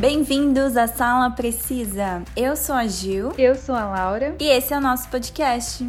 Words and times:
Bem-vindos 0.00 0.78
à 0.78 0.86
Sala 0.86 1.30
Precisa. 1.30 2.22
Eu 2.34 2.56
sou 2.56 2.74
a 2.74 2.86
Gil. 2.86 3.34
Eu 3.36 3.54
sou 3.54 3.74
a 3.74 3.84
Laura. 3.84 4.34
E 4.40 4.44
esse 4.44 4.72
é 4.72 4.78
o 4.78 4.80
nosso 4.80 5.06
podcast. 5.10 5.84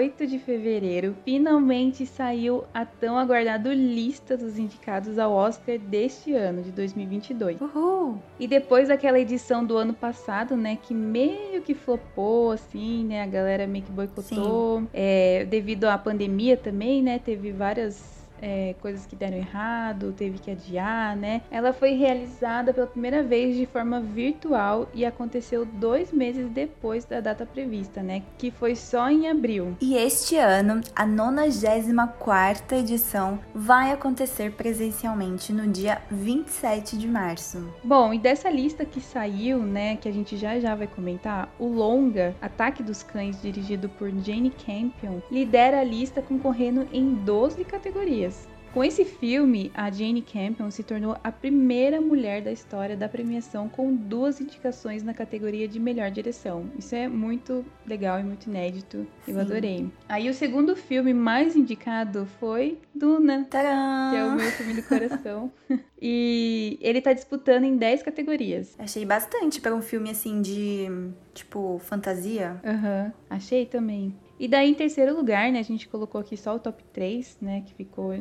8 0.00 0.26
de 0.26 0.38
fevereiro, 0.38 1.14
finalmente 1.26 2.06
saiu 2.06 2.64
a 2.72 2.86
tão 2.86 3.18
aguardada 3.18 3.74
lista 3.74 4.34
dos 4.34 4.58
indicados 4.58 5.18
ao 5.18 5.30
Oscar 5.32 5.78
deste 5.78 6.32
ano, 6.32 6.62
de 6.62 6.72
2022. 6.72 7.60
Uhul! 7.60 8.18
E 8.38 8.48
depois 8.48 8.88
daquela 8.88 9.20
edição 9.20 9.62
do 9.62 9.76
ano 9.76 9.92
passado, 9.92 10.56
né, 10.56 10.78
que 10.82 10.94
meio 10.94 11.60
que 11.60 11.74
flopou, 11.74 12.50
assim, 12.50 13.04
né, 13.04 13.22
a 13.22 13.26
galera 13.26 13.66
meio 13.66 13.84
que 13.84 13.92
boicotou, 13.92 14.84
é, 14.94 15.44
devido 15.44 15.84
à 15.84 15.98
pandemia 15.98 16.56
também, 16.56 17.02
né, 17.02 17.18
teve 17.18 17.52
várias 17.52 18.19
é, 18.40 18.74
coisas 18.80 19.06
que 19.06 19.16
deram 19.16 19.36
errado, 19.36 20.14
teve 20.16 20.38
que 20.38 20.50
adiar, 20.50 21.16
né? 21.16 21.42
Ela 21.50 21.72
foi 21.72 21.92
realizada 21.92 22.72
pela 22.72 22.86
primeira 22.86 23.22
vez 23.22 23.56
de 23.56 23.66
forma 23.66 24.00
virtual 24.00 24.88
e 24.94 25.04
aconteceu 25.04 25.64
dois 25.64 26.12
meses 26.12 26.48
depois 26.50 27.04
da 27.04 27.20
data 27.20 27.44
prevista, 27.46 28.02
né? 28.02 28.22
Que 28.38 28.50
foi 28.50 28.74
só 28.74 29.10
em 29.10 29.28
abril. 29.28 29.76
E 29.80 29.94
este 29.96 30.36
ano, 30.36 30.80
a 30.94 31.06
94 31.06 32.76
edição 32.76 33.38
vai 33.54 33.92
acontecer 33.92 34.52
presencialmente 34.52 35.52
no 35.52 35.66
dia 35.66 36.00
27 36.10 36.96
de 36.96 37.08
março. 37.08 37.72
Bom, 37.82 38.12
e 38.14 38.18
dessa 38.18 38.50
lista 38.50 38.84
que 38.84 39.00
saiu, 39.00 39.58
né, 39.58 39.96
que 39.96 40.08
a 40.08 40.12
gente 40.12 40.36
já 40.36 40.58
já 40.58 40.74
vai 40.74 40.86
comentar, 40.86 41.48
o 41.58 41.66
longa 41.66 42.34
Ataque 42.40 42.82
dos 42.82 43.02
Cães, 43.02 43.40
dirigido 43.40 43.88
por 43.88 44.10
Jane 44.10 44.50
Campion, 44.50 45.20
lidera 45.30 45.80
a 45.80 45.84
lista 45.84 46.22
concorrendo 46.22 46.86
em 46.92 47.14
12 47.14 47.64
categorias. 47.64 48.29
Com 48.72 48.84
esse 48.84 49.04
filme, 49.04 49.72
a 49.74 49.90
Jane 49.90 50.22
Campion 50.22 50.70
se 50.70 50.84
tornou 50.84 51.16
a 51.24 51.32
primeira 51.32 52.00
mulher 52.00 52.40
da 52.40 52.52
história 52.52 52.96
da 52.96 53.08
premiação 53.08 53.68
com 53.68 53.92
duas 53.92 54.40
indicações 54.40 55.02
na 55.02 55.12
categoria 55.12 55.66
de 55.66 55.80
melhor 55.80 56.08
direção. 56.08 56.70
Isso 56.78 56.94
é 56.94 57.08
muito 57.08 57.64
legal 57.84 58.20
e 58.20 58.22
muito 58.22 58.46
inédito. 58.46 59.04
Eu 59.26 59.34
Sim. 59.34 59.40
adorei. 59.40 59.90
Aí 60.08 60.30
o 60.30 60.34
segundo 60.34 60.76
filme 60.76 61.12
mais 61.12 61.56
indicado 61.56 62.28
foi 62.38 62.78
Duna, 62.94 63.44
Tcharam! 63.50 64.10
que 64.10 64.16
é 64.16 64.24
o 64.24 64.36
meu 64.36 64.50
filme 64.52 64.74
do 64.74 64.82
coração. 64.84 65.50
e 66.00 66.78
ele 66.80 67.00
tá 67.00 67.12
disputando 67.12 67.64
em 67.64 67.76
10 67.76 68.04
categorias. 68.04 68.76
Achei 68.78 69.04
bastante 69.04 69.60
para 69.60 69.74
um 69.74 69.82
filme 69.82 70.10
assim 70.10 70.40
de, 70.40 70.86
tipo, 71.34 71.80
fantasia. 71.80 72.60
Aham, 72.64 73.12
achei 73.28 73.66
também. 73.66 74.14
E 74.40 74.48
daí, 74.48 74.70
em 74.70 74.74
terceiro 74.74 75.14
lugar, 75.14 75.52
né, 75.52 75.58
a 75.58 75.62
gente 75.62 75.86
colocou 75.86 76.18
aqui 76.18 76.34
só 76.34 76.56
o 76.56 76.58
top 76.58 76.82
3, 76.94 77.36
né, 77.42 77.60
que 77.60 77.74
ficou 77.74 78.12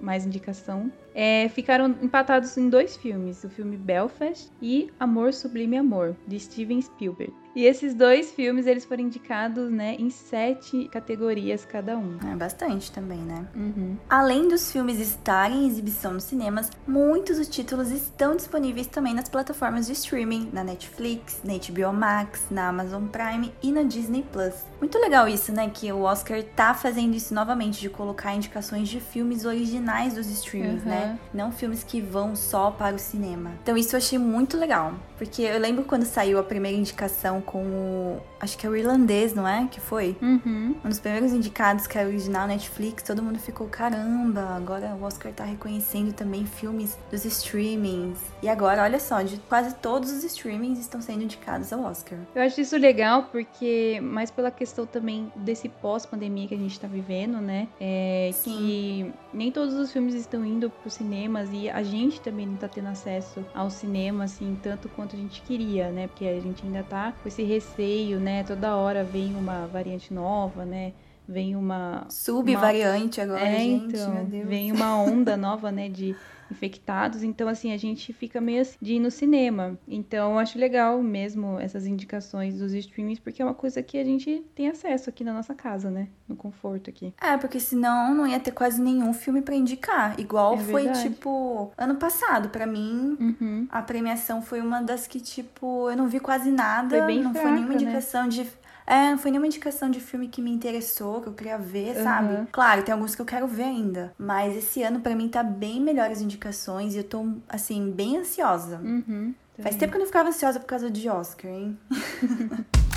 mais 0.00 0.24
indicação. 0.24 0.88
É, 1.12 1.48
ficaram 1.48 1.96
empatados 2.00 2.56
em 2.56 2.68
dois 2.68 2.96
filmes, 2.96 3.42
o 3.42 3.50
filme 3.50 3.76
Belfast 3.76 4.52
e 4.62 4.88
Amor 5.00 5.34
Sublime 5.34 5.76
Amor, 5.76 6.16
de 6.28 6.38
Steven 6.38 6.80
Spielberg. 6.80 7.34
E 7.54 7.64
esses 7.64 7.94
dois 7.94 8.32
filmes, 8.32 8.66
eles 8.66 8.84
foram 8.84 9.02
indicados, 9.04 9.70
né, 9.70 9.94
em 9.98 10.10
sete 10.10 10.88
categorias 10.88 11.64
cada 11.64 11.96
um. 11.96 12.18
É 12.30 12.34
bastante 12.34 12.90
também, 12.90 13.18
né? 13.18 13.46
Uhum. 13.54 13.96
Além 14.10 14.48
dos 14.48 14.72
filmes 14.72 14.98
estarem 14.98 15.64
em 15.64 15.66
exibição 15.68 16.12
nos 16.14 16.24
cinemas, 16.24 16.70
muitos 16.86 17.38
dos 17.38 17.48
títulos 17.48 17.90
estão 17.90 18.34
disponíveis 18.36 18.86
também 18.86 19.14
nas 19.14 19.28
plataformas 19.28 19.86
de 19.86 19.92
streaming, 19.92 20.50
na 20.52 20.64
Netflix, 20.64 21.40
na 21.44 21.52
HBO 21.54 21.92
Max, 21.96 22.42
na 22.50 22.68
Amazon 22.68 23.06
Prime 23.06 23.52
e 23.62 23.70
na 23.70 23.82
Disney 23.82 24.24
Plus. 24.32 24.54
Muito 24.80 24.98
legal 24.98 25.28
isso, 25.28 25.52
né? 25.52 25.70
Que 25.72 25.90
o 25.92 26.00
Oscar 26.02 26.42
tá 26.56 26.74
fazendo 26.74 27.14
isso 27.14 27.32
novamente, 27.32 27.80
de 27.80 27.88
colocar 27.88 28.34
indicações 28.34 28.88
de 28.88 29.00
filmes 29.00 29.44
originais 29.44 30.14
dos 30.14 30.28
streamings, 30.28 30.82
Uhum. 30.82 30.88
né? 30.90 31.18
Não 31.32 31.52
filmes 31.52 31.84
que 31.84 32.00
vão 32.00 32.34
só 32.34 32.70
para 32.70 32.96
o 32.96 32.98
cinema. 32.98 33.52
Então 33.62 33.76
isso 33.76 33.94
eu 33.94 33.98
achei 33.98 34.18
muito 34.18 34.56
legal. 34.56 34.92
Porque 35.24 35.40
eu 35.40 35.58
lembro 35.58 35.84
quando 35.84 36.04
saiu 36.04 36.38
a 36.38 36.42
primeira 36.42 36.76
indicação 36.76 37.40
com 37.40 37.64
o. 37.64 38.20
Acho 38.38 38.58
que 38.58 38.66
é 38.66 38.68
o 38.68 38.76
irlandês, 38.76 39.32
não 39.32 39.48
é? 39.48 39.66
Que 39.70 39.80
foi? 39.80 40.14
Uhum. 40.20 40.76
Um 40.84 40.88
dos 40.90 41.00
primeiros 41.00 41.32
indicados 41.32 41.86
que 41.86 41.96
é 41.96 42.04
original 42.04 42.46
Netflix, 42.46 43.02
todo 43.02 43.22
mundo 43.22 43.38
ficou, 43.38 43.66
caramba, 43.66 44.42
agora 44.54 44.94
o 45.00 45.02
Oscar 45.02 45.32
tá 45.32 45.42
reconhecendo 45.44 46.12
também 46.12 46.44
filmes 46.44 46.98
dos 47.10 47.24
streamings. 47.24 48.18
E 48.42 48.48
agora, 48.50 48.82
olha 48.82 49.00
só, 49.00 49.22
de 49.22 49.38
quase 49.48 49.74
todos 49.76 50.12
os 50.12 50.22
streamings 50.24 50.78
estão 50.78 51.00
sendo 51.00 51.22
indicados 51.22 51.72
ao 51.72 51.80
Oscar. 51.80 52.18
Eu 52.34 52.42
acho 52.42 52.60
isso 52.60 52.76
legal 52.76 53.28
porque, 53.32 53.98
mais 54.02 54.30
pela 54.30 54.50
questão 54.50 54.84
também 54.84 55.32
desse 55.36 55.70
pós-pandemia 55.70 56.46
que 56.48 56.54
a 56.54 56.58
gente 56.58 56.78
tá 56.78 56.86
vivendo, 56.86 57.40
né? 57.40 57.66
É 57.80 58.28
Sim. 58.34 58.50
que 58.50 59.12
nem 59.32 59.50
todos 59.50 59.72
os 59.72 59.90
filmes 59.90 60.14
estão 60.14 60.44
indo 60.44 60.68
pros 60.68 60.92
cinemas 60.92 61.48
e 61.50 61.70
a 61.70 61.82
gente 61.82 62.20
também 62.20 62.46
não 62.46 62.56
tá 62.56 62.68
tendo 62.68 62.88
acesso 62.88 63.42
ao 63.54 63.70
cinema, 63.70 64.24
assim, 64.24 64.58
tanto 64.62 64.86
quanto 64.90 65.13
a 65.14 65.16
gente 65.16 65.40
queria, 65.42 65.90
né? 65.90 66.08
Porque 66.08 66.26
a 66.26 66.40
gente 66.40 66.64
ainda 66.64 66.82
tá 66.82 67.12
com 67.22 67.28
esse 67.28 67.42
receio, 67.42 68.18
né? 68.18 68.42
Toda 68.42 68.76
hora 68.76 69.04
vem 69.04 69.34
uma 69.34 69.66
variante 69.66 70.12
nova, 70.12 70.64
né? 70.64 70.92
Vem 71.26 71.56
uma. 71.56 72.06
Subvariante 72.10 73.20
agora, 73.20 73.40
é, 73.40 73.58
gente, 73.58 73.96
então, 73.96 74.14
meu 74.14 74.24
Deus. 74.24 74.48
vem 74.48 74.72
uma 74.72 75.00
onda 75.00 75.36
nova, 75.36 75.72
né? 75.72 75.88
De 75.88 76.14
infectados. 76.50 77.22
Então, 77.22 77.48
assim, 77.48 77.72
a 77.72 77.76
gente 77.76 78.12
fica 78.12 78.40
meio 78.40 78.62
assim 78.62 78.76
de 78.80 78.94
ir 78.94 79.00
no 79.00 79.10
cinema. 79.10 79.78
Então, 79.88 80.32
eu 80.32 80.38
acho 80.38 80.58
legal 80.58 81.02
mesmo 81.02 81.58
essas 81.58 81.86
indicações 81.86 82.58
dos 82.58 82.72
streamings, 82.72 83.18
porque 83.18 83.42
é 83.42 83.44
uma 83.44 83.54
coisa 83.54 83.82
que 83.82 83.98
a 83.98 84.04
gente 84.04 84.44
tem 84.54 84.68
acesso 84.68 85.10
aqui 85.10 85.24
na 85.24 85.32
nossa 85.32 85.54
casa, 85.54 85.90
né? 85.90 86.08
No 86.28 86.36
conforto 86.36 86.88
aqui. 86.90 87.12
É, 87.20 87.36
porque 87.36 87.60
senão 87.60 88.14
não 88.14 88.26
ia 88.26 88.40
ter 88.40 88.52
quase 88.52 88.80
nenhum 88.80 89.12
filme 89.12 89.42
pra 89.42 89.54
indicar. 89.54 90.18
Igual 90.18 90.54
É 90.54 90.58
foi, 90.58 90.90
tipo, 90.92 91.72
ano 91.76 91.96
passado. 91.96 92.48
Pra 92.48 92.66
mim, 92.66 93.16
Uhum. 93.20 93.66
a 93.70 93.82
premiação 93.82 94.40
foi 94.42 94.60
uma 94.60 94.82
das 94.82 95.06
que, 95.06 95.20
tipo, 95.20 95.90
eu 95.90 95.96
não 95.96 96.08
vi 96.08 96.20
quase 96.20 96.50
nada. 96.50 96.98
Foi 96.98 97.06
bem 97.06 97.22
não 97.22 97.32
foi 97.32 97.40
fraca, 97.42 97.56
nenhuma 97.56 97.74
né? 97.74 97.82
indicação 97.82 98.28
de. 98.28 98.46
É, 98.86 99.10
não 99.10 99.18
foi 99.18 99.30
nenhuma 99.30 99.46
indicação 99.46 99.90
de 99.90 100.00
filme 100.00 100.28
que 100.28 100.42
me 100.42 100.50
interessou, 100.50 101.20
que 101.20 101.28
eu 101.28 101.32
queria 101.32 101.58
ver, 101.58 101.94
sabe? 102.02 102.34
Aham. 102.34 102.48
Claro, 102.52 102.82
tem 102.82 102.92
alguns 102.92 103.14
que 103.14 103.22
eu 103.22 103.26
quero 103.26 103.46
ver 103.46 103.64
ainda. 103.64 104.12
Mas 104.18 104.56
esse 104.56 104.82
ano, 104.82 105.00
pra 105.00 105.14
mim, 105.14 105.28
tá 105.28 105.42
bem 105.42 105.80
melhor 105.80 106.10
as 106.10 106.20
indicações 106.20 106.94
e 106.94 106.98
eu 106.98 107.04
tô, 107.04 107.26
assim, 107.48 107.90
bem 107.90 108.18
ansiosa. 108.18 108.80
Uhum. 108.82 109.34
Faz 109.58 109.76
tempo 109.76 109.92
que 109.92 109.96
eu 109.96 110.00
não 110.00 110.06
ficava 110.06 110.28
ansiosa 110.28 110.58
por 110.58 110.66
causa 110.66 110.90
de 110.90 111.08
Oscar, 111.08 111.50
hein? 111.50 111.78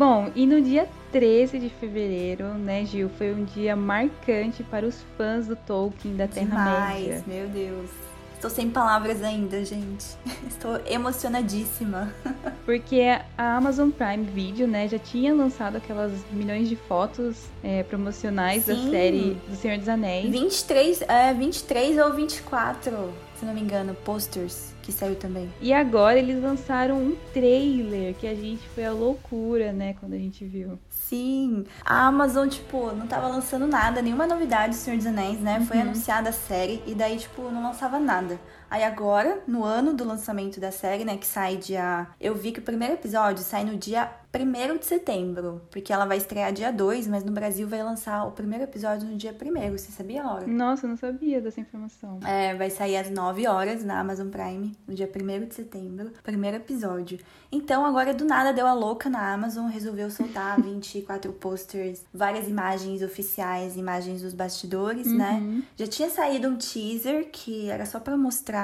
Bom, 0.00 0.32
e 0.34 0.46
no 0.46 0.62
dia 0.62 0.88
13 1.12 1.58
de 1.58 1.68
fevereiro, 1.68 2.54
né, 2.54 2.86
Gil, 2.86 3.10
foi 3.18 3.34
um 3.34 3.44
dia 3.44 3.76
marcante 3.76 4.62
para 4.62 4.86
os 4.86 5.04
fãs 5.14 5.46
do 5.46 5.54
Tolkien 5.54 6.16
da 6.16 6.26
Terra-média. 6.26 7.22
Meu 7.26 7.46
Deus. 7.48 7.90
Estou 8.34 8.48
sem 8.48 8.70
palavras 8.70 9.22
ainda, 9.22 9.62
gente. 9.62 10.06
Estou 10.48 10.80
emocionadíssima. 10.86 12.10
Porque 12.64 13.02
a 13.36 13.56
Amazon 13.58 13.90
Prime 13.90 14.24
Video, 14.24 14.66
né, 14.66 14.88
já 14.88 14.98
tinha 14.98 15.34
lançado 15.34 15.76
aquelas 15.76 16.12
milhões 16.32 16.70
de 16.70 16.76
fotos 16.76 17.36
é, 17.62 17.82
promocionais 17.82 18.64
da 18.64 18.74
Sim. 18.74 18.90
série 18.90 19.36
do 19.46 19.54
Senhor 19.54 19.76
dos 19.76 19.88
Anéis. 19.90 20.30
23, 20.30 21.02
é, 21.02 21.34
23 21.34 21.98
ou 21.98 22.14
24, 22.14 23.12
se 23.38 23.44
não 23.44 23.52
me 23.52 23.60
engano, 23.60 23.94
posters 23.96 24.69
que 24.82 24.92
saiu 24.92 25.14
também. 25.16 25.48
E 25.60 25.72
agora 25.72 26.18
eles 26.18 26.42
lançaram 26.42 26.96
um 26.98 27.16
trailer 27.32 28.14
que 28.14 28.26
a 28.26 28.34
gente 28.34 28.66
foi 28.70 28.84
a 28.84 28.92
loucura, 28.92 29.72
né, 29.72 29.94
quando 30.00 30.14
a 30.14 30.18
gente 30.18 30.44
viu. 30.44 30.78
Sim, 30.88 31.64
a 31.84 32.06
Amazon, 32.06 32.48
tipo, 32.48 32.92
não 32.92 33.06
tava 33.06 33.26
lançando 33.28 33.66
nada, 33.66 34.00
nenhuma 34.00 34.26
novidade 34.26 34.74
do 34.74 34.78
Senhor 34.78 34.96
dos 34.96 35.06
Anéis, 35.06 35.40
né? 35.40 35.60
Foi 35.66 35.76
Uhum. 35.76 35.82
anunciada 35.82 36.28
a 36.28 36.32
série 36.32 36.82
e 36.86 36.94
daí, 36.94 37.18
tipo, 37.18 37.42
não 37.50 37.62
lançava 37.62 37.98
nada. 37.98 38.38
Aí 38.70 38.84
agora, 38.84 39.42
no 39.48 39.64
ano 39.64 39.92
do 39.92 40.04
lançamento 40.04 40.60
da 40.60 40.70
série, 40.70 41.04
né, 41.04 41.16
que 41.16 41.26
sai 41.26 41.56
dia. 41.56 42.06
Eu 42.20 42.36
vi 42.36 42.52
que 42.52 42.60
o 42.60 42.62
primeiro 42.62 42.94
episódio 42.94 43.42
sai 43.42 43.64
no 43.64 43.76
dia 43.76 44.08
1 44.32 44.78
de 44.78 44.86
setembro, 44.86 45.60
porque 45.72 45.92
ela 45.92 46.04
vai 46.04 46.16
estrear 46.16 46.52
dia 46.52 46.72
2, 46.72 47.08
mas 47.08 47.24
no 47.24 47.32
Brasil 47.32 47.66
vai 47.66 47.82
lançar 47.82 48.24
o 48.24 48.30
primeiro 48.30 48.62
episódio 48.62 49.08
no 49.08 49.16
dia 49.16 49.34
1 49.34 49.76
Você 49.76 49.90
sabia, 49.90 50.22
Laura? 50.22 50.46
Nossa, 50.46 50.86
eu 50.86 50.90
não 50.90 50.96
sabia 50.96 51.40
dessa 51.40 51.60
informação. 51.60 52.20
É, 52.24 52.54
vai 52.54 52.70
sair 52.70 52.96
às 52.96 53.10
9 53.10 53.48
horas 53.48 53.82
na 53.82 53.98
Amazon 53.98 54.28
Prime, 54.28 54.76
no 54.86 54.94
dia 54.94 55.10
1 55.12 55.48
de 55.48 55.54
setembro, 55.54 56.12
primeiro 56.22 56.58
episódio. 56.58 57.18
Então, 57.50 57.84
agora 57.84 58.14
do 58.14 58.24
nada 58.24 58.52
deu 58.52 58.68
a 58.68 58.72
louca 58.72 59.10
na 59.10 59.32
Amazon, 59.32 59.66
resolveu 59.66 60.08
soltar 60.12 60.60
24 60.62 61.32
posters, 61.32 62.04
várias 62.14 62.46
imagens 62.46 63.02
oficiais, 63.02 63.76
imagens 63.76 64.22
dos 64.22 64.32
bastidores, 64.32 65.08
né? 65.08 65.40
Uhum. 65.42 65.56
né? 65.56 65.62
Já 65.76 65.88
tinha 65.88 66.08
saído 66.08 66.46
um 66.46 66.56
teaser 66.56 67.30
que 67.32 67.68
era 67.68 67.84
só 67.84 67.98
para 67.98 68.16
mostrar 68.16 68.59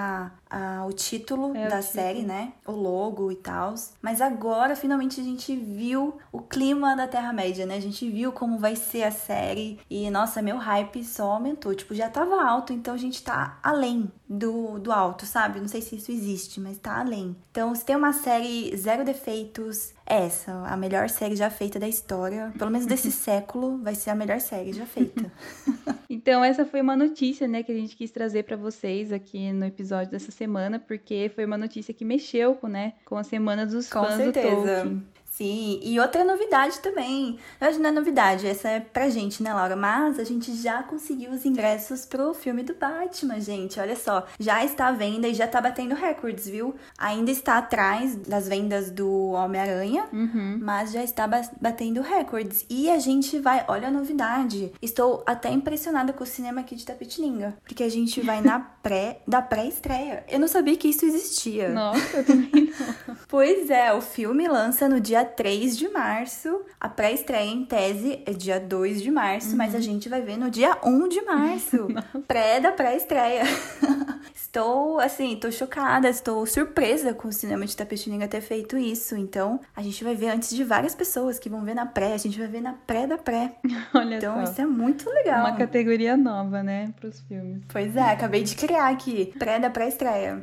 ah, 0.51 0.85
o 0.89 0.93
título 0.93 1.55
É, 1.57 1.67
o 1.67 1.71
da 1.71 1.81
título. 1.81 1.83
série, 1.83 2.23
né? 2.23 2.53
O 2.67 2.73
logo 2.73 3.31
e 3.33 3.37
tal. 3.37 3.75
Mas 4.03 4.21
agora, 4.21 4.77
finalmente, 4.77 5.21
a 5.21 5.25
gente 5.25 5.55
viu 5.57 6.19
o 6.31 6.41
clima 6.41 6.95
da 6.97 7.07
Terra-média, 7.09 7.65
né? 7.67 7.77
A 7.77 7.81
gente 7.81 8.09
viu 8.11 8.33
como 8.33 8.59
vai 8.59 8.77
ser 8.77 9.05
a 9.05 9.11
série. 9.11 9.79
E, 9.91 10.11
nossa, 10.11 10.43
meu 10.43 10.57
hype 10.57 11.03
só 11.05 11.33
aumentou. 11.33 11.75
Tipo, 11.75 11.95
já 11.95 12.09
tava 12.09 12.43
alto, 12.43 12.73
então 12.73 12.95
a 12.95 12.99
gente 12.99 13.23
tá 13.23 13.59
além 13.63 14.11
do, 14.29 14.79
do 14.79 14.93
alto, 14.93 15.25
sabe? 15.27 15.61
Não 15.61 15.69
sei 15.69 15.81
se 15.83 15.97
isso 15.97 16.11
existe, 16.13 16.61
mas 16.61 16.79
tá 16.79 16.99
além. 17.01 17.37
Então, 17.51 17.75
se 17.75 17.85
tem 17.85 17.97
uma 17.97 18.13
série 18.13 18.77
zero 18.77 19.05
defeitos, 19.05 19.93
é 20.05 20.25
essa. 20.27 20.53
A 20.67 20.77
melhor 20.77 21.09
série 21.09 21.37
já 21.37 21.51
feita 21.51 21.79
da 21.79 21.89
história. 21.89 22.53
Pelo 22.59 22.71
menos 22.71 22.87
desse 22.87 23.11
século, 23.13 23.79
vai 23.83 23.95
ser 23.95 24.11
a 24.11 24.15
melhor 24.15 24.41
série 24.41 24.73
já 24.73 24.87
feita. 24.87 25.31
Então, 26.17 26.43
essa 26.43 26.65
foi 26.65 26.81
uma 26.81 26.97
notícia, 26.97 27.47
né, 27.47 27.63
que 27.63 27.71
a 27.71 27.75
gente 27.75 27.95
quis 27.95 28.11
trazer 28.11 28.45
pra 28.45 28.57
vocês 28.57 29.13
aqui 29.13 29.53
no 29.53 29.67
episódio 29.67 30.11
dessa 30.11 30.33
semana, 30.33 30.79
porque 30.79 31.31
foi 31.35 31.45
uma 31.45 31.59
notícia 31.59 31.93
que 31.93 32.07
mexeu 32.07 32.55
com, 32.55 32.69
né, 32.69 32.95
com 33.05 33.19
a 33.19 33.23
semana 33.23 33.67
dos 33.67 33.93
Com 33.93 34.03
fãs 34.03 34.15
certeza. 34.17 34.49
do 34.49 34.65
Tolkien. 34.65 35.03
Sim, 35.37 35.79
e 35.83 36.01
outra 36.01 36.25
novidade 36.25 36.79
também. 36.81 37.39
Verdade, 37.61 37.79
não 37.83 37.91
é 37.91 37.93
novidade, 37.93 38.47
essa 38.47 38.69
é 38.71 38.81
pra 38.81 39.11
gente, 39.11 39.43
né, 39.43 39.53
Laura? 39.53 39.77
Mas 39.77 40.19
a 40.19 40.25
gente 40.25 40.55
já 40.57 40.83
conseguiu 40.83 41.31
os 41.31 41.45
ingressos 41.45 42.07
pro 42.07 42.33
filme 42.33 42.63
do 42.63 42.75
Batman, 42.75 43.39
gente. 43.39 43.79
Olha 43.79 43.95
só, 43.97 44.27
já 44.41 44.65
está 44.65 44.87
à 44.87 44.93
venda 44.93 45.29
e 45.29 45.35
já 45.35 45.47
tá 45.47 45.61
batendo 45.61 45.95
recordes, 45.95 46.49
viu? 46.49 46.75
Ainda 46.97 47.31
está 47.31 47.59
atrás 47.59 48.17
das 48.17 48.49
vendas 48.49 48.91
do 48.91 49.11
Homem-Aranha, 49.33 50.07
Uhum. 50.11 50.59
mas 50.63 50.93
já 50.93 51.05
está 51.05 51.27
ba- 51.29 51.43
batendo 51.61 52.01
recordes. 52.01 52.65
E 52.71 52.91
a 52.91 52.99
gente 52.99 53.39
vai, 53.39 53.63
olha 53.69 53.89
a 53.89 53.91
novidade. 53.91 54.73
Estou 54.81 55.23
até 55.27 55.51
impressionada 55.51 56.15
com 56.15 56.25
o 56.25 56.27
cinema 56.27 56.63
aqui 56.63 56.75
de 56.75 56.87
Tapetininga, 56.87 57.59
porque 57.63 57.83
a 57.85 57.91
gente 57.91 58.23
vai 58.23 58.41
na 58.41 58.59
pré 58.83 59.21
da 59.29 59.43
pré-estreia. 59.43 60.25
Eu 60.31 60.39
não 60.41 60.49
sabia 60.49 60.77
que 60.79 60.89
isso 60.89 61.05
existia. 61.05 61.69
Nossa, 61.69 62.17
eu 62.17 62.25
também 62.25 62.51
não. 62.55 63.17
Pois 63.29 63.69
é, 63.71 63.93
o 63.93 64.01
filme 64.01 64.47
lança 64.49 64.89
no 64.89 64.99
dia 65.01 65.26
3 65.27 65.77
de 65.77 65.89
março. 65.89 66.63
A 66.81 66.89
pré-estreia, 66.89 67.51
em 67.51 67.65
tese, 67.65 68.23
é 68.27 68.33
dia 68.33 68.59
2 68.61 69.03
de 69.03 69.11
março, 69.11 69.57
mas 69.57 69.75
a 69.75 69.81
gente 69.81 70.09
vai 70.09 70.21
ver 70.23 70.37
no 70.37 70.51
dia 70.51 70.77
1 70.85 71.09
de 71.09 71.21
março. 71.23 71.89
pré 72.27 72.61
da 72.61 72.73
pré-estreia. 72.73 73.43
estou, 74.35 74.99
assim, 75.01 75.37
tô 75.37 75.51
chocada, 75.51 76.09
estou 76.09 76.45
surpresa 76.47 77.13
com 77.13 77.29
o 77.29 77.33
cinema 77.33 77.67
de 77.67 77.77
Tapetininga 77.77 78.29
ter 78.29 78.41
feito 78.41 78.77
isso. 78.77 79.17
Então, 79.17 79.61
a 79.75 79.83
gente 79.83 80.03
vai 80.05 80.15
ver 80.15 80.29
antes 80.31 80.51
de 80.51 80.65
várias 80.65 80.95
pessoas 80.95 81.39
que 81.39 81.49
vão 81.49 81.63
ver 81.65 81.75
na 81.75 81.87
pré, 81.87 82.15
a 82.15 82.19
gente 82.19 82.39
vai 82.39 82.49
ver 82.49 82.61
na 82.61 82.73
pré 82.87 83.07
da 83.07 83.19
pré. 83.19 83.53
Olha 83.95 84.17
Então, 84.17 84.37
só. 84.37 84.43
isso 84.53 84.61
é 84.61 84.67
muito 84.67 85.09
legal. 85.11 85.41
Uma 85.41 85.57
categoria 85.57 86.17
nova, 86.17 86.63
né, 86.63 86.93
pros 87.01 87.21
filmes. 87.23 87.63
Pois 87.69 87.97
é, 87.97 88.11
acabei 88.13 88.43
de 88.43 88.55
criar 88.55 88.89
aqui, 88.89 89.33
pré 89.39 89.59
da 89.59 89.71
pré-estreia. 89.71 90.43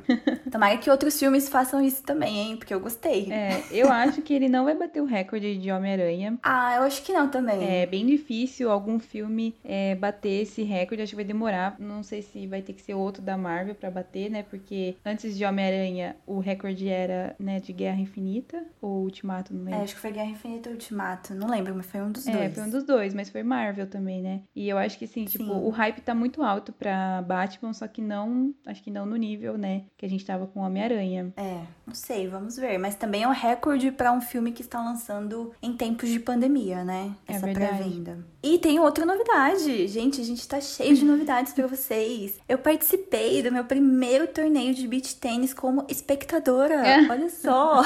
Tomara 0.51 0.77
que 0.77 0.89
outros 0.89 1.18
filmes 1.18 1.50
façam 1.50 1.81
isso 1.81 2.03
também, 2.03 2.38
hein? 2.38 2.57
Porque 2.57 2.74
eu 2.74 2.79
gostei. 2.79 3.31
É, 3.31 3.63
eu 3.71 3.91
acho 3.91 4.21
que 4.21 4.33
ele 4.33 4.50
não 4.50 4.65
vai 4.65 4.72
bater 4.75 5.01
o 5.01 5.05
recorde 5.05 5.57
de 5.57 5.71
Homem-Aranha. 5.71 6.37
Ah, 6.43 6.75
eu 6.77 6.83
acho 6.83 7.03
que 7.03 7.13
não 7.13 7.29
também. 7.29 7.63
É 7.63 7.85
bem 7.85 8.05
difícil 8.05 8.71
algum 8.71 8.99
filme 8.99 9.55
é, 9.63 9.95
bater 9.95 10.41
esse 10.43 10.63
recorde. 10.63 11.01
Acho 11.03 11.11
que 11.11 11.15
vai 11.17 11.25
demorar. 11.25 11.75
Não 11.79 12.03
sei 12.03 12.21
se 12.21 12.47
vai 12.47 12.61
ter 12.61 12.73
que 12.73 12.81
ser 12.81 12.93
outro 12.93 13.21
da 13.21 13.37
Marvel 13.37 13.75
pra 13.75 13.89
bater, 13.91 14.29
né? 14.29 14.43
Porque 14.43 14.95
antes 15.05 15.37
de 15.37 15.45
Homem-Aranha, 15.45 16.15
o 16.25 16.39
recorde 16.39 16.87
era 16.89 17.35
né, 17.39 17.59
de 17.59 17.73
Guerra 17.73 17.99
Infinita 17.99 18.63
ou 18.81 19.03
Ultimato, 19.03 19.53
não 19.53 19.61
É, 19.61 19.65
lembro. 19.71 19.83
acho 19.83 19.95
que 19.95 20.01
foi 20.01 20.11
Guerra 20.11 20.29
Infinita 20.29 20.69
ou 20.69 20.75
Ultimato. 20.75 21.33
Não 21.33 21.47
lembro, 21.49 21.73
mas 21.75 21.85
foi 21.85 22.01
um 22.01 22.11
dos 22.11 22.27
É, 22.27 22.31
dois. 22.31 22.53
foi 22.53 22.63
um 22.63 22.69
dos 22.69 22.83
dois, 22.83 23.13
mas 23.13 23.29
foi 23.29 23.43
Marvel 23.43 23.87
também, 23.87 24.21
né? 24.21 24.41
E 24.55 24.67
eu 24.69 24.77
acho 24.77 24.97
que 24.97 25.05
assim, 25.05 25.25
tipo, 25.25 25.43
Sim. 25.45 25.51
o 25.51 25.69
hype 25.69 26.01
tá 26.01 26.13
muito 26.15 26.41
alto 26.43 26.71
pra 26.73 27.21
Batman, 27.21 27.73
só 27.73 27.87
que 27.87 28.01
não, 28.01 28.53
acho 28.65 28.81
que 28.83 28.91
não 28.91 29.05
no 29.05 29.15
nível, 29.15 29.57
né, 29.57 29.83
que 29.97 30.05
a 30.05 30.09
gente 30.09 30.25
tava 30.25 30.47
com 30.47 30.59
Homem-Aranha. 30.61 31.33
É, 31.37 31.61
não 31.85 31.93
sei, 31.93 32.27
vamos 32.27 32.57
ver. 32.57 32.77
Mas 32.77 32.95
também 32.95 33.23
é 33.23 33.27
um 33.27 33.31
recorde 33.31 33.91
pra 33.91 34.11
um 34.11 34.21
filme 34.21 34.51
que 34.51 34.62
está 34.65 34.81
lançando 34.83 35.51
em 35.62 35.75
tempos 35.75 36.10
de 36.10 36.19
pandemia, 36.19 36.83
né? 36.83 37.15
É 37.27 37.36
Essa 37.36 37.45
verdade. 37.45 37.77
pré-venda. 37.77 38.32
E 38.43 38.57
tem 38.59 38.77
outra 38.77 39.05
novidade. 39.05 39.87
Gente, 39.87 40.19
a 40.19 40.23
gente 40.23 40.45
tá 40.45 40.59
cheio 40.59 40.93
de 40.95 41.05
novidades 41.05 41.53
pra 41.53 41.65
vocês. 41.65 42.33
Eu 42.47 42.57
participei 42.57 43.41
do 43.41 43.49
meu 43.51 43.63
primeiro 43.63 44.27
torneio 44.27 44.73
de 44.75 44.85
beach 44.85 45.15
tênis 45.15 45.53
como 45.53 45.85
espectadora. 45.87 46.75
É. 46.85 47.07
Olha 47.09 47.29
só. 47.29 47.81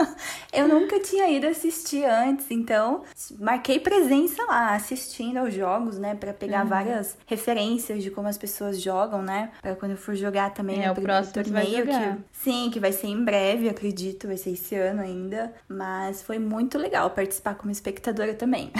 Eu 0.50 0.66
nunca 0.66 0.98
tinha 1.00 1.28
ido 1.30 1.46
assistir 1.46 2.04
antes, 2.06 2.46
então 2.50 3.02
marquei 3.38 3.78
presença 3.78 4.42
lá, 4.44 4.74
assistindo 4.74 5.36
aos 5.36 5.52
jogos, 5.52 5.98
né, 5.98 6.14
Pra 6.14 6.32
pegar 6.32 6.62
Uhum. 6.62 6.68
várias 6.70 7.16
referências 7.26 8.02
de 8.02 8.10
como 8.10 8.28
as 8.28 8.38
pessoas 8.38 8.80
jogam, 8.80 9.20
né? 9.20 9.50
Pra 9.60 9.76
quando 9.76 9.92
eu 9.92 9.96
for 9.98 10.14
jogar 10.16 10.54
também 10.54 10.82
É, 10.82 10.90
o 10.90 10.94
próximo 10.94 11.34
torneio 11.44 11.84
jogar. 11.84 12.16
que 12.16 12.22
Sim, 12.32 12.70
que 12.72 12.80
vai 12.80 12.92
ser 12.92 13.08
em 13.08 13.22
breve, 13.22 13.68
acredito, 13.68 14.26
vai 14.26 14.36
ser 14.38 14.50
esse 14.52 14.74
ano 14.74 15.02
ainda. 15.02 15.52
Mas 15.68 16.22
foi 16.22 16.38
muito 16.38 16.78
legal 16.78 17.10
participar 17.10 17.54
como 17.56 17.70
espectadora 17.70 18.32
também. 18.32 18.70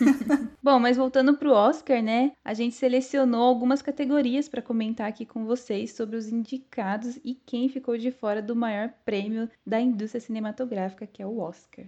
Bom, 0.62 0.77
mas 0.78 0.96
voltando 0.96 1.36
pro 1.36 1.52
Oscar, 1.52 2.02
né? 2.02 2.32
A 2.44 2.54
gente 2.54 2.74
selecionou 2.74 3.42
algumas 3.42 3.82
categorias 3.82 4.48
pra 4.48 4.62
comentar 4.62 5.08
aqui 5.08 5.24
com 5.24 5.44
vocês 5.44 5.92
sobre 5.92 6.16
os 6.16 6.28
indicados 6.28 7.18
e 7.24 7.34
quem 7.34 7.68
ficou 7.68 7.96
de 7.96 8.10
fora 8.10 8.40
do 8.40 8.56
maior 8.56 8.92
prêmio 9.04 9.48
da 9.66 9.80
indústria 9.80 10.20
cinematográfica, 10.20 11.06
que 11.06 11.22
é 11.22 11.26
o 11.26 11.38
Oscar. 11.38 11.86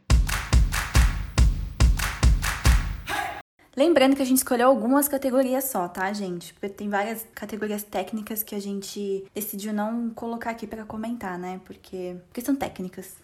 Lembrando 3.80 4.14
que 4.14 4.20
a 4.20 4.26
gente 4.26 4.36
escolheu 4.36 4.68
algumas 4.68 5.08
categorias 5.08 5.64
só, 5.64 5.88
tá, 5.88 6.12
gente? 6.12 6.52
Porque 6.52 6.68
tem 6.68 6.90
várias 6.90 7.26
categorias 7.34 7.82
técnicas 7.82 8.42
que 8.42 8.54
a 8.54 8.60
gente 8.60 9.24
decidiu 9.34 9.72
não 9.72 10.10
colocar 10.10 10.50
aqui 10.50 10.66
pra 10.66 10.84
comentar, 10.84 11.38
né? 11.38 11.62
Porque, 11.64 12.14
porque 12.26 12.42
são 12.42 12.54
técnicas. 12.54 13.16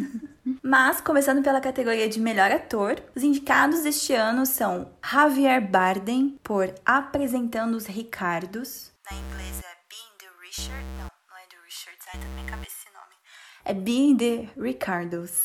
Mas, 0.64 1.02
começando 1.02 1.42
pela 1.42 1.60
categoria 1.60 2.08
de 2.08 2.18
melhor 2.20 2.50
ator, 2.50 3.02
os 3.14 3.22
indicados 3.22 3.82
deste 3.82 4.14
ano 4.14 4.46
são 4.46 4.90
Javier 5.04 5.70
Bardem 5.70 6.38
por 6.42 6.74
Apresentando 6.86 7.74
os 7.74 7.84
Ricardos. 7.84 8.90
Na 9.10 9.14
inglês 9.14 9.60
é 9.60 9.76
Being 9.90 10.16
the 10.20 10.28
Richard. 10.42 10.84
Não, 10.96 11.10
não 11.28 11.36
é 11.36 11.46
do 11.54 11.62
Richard. 11.66 11.98
Ai, 12.06 12.18
tá 12.18 12.26
na 12.26 12.34
minha 12.34 12.46
cabeça 12.46 12.76
esse 12.80 12.94
nome. 12.94 13.14
É 13.62 13.74
Being 13.74 14.16
the 14.16 14.48
Ricardos. 14.58 15.44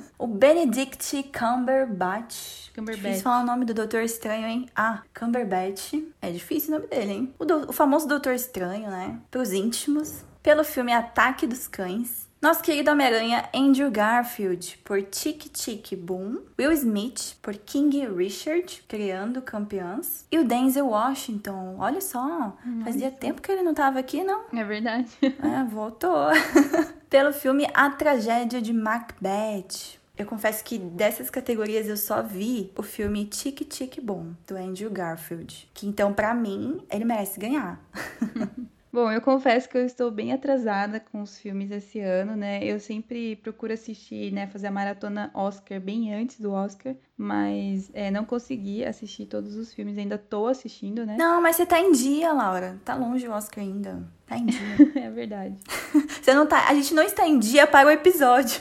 o 0.18 0.26
Benedict 0.26 1.30
Cumberbatch. 1.38 2.70
Cumberbatch. 2.74 3.02
Difícil 3.02 3.22
falar 3.22 3.42
o 3.42 3.46
nome 3.46 3.64
do 3.64 3.74
Doutor 3.74 4.02
Estranho, 4.02 4.46
hein? 4.46 4.66
Ah, 4.74 5.02
Cumberbatch. 5.18 5.94
É 6.22 6.30
difícil 6.30 6.70
o 6.74 6.78
nome 6.78 6.88
dele, 6.88 7.12
hein? 7.12 7.34
O, 7.38 7.44
do- 7.44 7.70
o 7.70 7.72
famoso 7.72 8.06
Doutor 8.08 8.34
Estranho, 8.34 8.90
né? 8.90 9.18
Pros 9.30 9.52
íntimos. 9.52 10.24
Pelo 10.42 10.62
filme 10.64 10.92
Ataque 10.92 11.46
dos 11.46 11.66
Cães. 11.66 12.26
Nosso 12.40 12.62
querido 12.62 12.90
Homem-Aranha 12.92 13.48
Andrew 13.52 13.90
Garfield 13.90 14.78
por 14.84 15.02
Tic 15.02 15.48
Tic 15.52 15.96
Boom. 15.96 16.42
Will 16.58 16.70
Smith 16.72 17.34
por 17.42 17.54
King 17.56 18.06
Richard, 18.06 18.84
Criando 18.86 19.42
Campeãs. 19.42 20.24
E 20.30 20.38
o 20.38 20.44
Denzel 20.44 20.86
Washington, 20.86 21.76
olha 21.80 22.00
só. 22.00 22.56
Fazia 22.84 23.10
tempo 23.10 23.42
que 23.42 23.50
ele 23.50 23.62
não 23.62 23.74
tava 23.74 23.98
aqui, 23.98 24.22
não? 24.22 24.42
É 24.54 24.62
verdade. 24.62 25.08
É, 25.22 25.64
voltou. 25.68 26.26
Pelo 27.10 27.32
filme 27.32 27.66
A 27.74 27.90
Tragédia 27.90 28.60
de 28.62 28.72
Macbeth. 28.72 29.98
Eu 30.18 30.24
confesso 30.24 30.64
que 30.64 30.78
dessas 30.78 31.28
categorias 31.28 31.88
eu 31.88 31.96
só 31.96 32.22
vi 32.22 32.72
o 32.76 32.82
filme 32.82 33.26
Tic 33.26 33.60
Tic 33.68 34.00
Boom, 34.00 34.34
do 34.46 34.56
Andrew 34.56 34.90
Garfield. 34.90 35.68
Que 35.74 35.86
então, 35.86 36.12
pra 36.12 36.34
mim, 36.34 36.80
ele 36.90 37.04
merece 37.04 37.38
ganhar. 37.38 37.80
Bom, 38.96 39.12
eu 39.12 39.20
confesso 39.20 39.68
que 39.68 39.76
eu 39.76 39.84
estou 39.84 40.10
bem 40.10 40.32
atrasada 40.32 40.98
com 40.98 41.20
os 41.20 41.38
filmes 41.38 41.70
esse 41.70 42.00
ano, 42.00 42.34
né? 42.34 42.64
Eu 42.64 42.80
sempre 42.80 43.36
procuro 43.36 43.74
assistir, 43.74 44.32
né, 44.32 44.46
fazer 44.46 44.68
a 44.68 44.70
maratona 44.70 45.30
Oscar 45.34 45.78
bem 45.78 46.14
antes 46.14 46.40
do 46.40 46.50
Oscar, 46.50 46.94
mas 47.14 47.90
é, 47.92 48.10
não 48.10 48.24
consegui 48.24 48.86
assistir 48.86 49.26
todos 49.26 49.54
os 49.54 49.74
filmes, 49.74 49.98
ainda 49.98 50.16
tô 50.16 50.46
assistindo, 50.46 51.04
né? 51.04 51.16
Não, 51.18 51.42
mas 51.42 51.56
você 51.56 51.66
tá 51.66 51.78
em 51.78 51.92
dia, 51.92 52.32
Laura. 52.32 52.80
Tá 52.86 52.94
longe 52.94 53.28
o 53.28 53.32
Oscar 53.32 53.62
ainda. 53.62 54.02
Tá 54.26 54.38
em 54.38 54.46
dia. 54.46 54.60
É 54.96 55.10
verdade. 55.10 55.56
Você 56.22 56.32
não 56.32 56.46
tá. 56.46 56.66
A 56.68 56.74
gente 56.74 56.94
não 56.94 57.02
está 57.02 57.28
em 57.28 57.38
dia 57.38 57.66
para 57.66 57.88
o 57.88 57.90
episódio. 57.90 58.60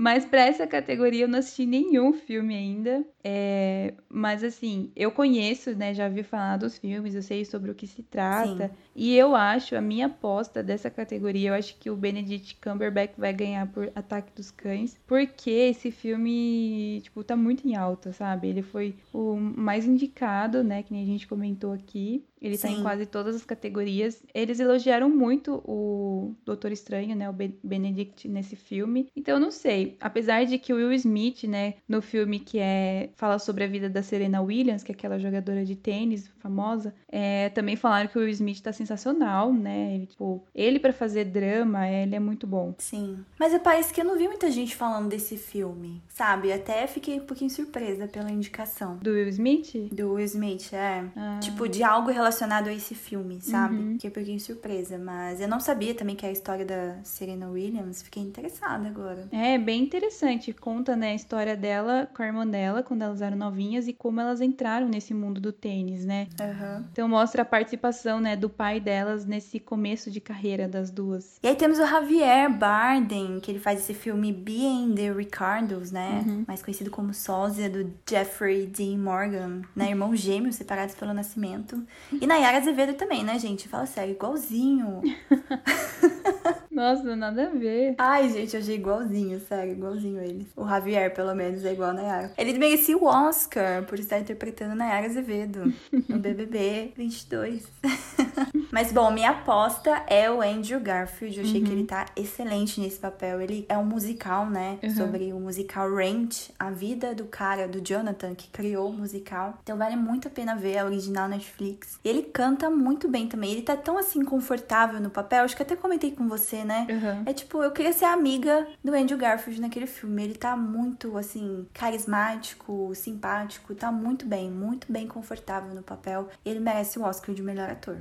Mas 0.00 0.24
para 0.24 0.40
essa 0.40 0.66
categoria 0.66 1.24
eu 1.24 1.28
não 1.28 1.40
assisti 1.40 1.66
nenhum 1.66 2.14
filme 2.14 2.54
ainda. 2.54 3.04
É, 3.22 3.92
mas 4.08 4.42
assim, 4.42 4.90
eu 4.96 5.10
conheço, 5.10 5.76
né? 5.76 5.92
Já 5.92 6.08
vi 6.08 6.22
falar 6.22 6.56
dos 6.56 6.78
filmes, 6.78 7.14
eu 7.14 7.20
sei 7.20 7.44
sobre 7.44 7.70
o 7.70 7.74
que 7.74 7.86
se 7.86 8.02
trata. 8.02 8.68
Sim. 8.68 8.74
E 8.96 9.14
eu 9.14 9.36
acho, 9.36 9.76
a 9.76 9.80
minha 9.82 10.06
aposta 10.06 10.62
dessa 10.62 10.88
categoria, 10.88 11.50
eu 11.50 11.54
acho 11.54 11.76
que 11.78 11.90
o 11.90 11.96
Benedict 11.96 12.56
Cumberbatch 12.62 13.12
vai 13.18 13.34
ganhar 13.34 13.66
por 13.66 13.92
Ataque 13.94 14.32
dos 14.34 14.50
Cães, 14.50 14.98
porque 15.06 15.50
esse 15.50 15.90
filme, 15.90 17.02
tipo, 17.02 17.22
tá 17.22 17.36
muito 17.36 17.68
em 17.68 17.76
alta, 17.76 18.10
sabe? 18.10 18.48
Ele 18.48 18.62
foi 18.62 18.94
o 19.12 19.36
mais 19.36 19.84
indicado, 19.84 20.64
né? 20.64 20.82
Que 20.82 20.94
nem 20.94 21.02
a 21.02 21.06
gente 21.06 21.28
comentou 21.28 21.74
aqui. 21.74 22.24
Ele 22.40 22.56
Sim. 22.56 22.68
tá 22.68 22.72
em 22.72 22.82
quase 22.82 23.06
todas 23.06 23.36
as 23.36 23.44
categorias. 23.44 24.22
Eles 24.34 24.58
elogiaram 24.58 25.10
muito 25.10 25.62
o 25.64 26.34
Doutor 26.44 26.72
Estranho, 26.72 27.14
né? 27.14 27.28
O 27.28 27.34
Benedict 27.62 28.26
nesse 28.28 28.56
filme. 28.56 29.08
Então 29.14 29.34
eu 29.34 29.40
não 29.40 29.50
sei. 29.50 29.96
Apesar 30.00 30.44
de 30.44 30.58
que 30.58 30.72
o 30.72 30.76
Will 30.76 30.92
Smith, 30.94 31.44
né, 31.44 31.74
no 31.86 32.00
filme 32.00 32.40
que 32.40 32.58
é 32.58 33.10
fala 33.16 33.38
sobre 33.38 33.64
a 33.64 33.66
vida 33.66 33.88
da 33.88 34.02
Serena 34.02 34.40
Williams, 34.40 34.82
que 34.82 34.92
é 34.92 34.94
aquela 34.94 35.18
jogadora 35.18 35.64
de 35.64 35.76
tênis 35.76 36.28
famosa, 36.38 36.94
é, 37.08 37.50
também 37.50 37.76
falaram 37.76 38.08
que 38.08 38.18
o 38.18 38.22
Will 38.22 38.30
Smith 38.30 38.60
tá 38.60 38.72
sensacional, 38.72 39.52
né? 39.52 39.94
Ele, 39.94 40.06
tipo, 40.06 40.42
ele 40.54 40.78
para 40.78 40.92
fazer 40.92 41.26
drama, 41.26 41.86
ele 41.88 42.14
é 42.14 42.20
muito 42.20 42.46
bom. 42.46 42.74
Sim. 42.78 43.24
Mas 43.38 43.52
é 43.52 43.58
parece 43.58 43.92
que 43.92 44.00
eu 44.00 44.04
não 44.04 44.16
vi 44.16 44.26
muita 44.26 44.50
gente 44.50 44.74
falando 44.74 45.08
desse 45.08 45.36
filme, 45.36 46.02
sabe? 46.08 46.52
Até 46.52 46.86
fiquei 46.86 47.20
um 47.20 47.26
pouquinho 47.26 47.50
surpresa 47.50 48.08
pela 48.08 48.30
indicação. 48.30 48.96
Do 48.96 49.10
Will 49.10 49.28
Smith? 49.28 49.74
Do 49.92 50.14
Will 50.14 50.24
Smith, 50.24 50.72
é. 50.72 51.04
Ah. 51.16 51.38
Tipo, 51.42 51.68
de 51.68 51.82
algo 51.82 52.10
relacionado 52.10 52.29
a 52.68 52.72
esse 52.72 52.94
filme, 52.94 53.40
sabe? 53.40 53.76
Uhum. 53.76 53.92
Fiquei 53.92 54.10
um 54.10 54.12
pouquinho 54.12 54.40
surpresa, 54.40 54.98
mas 54.98 55.40
eu 55.40 55.48
não 55.48 55.60
sabia 55.60 55.94
também 55.94 56.16
que 56.16 56.24
é 56.24 56.28
a 56.28 56.32
história 56.32 56.64
da 56.64 56.96
Serena 57.02 57.48
Williams. 57.48 58.02
Fiquei 58.02 58.22
interessada 58.22 58.88
agora. 58.88 59.28
É, 59.32 59.58
bem 59.58 59.82
interessante. 59.82 60.52
Conta, 60.52 60.96
né, 60.96 61.12
a 61.12 61.14
história 61.14 61.56
dela 61.56 62.08
com 62.14 62.22
a 62.22 62.26
irmã 62.26 62.46
dela, 62.46 62.82
quando 62.82 63.02
elas 63.02 63.22
eram 63.22 63.36
novinhas, 63.36 63.88
e 63.88 63.92
como 63.92 64.20
elas 64.20 64.40
entraram 64.40 64.88
nesse 64.88 65.14
mundo 65.14 65.40
do 65.40 65.52
tênis, 65.52 66.04
né? 66.04 66.28
Uhum. 66.40 66.84
Então 66.92 67.08
mostra 67.08 67.42
a 67.42 67.44
participação, 67.44 68.20
né, 68.20 68.36
do 68.36 68.48
pai 68.48 68.80
delas 68.80 69.24
nesse 69.24 69.58
começo 69.58 70.10
de 70.10 70.20
carreira 70.20 70.68
das 70.68 70.90
duas. 70.90 71.38
E 71.42 71.48
aí 71.48 71.56
temos 71.56 71.78
o 71.78 71.86
Javier 71.86 72.50
Bardem, 72.50 73.40
que 73.40 73.50
ele 73.50 73.58
faz 73.58 73.80
esse 73.80 73.94
filme 73.94 74.32
Being 74.32 74.94
the 74.94 75.12
Ricardos, 75.12 75.90
né? 75.90 76.24
Uhum. 76.26 76.44
Mais 76.46 76.62
conhecido 76.62 76.90
como 76.90 77.14
sósia 77.14 77.68
do 77.68 77.92
Jeffrey 78.08 78.66
Dean 78.66 78.98
Morgan, 78.98 79.62
né? 79.74 79.90
Irmão 79.90 80.14
gêmeos 80.14 80.56
separados 80.56 80.94
pelo 80.94 81.14
nascimento. 81.14 81.82
E 82.20 82.26
Nayara 82.26 82.58
Azevedo 82.58 82.94
também, 82.94 83.24
né, 83.24 83.38
gente? 83.38 83.66
Fala 83.66 83.86
sério, 83.86 84.12
igualzinho. 84.12 85.00
Nossa, 86.70 87.16
nada 87.16 87.48
a 87.48 87.50
ver. 87.50 87.94
Ai, 87.98 88.28
gente, 88.30 88.54
eu 88.54 88.60
achei 88.60 88.76
igualzinho, 88.76 89.40
sério, 89.40 89.72
igualzinho 89.72 90.22
ele. 90.22 90.48
O 90.56 90.66
Javier, 90.66 91.12
pelo 91.12 91.34
menos, 91.34 91.64
é 91.64 91.72
igual 91.72 91.90
a 91.90 91.94
Nayara. 91.94 92.32
Ele 92.38 92.56
merecia 92.58 92.96
o 92.96 93.06
Oscar 93.06 93.84
por 93.84 93.98
estar 93.98 94.20
interpretando 94.20 94.76
Nayara 94.76 95.06
Azevedo 95.06 95.72
no 96.08 96.18
BBB 96.20 96.92
22. 96.96 97.66
Mas, 98.70 98.92
bom, 98.92 99.10
minha 99.10 99.30
aposta 99.30 100.04
é 100.06 100.30
o 100.30 100.40
Andrew 100.40 100.78
Garfield. 100.78 101.38
Eu 101.38 101.44
achei 101.44 101.60
uhum. 101.60 101.66
que 101.66 101.72
ele 101.72 101.84
tá 101.84 102.06
excelente 102.16 102.80
nesse 102.80 102.98
papel. 102.98 103.40
Ele 103.40 103.66
é 103.68 103.76
um 103.76 103.84
musical, 103.84 104.48
né? 104.48 104.78
Uhum. 104.80 104.90
Sobre 104.90 105.32
o 105.32 105.40
musical 105.40 105.92
Rent, 105.92 106.50
a 106.56 106.70
vida 106.70 107.12
do 107.12 107.24
cara, 107.24 107.66
do 107.66 107.80
Jonathan, 107.80 108.32
que 108.34 108.48
criou 108.48 108.90
o 108.90 108.92
musical. 108.92 109.58
Então, 109.62 109.76
vale 109.76 109.96
muito 109.96 110.28
a 110.28 110.30
pena 110.30 110.54
ver 110.54 110.78
a 110.78 110.84
original 110.84 111.28
Netflix. 111.28 111.98
E 112.04 112.08
ele 112.08 112.22
canta 112.22 112.70
muito 112.70 113.08
bem 113.08 113.26
também. 113.26 113.50
Ele 113.50 113.62
tá 113.62 113.76
tão, 113.76 113.98
assim, 113.98 114.24
confortável 114.24 115.00
no 115.00 115.10
papel. 115.10 115.42
Acho 115.42 115.56
que 115.56 115.62
até 115.62 115.74
comentei 115.74 116.12
com 116.12 116.28
você, 116.28 116.64
né? 116.64 116.69
Né? 116.70 116.86
Uhum. 116.88 117.22
É 117.26 117.32
tipo, 117.32 117.62
eu 117.64 117.72
queria 117.72 117.92
ser 117.92 118.04
amiga 118.04 118.68
do 118.82 118.94
Andrew 118.94 119.18
Garfield 119.18 119.60
naquele 119.60 119.88
filme. 119.88 120.22
Ele 120.22 120.34
tá 120.34 120.56
muito, 120.56 121.16
assim, 121.16 121.66
carismático, 121.74 122.92
simpático, 122.94 123.74
tá 123.74 123.90
muito 123.90 124.24
bem, 124.24 124.48
muito 124.48 124.90
bem 124.90 125.08
confortável 125.08 125.74
no 125.74 125.82
papel. 125.82 126.28
Ele 126.44 126.60
merece 126.60 126.96
o 126.98 127.02
Oscar 127.02 127.34
de 127.34 127.42
melhor 127.42 127.68
ator. 127.68 127.98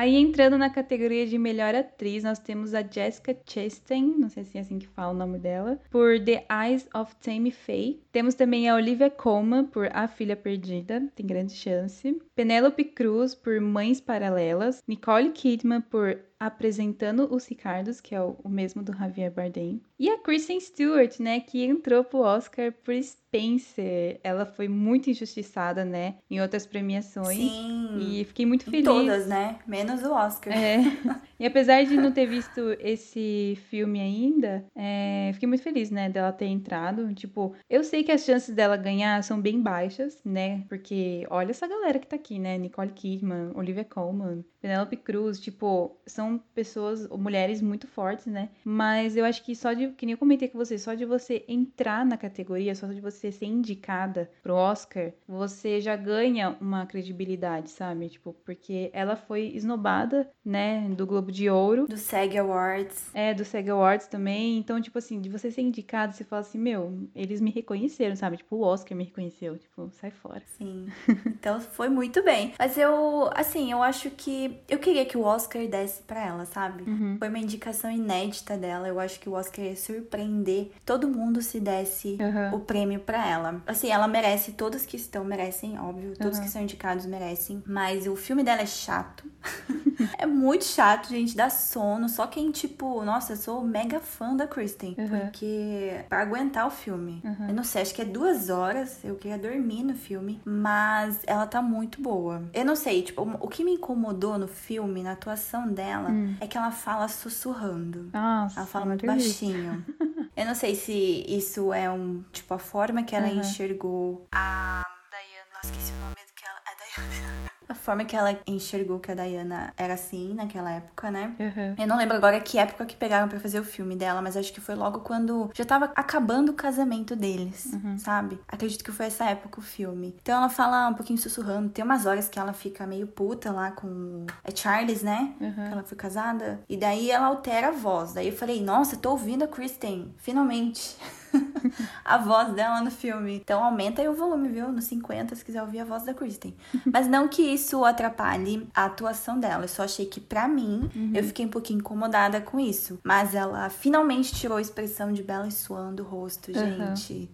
Aí 0.00 0.16
entrando 0.16 0.56
na 0.56 0.70
categoria 0.70 1.26
de 1.26 1.36
melhor 1.36 1.74
atriz, 1.74 2.24
nós 2.24 2.38
temos 2.38 2.72
a 2.72 2.82
Jessica 2.82 3.36
Chastain, 3.44 4.14
não 4.18 4.30
sei 4.30 4.44
se 4.44 4.56
é 4.56 4.62
assim 4.62 4.78
que 4.78 4.86
fala 4.86 5.12
o 5.12 5.14
nome 5.14 5.38
dela, 5.38 5.78
por 5.90 6.18
The 6.18 6.46
Eyes 6.50 6.88
of 6.94 7.14
Tammy 7.16 7.50
Faye. 7.50 8.00
Temos 8.12 8.34
também 8.34 8.68
a 8.68 8.74
Olivia 8.74 9.08
Colman 9.08 9.64
por 9.66 9.88
A 9.92 10.08
Filha 10.08 10.36
Perdida, 10.36 11.08
tem 11.14 11.26
grande 11.26 11.54
chance. 11.54 12.20
Penélope 12.34 12.84
Cruz 12.84 13.34
por 13.34 13.60
Mães 13.60 14.00
Paralelas. 14.00 14.82
Nicole 14.86 15.30
Kidman 15.30 15.80
por 15.80 16.18
apresentando 16.40 17.28
os 17.32 17.46
Ricardos, 17.46 18.00
que 18.00 18.14
é 18.14 18.20
o, 18.22 18.36
mesmo 18.48 18.82
do 18.82 18.96
Javier 18.96 19.30
Bardem. 19.30 19.82
E 19.98 20.08
a 20.08 20.16
Kristen 20.16 20.58
Stewart, 20.58 21.20
né, 21.20 21.38
que 21.40 21.62
entrou 21.62 22.02
pro 22.02 22.20
Oscar 22.20 22.72
por 22.72 22.94
Spencer. 22.94 24.18
Ela 24.24 24.46
foi 24.46 24.66
muito 24.66 25.10
injustiçada, 25.10 25.84
né, 25.84 26.14
em 26.30 26.40
outras 26.40 26.66
premiações. 26.66 27.36
Sim. 27.36 27.98
E 28.00 28.24
fiquei 28.24 28.46
muito 28.46 28.64
feliz. 28.64 28.86
Todas, 28.86 29.26
né? 29.26 29.58
Menos 29.66 30.02
o 30.02 30.12
Oscar. 30.12 30.56
É. 30.56 30.78
E 31.40 31.46
apesar 31.46 31.82
de 31.84 31.96
não 31.96 32.12
ter 32.12 32.26
visto 32.26 32.60
esse 32.80 33.58
filme 33.70 33.98
ainda, 33.98 34.62
é, 34.76 35.30
fiquei 35.32 35.48
muito 35.48 35.62
feliz, 35.62 35.90
né, 35.90 36.06
dela 36.10 36.30
ter 36.32 36.44
entrado. 36.44 37.14
Tipo, 37.14 37.54
eu 37.66 37.82
sei 37.82 37.99
que 38.04 38.12
as 38.12 38.24
chances 38.24 38.54
dela 38.54 38.76
ganhar 38.76 39.22
são 39.24 39.40
bem 39.40 39.62
baixas, 39.62 40.22
né, 40.24 40.64
porque 40.68 41.26
olha 41.30 41.50
essa 41.50 41.66
galera 41.68 41.98
que 41.98 42.06
tá 42.06 42.16
aqui, 42.16 42.38
né, 42.38 42.58
Nicole 42.58 42.92
Kidman, 42.92 43.52
Olivia 43.54 43.84
Colman, 43.84 44.44
Penelope 44.60 44.96
Cruz, 44.96 45.40
tipo, 45.40 45.96
são 46.06 46.38
pessoas, 46.54 47.08
mulheres 47.08 47.62
muito 47.62 47.86
fortes, 47.86 48.26
né? 48.26 48.50
Mas 48.64 49.16
eu 49.16 49.24
acho 49.24 49.42
que 49.42 49.54
só 49.54 49.72
de, 49.72 49.88
que 49.88 50.04
nem 50.04 50.12
eu 50.12 50.18
comentei 50.18 50.48
com 50.48 50.58
você, 50.58 50.78
só 50.78 50.94
de 50.94 51.04
você 51.04 51.44
entrar 51.48 52.04
na 52.04 52.16
categoria, 52.16 52.74
só 52.74 52.86
de 52.86 53.00
você 53.00 53.32
ser 53.32 53.46
indicada 53.46 54.30
pro 54.42 54.54
Oscar, 54.54 55.12
você 55.26 55.80
já 55.80 55.96
ganha 55.96 56.56
uma 56.60 56.86
credibilidade, 56.86 57.70
sabe? 57.70 58.08
Tipo, 58.08 58.34
porque 58.44 58.90
ela 58.92 59.16
foi 59.16 59.52
esnobada, 59.54 60.30
né, 60.44 60.88
do 60.90 61.06
Globo 61.06 61.32
de 61.32 61.48
Ouro. 61.48 61.86
Do 61.86 61.96
SEG 61.96 62.38
Awards. 62.38 63.10
É, 63.14 63.32
do 63.32 63.44
SEG 63.44 63.70
Awards 63.70 64.06
também. 64.06 64.58
Então, 64.58 64.80
tipo 64.80 64.98
assim, 64.98 65.20
de 65.20 65.28
você 65.28 65.50
ser 65.50 65.62
indicado, 65.62 66.14
você 66.14 66.24
fala 66.24 66.40
assim, 66.40 66.58
meu, 66.58 67.08
eles 67.14 67.40
me 67.40 67.50
reconheceram, 67.50 68.14
sabe? 68.16 68.36
Tipo, 68.36 68.56
o 68.56 68.62
Oscar 68.62 68.96
me 68.96 69.04
reconheceu. 69.04 69.56
Tipo, 69.58 69.90
sai 69.92 70.10
fora. 70.10 70.42
Sim. 70.58 70.88
Então 71.26 71.60
foi 71.60 71.88
muito 71.88 72.22
bem. 72.22 72.52
Mas 72.58 72.76
eu, 72.76 73.30
assim, 73.34 73.72
eu 73.72 73.82
acho 73.82 74.10
que 74.10 74.49
eu 74.68 74.78
queria 74.78 75.04
que 75.04 75.16
o 75.16 75.22
Oscar 75.22 75.66
desse 75.66 76.02
para 76.02 76.24
ela, 76.24 76.44
sabe? 76.44 76.82
Uhum. 76.88 77.16
Foi 77.18 77.28
uma 77.28 77.38
indicação 77.38 77.90
inédita 77.90 78.56
dela. 78.56 78.88
Eu 78.88 78.98
acho 78.98 79.18
que 79.20 79.28
o 79.28 79.32
Oscar 79.32 79.64
ia 79.64 79.76
surpreender 79.76 80.70
todo 80.84 81.08
mundo 81.08 81.42
se 81.42 81.60
desse 81.60 82.18
uhum. 82.20 82.56
o 82.56 82.60
prêmio 82.60 83.00
para 83.00 83.26
ela. 83.26 83.62
Assim, 83.66 83.90
ela 83.90 84.08
merece, 84.08 84.52
todos 84.52 84.84
que 84.86 84.96
estão 84.96 85.24
merecem, 85.24 85.78
óbvio, 85.78 86.16
todos 86.16 86.38
uhum. 86.38 86.44
que 86.44 86.50
são 86.50 86.62
indicados 86.62 87.06
merecem, 87.06 87.62
mas 87.66 88.06
o 88.06 88.16
filme 88.16 88.42
dela 88.42 88.62
é 88.62 88.66
chato. 88.66 89.24
é 90.18 90.26
muito 90.26 90.64
chato, 90.64 91.08
gente, 91.08 91.36
dá 91.36 91.50
sono. 91.50 92.08
Só 92.08 92.26
quem, 92.26 92.50
tipo, 92.50 93.02
nossa, 93.04 93.32
eu 93.32 93.36
sou 93.36 93.62
mega 93.62 94.00
fã 94.00 94.34
da 94.34 94.46
Kristen, 94.46 94.94
porque 94.94 96.04
para 96.08 96.22
aguentar 96.22 96.66
o 96.66 96.70
filme. 96.70 97.22
Eu 97.48 97.54
não 97.54 97.64
sei, 97.64 97.82
acho 97.82 97.94
que 97.94 98.02
é 98.02 98.04
duas 98.04 98.50
horas, 98.50 99.00
eu 99.04 99.14
queria 99.16 99.38
dormir 99.38 99.82
no 99.82 99.94
filme, 99.94 100.40
mas 100.44 101.20
ela 101.26 101.46
tá 101.46 101.62
muito 101.62 102.00
boa. 102.00 102.42
Eu 102.52 102.64
não 102.64 102.76
sei, 102.76 103.02
tipo, 103.02 103.22
o 103.40 103.48
que 103.48 103.64
me 103.64 103.72
incomodou 103.72 104.38
no 104.40 104.48
filme, 104.48 105.02
na 105.02 105.12
atuação 105.12 105.68
dela, 105.68 106.10
hum. 106.10 106.36
é 106.40 106.46
que 106.46 106.56
ela 106.56 106.70
fala 106.70 107.06
sussurrando. 107.08 108.10
Nossa, 108.12 108.60
ela 108.60 108.66
fala 108.66 108.86
muito 108.86 109.06
baixinho. 109.06 109.84
Eu 110.36 110.46
não 110.46 110.54
sei 110.54 110.74
se 110.74 111.24
isso 111.28 111.72
é 111.72 111.90
um, 111.90 112.24
tipo, 112.32 112.54
a 112.54 112.58
forma 112.58 113.02
que 113.02 113.14
ela 113.14 113.28
uhum. 113.28 113.40
enxergou 113.40 114.26
a 114.32 114.86
Diana. 115.10 115.60
Esqueci 115.62 115.92
o 115.92 115.96
nome 115.96 116.16
que 116.34 116.44
ela. 116.44 116.58
É 116.66 117.10
Diana 117.10 117.29
a 117.72 117.74
forma 117.74 118.04
que 118.04 118.16
ela 118.16 118.38
enxergou 118.46 118.98
que 118.98 119.10
a 119.12 119.14
Diana 119.14 119.72
era 119.76 119.94
assim 119.94 120.34
naquela 120.34 120.70
época, 120.72 121.10
né? 121.10 121.34
Uhum. 121.38 121.74
Eu 121.78 121.86
não 121.86 121.96
lembro 121.96 122.16
agora 122.16 122.40
que 122.40 122.58
época 122.58 122.84
que 122.84 122.96
pegaram 122.96 123.28
para 123.28 123.38
fazer 123.38 123.60
o 123.60 123.64
filme 123.64 123.96
dela, 123.96 124.20
mas 124.20 124.36
acho 124.36 124.52
que 124.52 124.60
foi 124.60 124.74
logo 124.74 125.00
quando 125.00 125.50
já 125.54 125.64
tava 125.64 125.92
acabando 125.94 126.50
o 126.50 126.54
casamento 126.54 127.14
deles, 127.14 127.70
uhum. 127.72 127.96
sabe? 127.96 128.40
Acredito 128.48 128.84
que 128.84 128.92
foi 128.92 129.06
essa 129.06 129.24
época 129.24 129.60
o 129.60 129.62
filme. 129.62 130.14
Então 130.20 130.36
ela 130.36 130.48
fala 130.48 130.88
um 130.88 130.94
pouquinho 130.94 131.18
sussurrando. 131.18 131.68
Tem 131.68 131.84
umas 131.84 132.06
horas 132.06 132.28
que 132.28 132.38
ela 132.38 132.52
fica 132.52 132.86
meio 132.86 133.06
puta 133.06 133.52
lá 133.52 133.70
com. 133.70 134.26
É 134.44 134.54
Charles, 134.54 135.02
né? 135.02 135.34
Uhum. 135.40 135.52
Que 135.52 135.72
ela 135.72 135.82
foi 135.84 135.96
casada. 135.96 136.60
E 136.68 136.76
daí 136.76 137.10
ela 137.10 137.26
altera 137.26 137.68
a 137.68 137.72
voz. 137.72 138.12
Daí 138.12 138.28
eu 138.28 138.36
falei, 138.36 138.62
nossa, 138.62 138.96
tô 138.96 139.10
ouvindo 139.10 139.44
a 139.44 139.48
Kristen, 139.48 140.12
finalmente. 140.18 140.96
a 142.04 142.18
voz 142.18 142.52
dela 142.54 142.80
no 142.82 142.90
filme. 142.90 143.36
Então 143.36 143.62
aumenta 143.62 144.02
aí 144.02 144.08
o 144.08 144.14
volume, 144.14 144.48
viu? 144.48 144.72
No 144.72 144.82
50, 144.82 145.34
se 145.34 145.44
quiser 145.44 145.62
ouvir 145.62 145.80
a 145.80 145.84
voz 145.84 146.04
da 146.04 146.14
Kristen. 146.14 146.54
Mas 146.92 147.06
não 147.06 147.28
que 147.28 147.42
isso 147.42 147.84
atrapalhe 147.84 148.68
a 148.74 148.86
atuação 148.86 149.38
dela. 149.38 149.64
Eu 149.64 149.68
só 149.68 149.84
achei 149.84 150.06
que, 150.06 150.20
pra 150.20 150.48
mim, 150.48 150.90
uhum. 150.94 151.12
eu 151.14 151.24
fiquei 151.24 151.46
um 151.46 151.50
pouquinho 151.50 151.78
incomodada 151.78 152.40
com 152.40 152.58
isso. 152.58 152.98
Mas 153.04 153.34
ela 153.34 153.68
finalmente 153.70 154.34
tirou 154.34 154.58
a 154.58 154.62
expressão 154.62 155.12
de 155.12 155.22
Bella 155.22 155.50
Swan 155.50 155.94
do 155.94 156.02
rosto, 156.02 156.52
gente. 156.52 157.12
Uhum. 157.12 157.28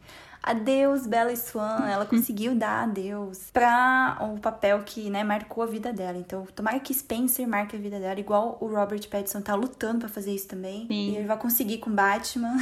Adeus, 0.47 1.09
Bella 1.09 1.35
Swan. 1.35 1.89
Ela 1.89 2.07
conseguiu 2.07 2.55
dar 2.55 2.85
adeus 2.85 3.51
pra 3.53 4.17
o 4.21 4.39
papel 4.39 4.81
que, 4.85 5.11
né, 5.11 5.25
marcou 5.25 5.65
a 5.65 5.67
vida 5.67 5.93
dela. 5.93 6.17
Então, 6.17 6.47
tomara 6.55 6.79
que 6.79 6.95
Spencer 6.95 7.49
marque 7.49 7.75
a 7.75 7.79
vida 7.79 7.99
dela, 7.99 8.19
igual 8.21 8.57
o 8.61 8.67
Robert 8.69 9.09
Pattinson 9.09 9.41
tá 9.41 9.57
lutando 9.57 10.01
para 10.01 10.09
fazer 10.09 10.33
isso 10.33 10.47
também. 10.47 10.87
Sim. 10.87 11.11
E 11.11 11.17
ele 11.17 11.27
vai 11.27 11.37
conseguir 11.37 11.79
com 11.79 11.91
Batman. 11.91 12.57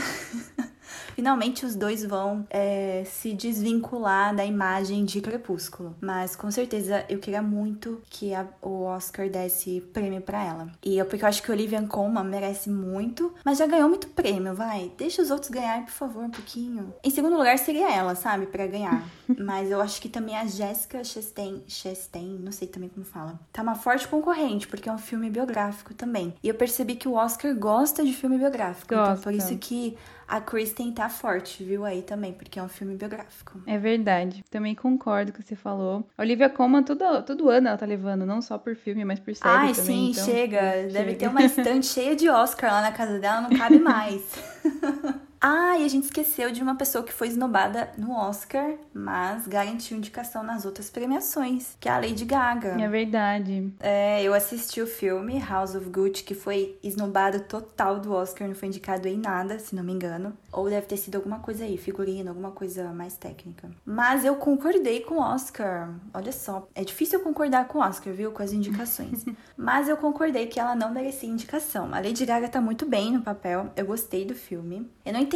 Finalmente 1.14 1.64
os 1.64 1.74
dois 1.74 2.04
vão 2.04 2.46
é, 2.50 3.04
se 3.06 3.32
desvincular 3.32 4.34
da 4.34 4.44
imagem 4.44 5.04
de 5.04 5.20
Crepúsculo. 5.20 5.96
Mas 6.00 6.36
com 6.36 6.50
certeza 6.50 7.04
eu 7.08 7.18
queria 7.18 7.42
muito 7.42 8.00
que 8.10 8.34
a, 8.34 8.46
o 8.62 8.82
Oscar 8.82 9.28
desse 9.28 9.80
prêmio 9.92 10.20
para 10.20 10.42
ela. 10.42 10.68
E 10.82 10.98
eu, 10.98 11.06
porque 11.06 11.24
eu 11.24 11.28
acho 11.28 11.42
que 11.42 11.50
Olivia 11.50 11.82
Colman 11.82 12.24
merece 12.24 12.70
muito, 12.70 13.32
mas 13.44 13.58
já 13.58 13.66
ganhou 13.66 13.88
muito 13.88 14.08
prêmio, 14.08 14.54
vai. 14.54 14.92
Deixa 14.96 15.22
os 15.22 15.30
outros 15.30 15.50
ganhar, 15.50 15.84
por 15.84 15.92
favor, 15.92 16.24
um 16.24 16.30
pouquinho. 16.30 16.94
Em 17.02 17.10
segundo 17.10 17.36
lugar 17.36 17.58
seria 17.58 17.92
ela, 17.92 18.14
sabe, 18.14 18.46
para 18.46 18.66
ganhar. 18.66 19.04
mas 19.38 19.70
eu 19.70 19.80
acho 19.80 20.00
que 20.00 20.08
também 20.08 20.36
a 20.36 20.46
Jessica 20.46 21.02
Chastain, 21.02 21.62
Chastain, 21.66 22.38
não 22.42 22.52
sei 22.52 22.68
também 22.68 22.88
como 22.88 23.04
fala, 23.04 23.38
tá 23.52 23.62
uma 23.62 23.74
forte 23.74 24.06
concorrente, 24.08 24.66
porque 24.66 24.88
é 24.88 24.92
um 24.92 24.98
filme 24.98 25.30
biográfico 25.30 25.94
também. 25.94 26.34
E 26.42 26.48
eu 26.48 26.54
percebi 26.54 26.94
que 26.94 27.08
o 27.08 27.14
Oscar 27.14 27.54
gosta 27.54 28.04
de 28.04 28.12
filme 28.12 28.38
biográfico. 28.38 28.94
Gosta. 28.94 29.12
Então 29.12 29.22
por 29.22 29.32
isso 29.32 29.56
que 29.58 29.96
a 30.26 30.40
Kristen 30.40 30.92
tá 30.92 31.08
forte, 31.08 31.62
viu, 31.62 31.84
aí 31.84 32.02
também, 32.02 32.32
porque 32.32 32.58
é 32.58 32.62
um 32.62 32.68
filme 32.68 32.96
biográfico. 32.96 33.60
É 33.66 33.78
verdade. 33.78 34.44
Também 34.50 34.74
concordo 34.74 35.32
com 35.32 35.38
o 35.38 35.42
que 35.42 35.48
você 35.48 35.56
falou. 35.56 36.06
Olivia 36.18 36.48
Colman, 36.48 36.82
todo, 36.82 37.22
todo 37.22 37.50
ano 37.50 37.68
ela 37.68 37.76
tá 37.76 37.86
levando, 37.86 38.24
não 38.24 38.40
só 38.40 38.58
por 38.58 38.74
filme, 38.74 39.04
mas 39.04 39.20
por 39.20 39.34
série 39.34 39.54
Ai, 39.54 39.72
também. 39.72 39.84
sim, 39.84 40.10
então... 40.10 40.24
chega. 40.24 40.60
Deve 40.60 40.92
chega. 40.92 41.14
ter 41.16 41.28
uma 41.28 41.42
estante 41.42 41.86
cheia 41.86 42.16
de 42.16 42.28
Oscar 42.28 42.72
lá 42.72 42.82
na 42.82 42.92
casa 42.92 43.18
dela, 43.18 43.42
não 43.42 43.50
cabe 43.50 43.78
mais. 43.78 44.22
Ah, 45.46 45.76
e 45.76 45.84
a 45.84 45.88
gente 45.88 46.04
esqueceu 46.04 46.50
de 46.50 46.62
uma 46.62 46.74
pessoa 46.74 47.04
que 47.04 47.12
foi 47.12 47.28
esnobada 47.28 47.92
no 47.98 48.12
Oscar, 48.16 48.76
mas 48.94 49.46
garantiu 49.46 49.94
indicação 49.94 50.42
nas 50.42 50.64
outras 50.64 50.88
premiações, 50.88 51.76
que 51.78 51.86
é 51.86 51.92
a 51.92 51.98
Lady 51.98 52.24
Gaga. 52.24 52.80
É 52.82 52.88
verdade. 52.88 53.70
É, 53.78 54.22
eu 54.22 54.32
assisti 54.32 54.80
o 54.80 54.86
filme 54.86 55.38
House 55.38 55.74
of 55.74 55.86
Gucci, 55.90 56.24
que 56.24 56.34
foi 56.34 56.78
esnobado 56.82 57.40
total 57.40 58.00
do 58.00 58.10
Oscar, 58.14 58.48
não 58.48 58.54
foi 58.54 58.68
indicado 58.68 59.06
em 59.06 59.18
nada, 59.18 59.58
se 59.58 59.76
não 59.76 59.84
me 59.84 59.92
engano. 59.92 60.32
Ou 60.50 60.70
deve 60.70 60.86
ter 60.86 60.96
sido 60.96 61.16
alguma 61.16 61.40
coisa 61.40 61.64
aí, 61.64 61.76
figurino, 61.76 62.30
alguma 62.30 62.50
coisa 62.50 62.90
mais 62.94 63.14
técnica. 63.14 63.70
Mas 63.84 64.24
eu 64.24 64.36
concordei 64.36 65.00
com 65.00 65.16
o 65.16 65.20
Oscar. 65.20 65.94
Olha 66.14 66.32
só, 66.32 66.66
é 66.74 66.82
difícil 66.82 67.20
concordar 67.20 67.68
com 67.68 67.80
o 67.80 67.82
Oscar, 67.82 68.14
viu? 68.14 68.32
Com 68.32 68.42
as 68.42 68.50
indicações. 68.50 69.26
mas 69.58 69.90
eu 69.90 69.98
concordei 69.98 70.46
que 70.46 70.58
ela 70.58 70.74
não 70.74 70.90
merecia 70.90 71.28
indicação. 71.28 71.92
A 71.92 72.00
Lady 72.00 72.24
Gaga 72.24 72.48
tá 72.48 72.62
muito 72.62 72.86
bem 72.86 73.12
no 73.12 73.20
papel, 73.20 73.70
eu 73.76 73.84
gostei 73.84 74.24
do 74.24 74.34
filme. 74.34 74.90
Eu 75.04 75.12
não 75.12 75.20
entendi 75.20 75.33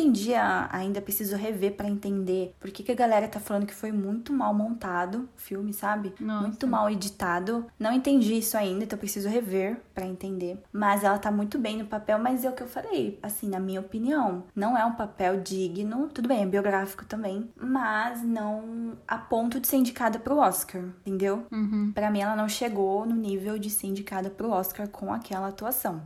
ainda, 0.71 1.01
preciso 1.01 1.37
rever 1.37 1.75
para 1.75 1.89
entender 1.89 2.55
por 2.61 2.71
que, 2.71 2.83
que 2.83 2.93
a 2.93 2.95
galera 2.95 3.29
tá 3.29 3.41
falando 3.41 3.67
que 3.67 3.75
foi 3.75 3.93
muito 3.93 4.33
mal 4.33 4.55
montado 4.55 5.29
o 5.37 5.41
filme, 5.41 5.73
sabe? 5.73 6.15
Nossa. 6.21 6.47
Muito 6.47 6.67
mal 6.67 6.91
editado. 6.91 7.67
Não 7.79 7.93
entendi 7.93 8.39
isso 8.39 8.57
ainda, 8.57 8.85
então 8.85 8.99
preciso 8.99 9.29
rever 9.29 9.81
para 9.95 10.07
entender. 10.07 10.59
Mas 10.73 11.05
ela 11.05 11.19
tá 11.19 11.31
muito 11.31 11.59
bem 11.59 11.79
no 11.79 11.87
papel, 11.87 12.19
mas 12.19 12.45
é 12.45 12.51
o 12.51 12.53
que 12.53 12.63
eu 12.63 12.69
falei, 12.69 13.19
assim, 13.23 13.49
na 13.49 13.61
minha 13.61 13.81
opinião, 13.81 14.45
não 14.55 14.77
é 14.77 14.85
um 14.85 14.95
papel 14.95 15.41
digno. 15.41 16.09
Tudo 16.09 16.29
bem, 16.29 16.43
é 16.43 16.47
biográfico 16.47 17.05
também, 17.05 17.51
mas 17.57 18.23
não 18.23 18.97
a 19.07 19.19
ponto 19.19 19.61
de 19.61 19.67
ser 19.67 19.77
indicada 19.77 20.19
pro 20.19 20.39
Oscar, 20.39 20.83
entendeu? 21.01 21.47
Uhum. 21.51 21.93
Para 21.93 22.11
mim 22.11 22.21
ela 22.21 22.37
não 22.37 22.49
chegou 22.49 23.07
no 23.07 23.17
nível 23.17 23.59
de 23.59 23.71
ser 23.71 23.87
indicada 23.87 24.31
pro 24.31 24.51
Oscar 24.51 24.89
com 24.89 25.13
aquela 25.13 25.49
atuação. 25.49 26.03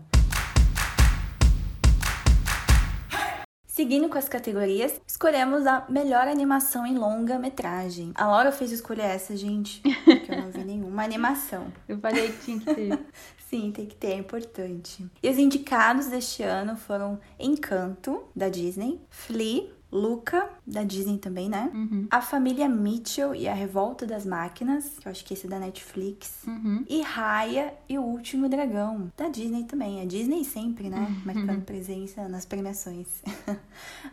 Seguindo 3.72 4.06
com 4.10 4.18
as 4.18 4.28
categorias, 4.28 5.00
escolhemos 5.06 5.66
a 5.66 5.86
melhor 5.88 6.28
animação 6.28 6.86
em 6.86 6.94
longa-metragem. 6.94 8.12
A 8.14 8.26
Laura 8.26 8.52
fez 8.52 8.70
escolher 8.70 9.06
essa, 9.06 9.34
gente, 9.34 9.80
porque 10.04 10.30
eu 10.30 10.42
não 10.42 10.50
vi 10.50 10.62
nenhuma 10.62 11.02
animação. 11.02 11.72
Eu 11.88 11.98
falei 11.98 12.30
que 12.32 12.44
tinha 12.44 12.60
que 12.60 12.74
ter. 12.74 13.00
Sim, 13.48 13.72
tem 13.72 13.86
que 13.86 13.94
ter, 13.94 14.08
é 14.08 14.16
importante. 14.16 15.10
E 15.22 15.30
os 15.30 15.38
indicados 15.38 16.08
deste 16.08 16.42
ano 16.42 16.76
foram 16.76 17.18
Encanto, 17.40 18.24
da 18.36 18.50
Disney, 18.50 19.00
Flea, 19.08 19.70
Luca, 19.92 20.48
da 20.66 20.82
Disney 20.82 21.18
também, 21.18 21.50
né? 21.50 21.70
Uhum. 21.74 22.06
A 22.10 22.22
Família 22.22 22.66
Mitchell 22.66 23.34
e 23.34 23.46
a 23.46 23.52
Revolta 23.52 24.06
das 24.06 24.24
Máquinas, 24.24 24.98
que 24.98 25.06
eu 25.06 25.12
acho 25.12 25.22
que 25.22 25.34
esse 25.34 25.46
é 25.46 25.50
da 25.50 25.58
Netflix. 25.58 26.44
Uhum. 26.46 26.82
E 26.88 27.02
Raya 27.02 27.74
e 27.86 27.98
o 27.98 28.02
Último 28.02 28.48
Dragão, 28.48 29.12
da 29.16 29.28
Disney 29.28 29.64
também. 29.64 30.00
A 30.00 30.06
Disney 30.06 30.44
sempre, 30.44 30.88
né? 30.88 30.98
Uhum. 30.98 31.22
Marcando 31.26 31.62
presença 31.62 32.26
nas 32.28 32.46
premiações. 32.46 33.22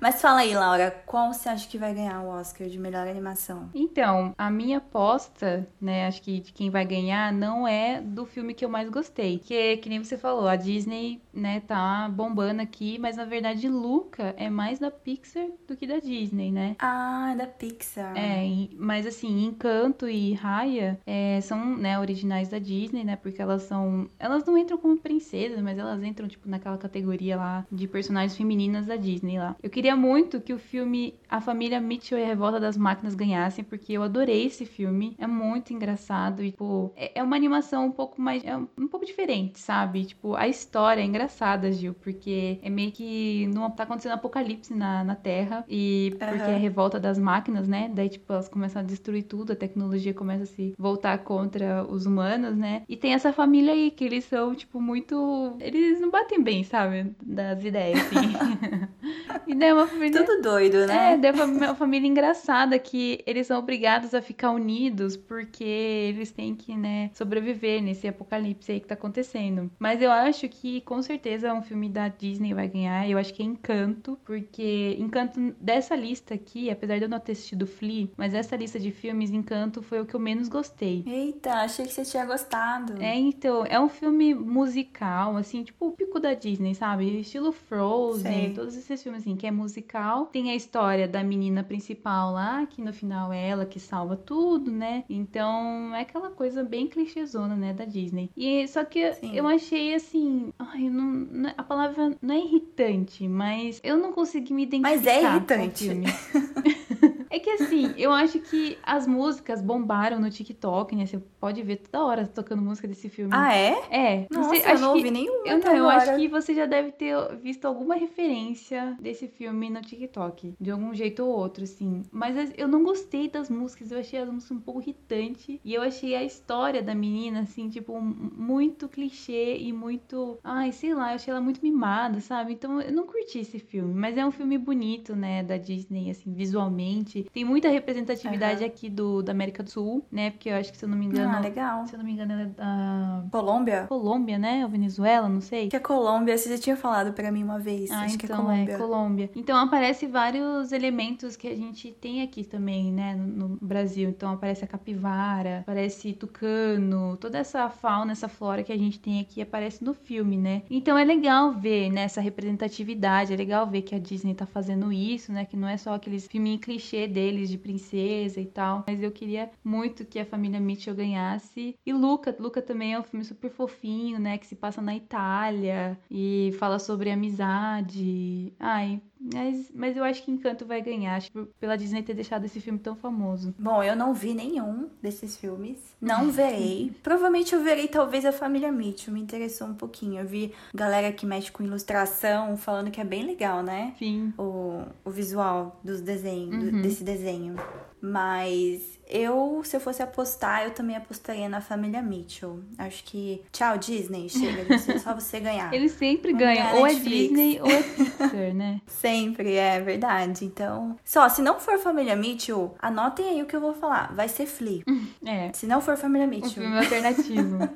Mas 0.01 0.21
fala 0.21 0.41
aí, 0.41 0.53
Laura, 0.53 0.91
qual 1.05 1.31
você 1.33 1.47
acha 1.47 1.67
que 1.67 1.77
vai 1.77 1.93
ganhar 1.93 2.21
o 2.21 2.27
Oscar 2.27 2.67
de 2.67 2.77
melhor 2.77 3.07
animação? 3.07 3.69
Então, 3.73 4.33
a 4.37 4.51
minha 4.51 4.79
aposta, 4.79 5.65
né, 5.79 6.07
acho 6.07 6.21
que 6.21 6.41
de 6.41 6.51
quem 6.51 6.69
vai 6.69 6.85
ganhar 6.85 7.31
não 7.31 7.67
é 7.67 8.01
do 8.01 8.25
filme 8.25 8.53
que 8.53 8.65
eu 8.65 8.69
mais 8.69 8.89
gostei. 8.89 9.39
Que, 9.39 9.77
que 9.77 9.87
nem 9.87 10.03
você 10.03 10.17
falou, 10.17 10.47
a 10.47 10.55
Disney, 10.55 11.21
né, 11.33 11.61
tá 11.61 12.09
bombando 12.09 12.61
aqui, 12.61 12.97
mas 12.99 13.15
na 13.15 13.25
verdade 13.25 13.69
Luca 13.69 14.33
é 14.37 14.49
mais 14.49 14.79
da 14.79 14.91
Pixar 14.91 15.47
do 15.69 15.77
que 15.77 15.87
da 15.87 15.99
Disney, 15.99 16.51
né? 16.51 16.75
Ah, 16.79 17.31
é 17.33 17.35
da 17.35 17.47
Pixar. 17.47 18.17
É, 18.17 18.45
mas 18.77 19.05
assim, 19.05 19.45
Encanto 19.45 20.07
e 20.09 20.33
Raya 20.33 20.99
é, 21.05 21.39
são, 21.41 21.77
né, 21.77 21.99
originais 21.99 22.49
da 22.49 22.59
Disney, 22.59 23.03
né? 23.03 23.15
Porque 23.15 23.41
elas 23.41 23.63
são. 23.63 24.09
Elas 24.19 24.43
não 24.45 24.57
entram 24.57 24.77
como 24.77 24.97
princesas, 24.97 25.61
mas 25.61 25.77
elas 25.77 26.03
entram, 26.03 26.27
tipo, 26.27 26.49
naquela 26.49 26.77
categoria 26.77 27.37
lá 27.37 27.65
de 27.71 27.87
personagens 27.87 28.35
femininas 28.35 28.85
da 28.85 28.95
Disney 28.95 29.37
lá. 29.37 29.55
Eu 29.61 29.69
queria 29.69 29.95
muito 29.95 30.41
que 30.41 30.53
o 30.53 30.59
filme 30.59 31.15
A 31.29 31.39
Família 31.39 31.79
Mitchell 31.79 32.17
e 32.17 32.23
a 32.23 32.27
Revolta 32.27 32.59
das 32.59 32.77
Máquinas 32.77 33.15
ganhassem, 33.15 33.63
porque 33.63 33.93
eu 33.93 34.03
adorei 34.03 34.45
esse 34.45 34.65
filme. 34.65 35.15
É 35.17 35.27
muito 35.27 35.73
engraçado 35.73 36.43
e, 36.43 36.51
tipo, 36.51 36.91
é, 36.95 37.19
é 37.19 37.23
uma 37.23 37.35
animação 37.35 37.85
um 37.85 37.91
pouco 37.91 38.21
mais. 38.21 38.43
É 38.43 38.57
um 38.57 38.87
pouco 38.87 39.05
diferente, 39.05 39.59
sabe? 39.59 40.05
Tipo, 40.05 40.35
a 40.35 40.47
história 40.47 41.01
é 41.01 41.05
engraçada, 41.05 41.71
Gil, 41.71 41.93
porque 41.93 42.59
é 42.61 42.69
meio 42.69 42.91
que 42.91 43.47
não 43.47 43.69
tá 43.69 43.83
acontecendo 43.83 44.13
apocalipse 44.13 44.73
na, 44.73 45.03
na 45.03 45.15
Terra 45.15 45.58
e 45.67 46.15
porque 46.17 46.35
uhum. 46.35 46.49
é 46.49 46.55
a 46.55 46.57
revolta 46.57 46.99
das 46.99 47.17
máquinas, 47.17 47.67
né? 47.67 47.89
Daí, 47.93 48.09
tipo, 48.09 48.31
elas 48.31 48.47
começam 48.47 48.81
a 48.81 48.85
destruir 48.85 49.23
tudo, 49.23 49.53
a 49.53 49.55
tecnologia 49.55 50.13
começa 50.13 50.43
a 50.43 50.47
se 50.47 50.73
voltar 50.77 51.17
contra 51.19 51.85
os 51.85 52.05
humanos, 52.05 52.55
né? 52.55 52.83
E 52.87 52.95
tem 52.95 53.13
essa 53.13 53.33
família 53.33 53.73
aí, 53.73 53.91
que 53.91 54.03
eles 54.03 54.25
são, 54.25 54.55
tipo, 54.55 54.81
muito. 54.81 55.55
Eles 55.59 55.99
não 55.99 56.09
batem 56.09 56.41
bem, 56.41 56.63
sabe? 56.63 57.11
Das 57.21 57.63
ideias, 57.63 57.99
assim. 57.99 58.89
e 59.47 59.55
daí 59.55 59.69
é 59.69 59.73
uma 59.73 59.87
família. 59.87 60.23
Tudo 60.23 60.41
doido, 60.41 60.85
né? 60.87 61.13
É, 61.13 61.17
daí 61.17 61.31
é 61.31 61.43
uma 61.43 61.75
família 61.75 62.07
engraçada 62.07 62.77
que 62.79 63.23
eles 63.25 63.47
são 63.47 63.59
obrigados 63.59 64.13
a 64.13 64.21
ficar 64.21 64.51
unidos 64.51 65.15
porque 65.15 65.63
eles 65.63 66.31
têm 66.31 66.55
que, 66.55 66.75
né, 66.75 67.09
sobreviver 67.13 67.81
nesse 67.81 68.07
apocalipse 68.07 68.71
aí 68.71 68.79
que 68.79 68.87
tá 68.87 68.93
acontecendo. 68.93 69.69
Mas 69.79 70.01
eu 70.01 70.11
acho 70.11 70.47
que 70.47 70.81
com 70.81 71.01
certeza 71.01 71.53
um 71.53 71.61
filme 71.61 71.89
da 71.89 72.07
Disney 72.07 72.53
vai 72.53 72.67
ganhar. 72.67 73.09
Eu 73.09 73.17
acho 73.17 73.33
que 73.33 73.41
é 73.41 73.45
Encanto, 73.45 74.17
porque 74.25 74.95
Encanto 74.99 75.48
dessa 75.59 75.95
lista 75.95 76.33
aqui, 76.33 76.69
apesar 76.69 76.97
de 76.97 77.03
eu 77.03 77.09
não 77.09 77.19
ter 77.19 77.33
assistido 77.33 77.67
Flea, 77.67 78.09
mas 78.17 78.33
essa 78.33 78.55
lista 78.55 78.79
de 78.79 78.91
filmes, 78.91 79.31
Encanto 79.31 79.81
foi 79.81 80.01
o 80.01 80.05
que 80.05 80.15
eu 80.15 80.19
menos 80.19 80.47
gostei. 80.47 81.03
Eita, 81.05 81.53
achei 81.53 81.85
que 81.85 81.93
você 81.93 82.03
tinha 82.03 82.25
gostado. 82.25 83.01
É, 83.01 83.15
então, 83.15 83.65
é 83.65 83.79
um 83.79 83.89
filme 83.89 84.33
musical, 84.33 85.37
assim, 85.37 85.63
tipo 85.63 85.87
o 85.87 85.91
pico 85.91 86.19
da 86.19 86.33
Disney, 86.33 86.75
sabe? 86.75 87.19
Estilo 87.19 87.51
Frozen, 87.51 88.45
Sei. 88.45 88.53
todos 88.53 88.75
esses 88.75 89.01
filmes, 89.01 89.21
assim, 89.21 89.35
que 89.35 89.47
é 89.47 89.51
musical. 89.51 90.27
Tem 90.27 90.51
a 90.51 90.55
história 90.55 91.07
da 91.07 91.23
menina 91.23 91.63
principal 91.63 92.33
lá, 92.33 92.65
que 92.65 92.81
no 92.81 92.93
final 92.93 93.31
é 93.31 93.47
ela 93.47 93.65
que 93.65 93.79
salva 93.79 94.15
tudo, 94.15 94.71
né? 94.71 95.03
Então, 95.09 95.93
é 95.95 96.01
aquela 96.01 96.29
coisa 96.29 96.63
bem 96.63 96.87
clichêzona, 96.87 97.55
né, 97.55 97.73
da 97.73 97.85
Disney. 97.85 98.29
E 98.35 98.67
só 98.67 98.83
que 98.83 99.13
Sim. 99.13 99.35
eu 99.35 99.47
achei, 99.47 99.93
assim, 99.93 100.53
ai, 100.57 100.89
não, 100.89 101.51
a 101.57 101.63
palavra 101.63 102.15
não 102.21 102.35
é 102.35 102.39
irritante, 102.39 103.27
mas 103.27 103.79
eu 103.83 103.97
não 103.97 104.11
consegui 104.11 104.53
me 104.53 104.63
identificar. 104.63 104.97
Mas 104.97 105.07
é 105.07 105.38
irritante. 105.39 106.03
é 107.29 107.39
que 107.39 107.49
que 107.49 107.63
assim, 107.63 107.93
eu 107.97 108.11
acho 108.11 108.39
que 108.39 108.77
as 108.83 109.07
músicas 109.07 109.59
bombaram 109.61 110.19
no 110.19 110.29
TikTok, 110.29 110.95
né? 110.95 111.05
Você 111.07 111.17
pode 111.39 111.63
ver 111.63 111.77
toda 111.77 112.03
hora 112.05 112.27
tocando 112.27 112.61
música 112.61 112.87
desse 112.87 113.09
filme. 113.09 113.31
Ah, 113.33 113.55
é? 113.55 113.71
É. 113.89 114.27
Nossa, 114.29 114.55
você, 114.55 114.71
eu 114.71 114.79
não 114.79 114.91
que- 114.93 114.97
ouvi 114.99 115.11
nenhum. 115.11 115.45
Eu 115.45 115.57
não, 115.59 115.75
eu 115.75 115.89
acho 115.89 116.15
que 116.15 116.27
você 116.27 116.53
já 116.53 116.65
deve 116.67 116.91
ter 116.91 117.15
visto 117.37 117.65
alguma 117.65 117.95
referência 117.95 118.95
desse 119.01 119.27
filme 119.27 119.69
no 119.69 119.81
TikTok, 119.81 120.53
de 120.59 120.69
algum 120.71 120.93
jeito 120.93 121.23
ou 121.23 121.29
outro, 121.29 121.63
assim. 121.63 122.03
Mas 122.11 122.37
as- 122.37 122.53
eu 122.57 122.67
não 122.67 122.83
gostei 122.83 123.27
das 123.29 123.49
músicas, 123.49 123.91
eu 123.91 123.99
achei 123.99 124.19
as 124.19 124.29
músicas 124.29 124.57
um 124.57 124.61
pouco 124.61 124.81
irritante 124.81 125.59
e 125.63 125.73
eu 125.73 125.81
achei 125.81 126.15
a 126.15 126.23
história 126.23 126.83
da 126.83 126.93
menina, 126.93 127.41
assim, 127.41 127.69
tipo, 127.69 127.99
muito 127.99 128.87
clichê 128.87 129.57
e 129.57 129.73
muito, 129.73 130.37
ai, 130.43 130.71
sei 130.71 130.93
lá, 130.93 131.11
eu 131.11 131.15
achei 131.15 131.31
ela 131.31 131.41
muito 131.41 131.61
mimada, 131.61 132.21
sabe? 132.21 132.53
Então 132.53 132.79
eu 132.81 132.91
não 132.91 133.07
curti 133.07 133.39
esse 133.39 133.57
filme, 133.59 133.93
mas 133.93 134.17
é 134.17 134.25
um 134.25 134.31
filme 134.31 134.57
bonito, 134.57 135.15
né, 135.15 135.41
da 135.43 135.57
Disney, 135.57 136.11
assim, 136.11 136.31
visualmente. 136.33 137.18
Tem 137.33 137.43
muita 137.45 137.69
representatividade 137.69 138.63
Aham. 138.63 138.65
aqui 138.67 138.89
do 138.89 139.21
da 139.21 139.31
América 139.31 139.63
do 139.63 139.69
Sul, 139.69 140.05
né? 140.11 140.31
Porque 140.31 140.49
eu 140.49 140.55
acho 140.55 140.71
que 140.71 140.77
se 140.77 140.85
eu 140.85 140.89
não 140.89 140.97
me 140.97 141.05
engano, 141.05 141.35
Ah, 141.35 141.39
legal. 141.39 141.85
se 141.87 141.93
eu 141.93 141.97
não 141.99 142.05
me 142.05 142.13
engano, 142.13 142.33
ela 142.33 142.41
é 142.41 142.45
da 142.45 143.23
Colômbia? 143.31 143.85
Colômbia, 143.87 144.37
né? 144.37 144.63
Ou 144.63 144.69
Venezuela, 144.69 145.27
não 145.29 145.41
sei. 145.41 145.69
Que 145.69 145.75
é 145.75 145.79
Colômbia, 145.79 146.37
você 146.37 146.49
já 146.49 146.57
tinha 146.61 146.75
falado 146.77 147.13
pra 147.13 147.31
mim 147.31 147.43
uma 147.43 147.59
vez. 147.59 147.89
Ah, 147.91 148.01
acho 148.01 148.17
que 148.17 148.25
é 148.25 148.29
então 148.29 148.45
Colômbia. 148.45 148.73
é 148.73 148.77
Colômbia. 148.77 149.31
Então 149.35 149.57
aparece 149.57 150.07
vários 150.07 150.71
elementos 150.71 151.35
que 151.35 151.47
a 151.47 151.55
gente 151.55 151.91
tem 151.91 152.21
aqui 152.21 152.43
também, 152.43 152.91
né, 152.91 153.15
no, 153.15 153.47
no 153.49 153.57
Brasil. 153.61 154.09
Então 154.09 154.33
aparece 154.33 154.63
a 154.63 154.67
capivara, 154.67 155.59
aparece 155.59 156.13
tucano, 156.13 157.17
toda 157.17 157.37
essa 157.37 157.69
fauna, 157.69 158.11
essa 158.11 158.27
flora 158.27 158.63
que 158.63 158.71
a 158.71 158.77
gente 158.77 158.99
tem 158.99 159.19
aqui 159.19 159.41
aparece 159.41 159.83
no 159.83 159.93
filme, 159.93 160.37
né? 160.37 160.63
Então 160.69 160.97
é 160.97 161.03
legal 161.03 161.51
ver 161.53 161.89
né, 161.91 162.03
essa 162.03 162.21
representatividade, 162.21 163.33
é 163.33 163.35
legal 163.35 163.67
ver 163.67 163.81
que 163.81 163.95
a 163.95 163.99
Disney 163.99 164.33
tá 164.33 164.45
fazendo 164.45 164.91
isso, 164.91 165.31
né? 165.31 165.45
Que 165.45 165.55
não 165.57 165.67
é 165.67 165.77
só 165.77 165.93
aqueles 165.93 166.27
filminhos 166.27 166.61
clichê 166.61 167.07
deles 167.09 167.49
de 167.49 167.57
princesa 167.57 168.39
e 168.39 168.45
tal. 168.45 168.85
Mas 168.87 169.01
eu 169.01 169.11
queria 169.11 169.51
muito 169.63 170.05
que 170.05 170.19
a 170.19 170.25
família 170.25 170.59
Mitchell 170.59 170.95
ganhasse. 170.95 171.75
E 171.85 171.93
Luca, 171.93 172.35
Luca 172.39 172.61
também 172.61 172.93
é 172.93 172.99
um 172.99 173.03
filme 173.03 173.25
super 173.25 173.49
fofinho, 173.51 174.19
né? 174.19 174.37
Que 174.37 174.47
se 174.47 174.55
passa 174.55 174.81
na 174.81 174.95
Itália 174.95 175.99
e 176.09 176.51
fala 176.59 176.79
sobre 176.79 177.11
amizade. 177.11 178.53
Ai, 178.59 179.01
mas, 179.19 179.69
mas 179.73 179.97
eu 179.97 180.03
acho 180.03 180.23
que 180.23 180.31
Encanto 180.31 180.65
vai 180.65 180.81
ganhar, 180.81 181.15
acho 181.15 181.31
que 181.31 181.45
pela 181.59 181.75
Disney 181.77 182.01
ter 182.03 182.13
deixado 182.13 182.45
esse 182.45 182.59
filme 182.61 182.79
tão 182.79 182.95
famoso. 182.95 183.53
Bom, 183.59 183.83
eu 183.83 183.95
não 183.95 184.13
vi 184.13 184.33
nenhum 184.33 184.89
desses 185.01 185.35
filmes. 185.37 185.77
Não 186.01 186.31
verei. 186.31 186.91
Provavelmente 187.03 187.53
eu 187.53 187.61
verei 187.63 187.87
talvez 187.87 188.25
a 188.25 188.31
família 188.31 188.71
Mitchell. 188.71 189.13
Me 189.13 189.19
interessou 189.21 189.67
um 189.67 189.73
pouquinho. 189.73 190.21
Eu 190.21 190.25
vi 190.27 190.53
galera 190.73 191.11
que 191.11 191.25
mexe 191.25 191.51
com 191.51 191.63
ilustração 191.63 192.55
falando 192.55 192.91
que 192.91 193.01
é 193.01 193.05
bem 193.05 193.23
legal, 193.25 193.61
né? 193.61 193.93
Sim. 193.99 194.33
O, 194.37 194.83
o 195.03 195.09
visual 195.09 195.79
dos 195.83 196.01
desenhos, 196.01 196.57
do- 196.63 196.75
Uhum. 196.75 196.81
desse 196.81 197.03
desenho. 197.03 197.55
Mas 198.01 198.98
eu, 199.09 199.61
se 199.65 199.75
eu 199.75 199.79
fosse 199.79 200.03
apostar, 200.03 200.63
eu 200.65 200.71
também 200.71 200.95
apostaria 200.95 201.49
na 201.49 201.59
família 201.61 202.01
Mitchell. 202.01 202.59
Acho 202.77 203.03
que. 203.03 203.41
Tchau, 203.51 203.77
Disney. 203.77 204.29
Chega 204.29 204.63
você, 204.77 204.99
só 204.99 205.13
você 205.15 205.39
ganhar. 205.39 205.71
Eles 205.73 205.93
sempre 205.93 206.31
Vamos 206.31 206.45
ganham, 206.47 206.77
ou 206.77 206.85
é 206.85 206.93
Netflix. 206.93 207.19
Disney 207.27 207.59
ou 207.61 207.67
é 207.67 207.81
Pixar, 207.83 208.53
né? 208.53 208.81
Sempre, 208.85 209.55
é 209.55 209.79
verdade. 209.79 210.45
Então. 210.45 210.95
Só, 211.03 211.27
se 211.27 211.41
não 211.41 211.59
for 211.59 211.79
família 211.79 212.15
Mitchell, 212.15 212.75
anotem 212.79 213.27
aí 213.29 213.41
o 213.41 213.45
que 213.45 213.55
eu 213.55 213.61
vou 213.61 213.73
falar. 213.73 214.13
Vai 214.13 214.29
ser 214.29 214.45
Flea. 214.45 214.83
É. 215.25 215.51
Se 215.53 215.65
não 215.65 215.81
for 215.81 215.97
família 215.97 216.25
Um 216.27 216.29
Mitchell. 216.29 216.51
filme 216.63 216.77
alternativo. 216.77 217.69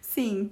Sim. 0.00 0.50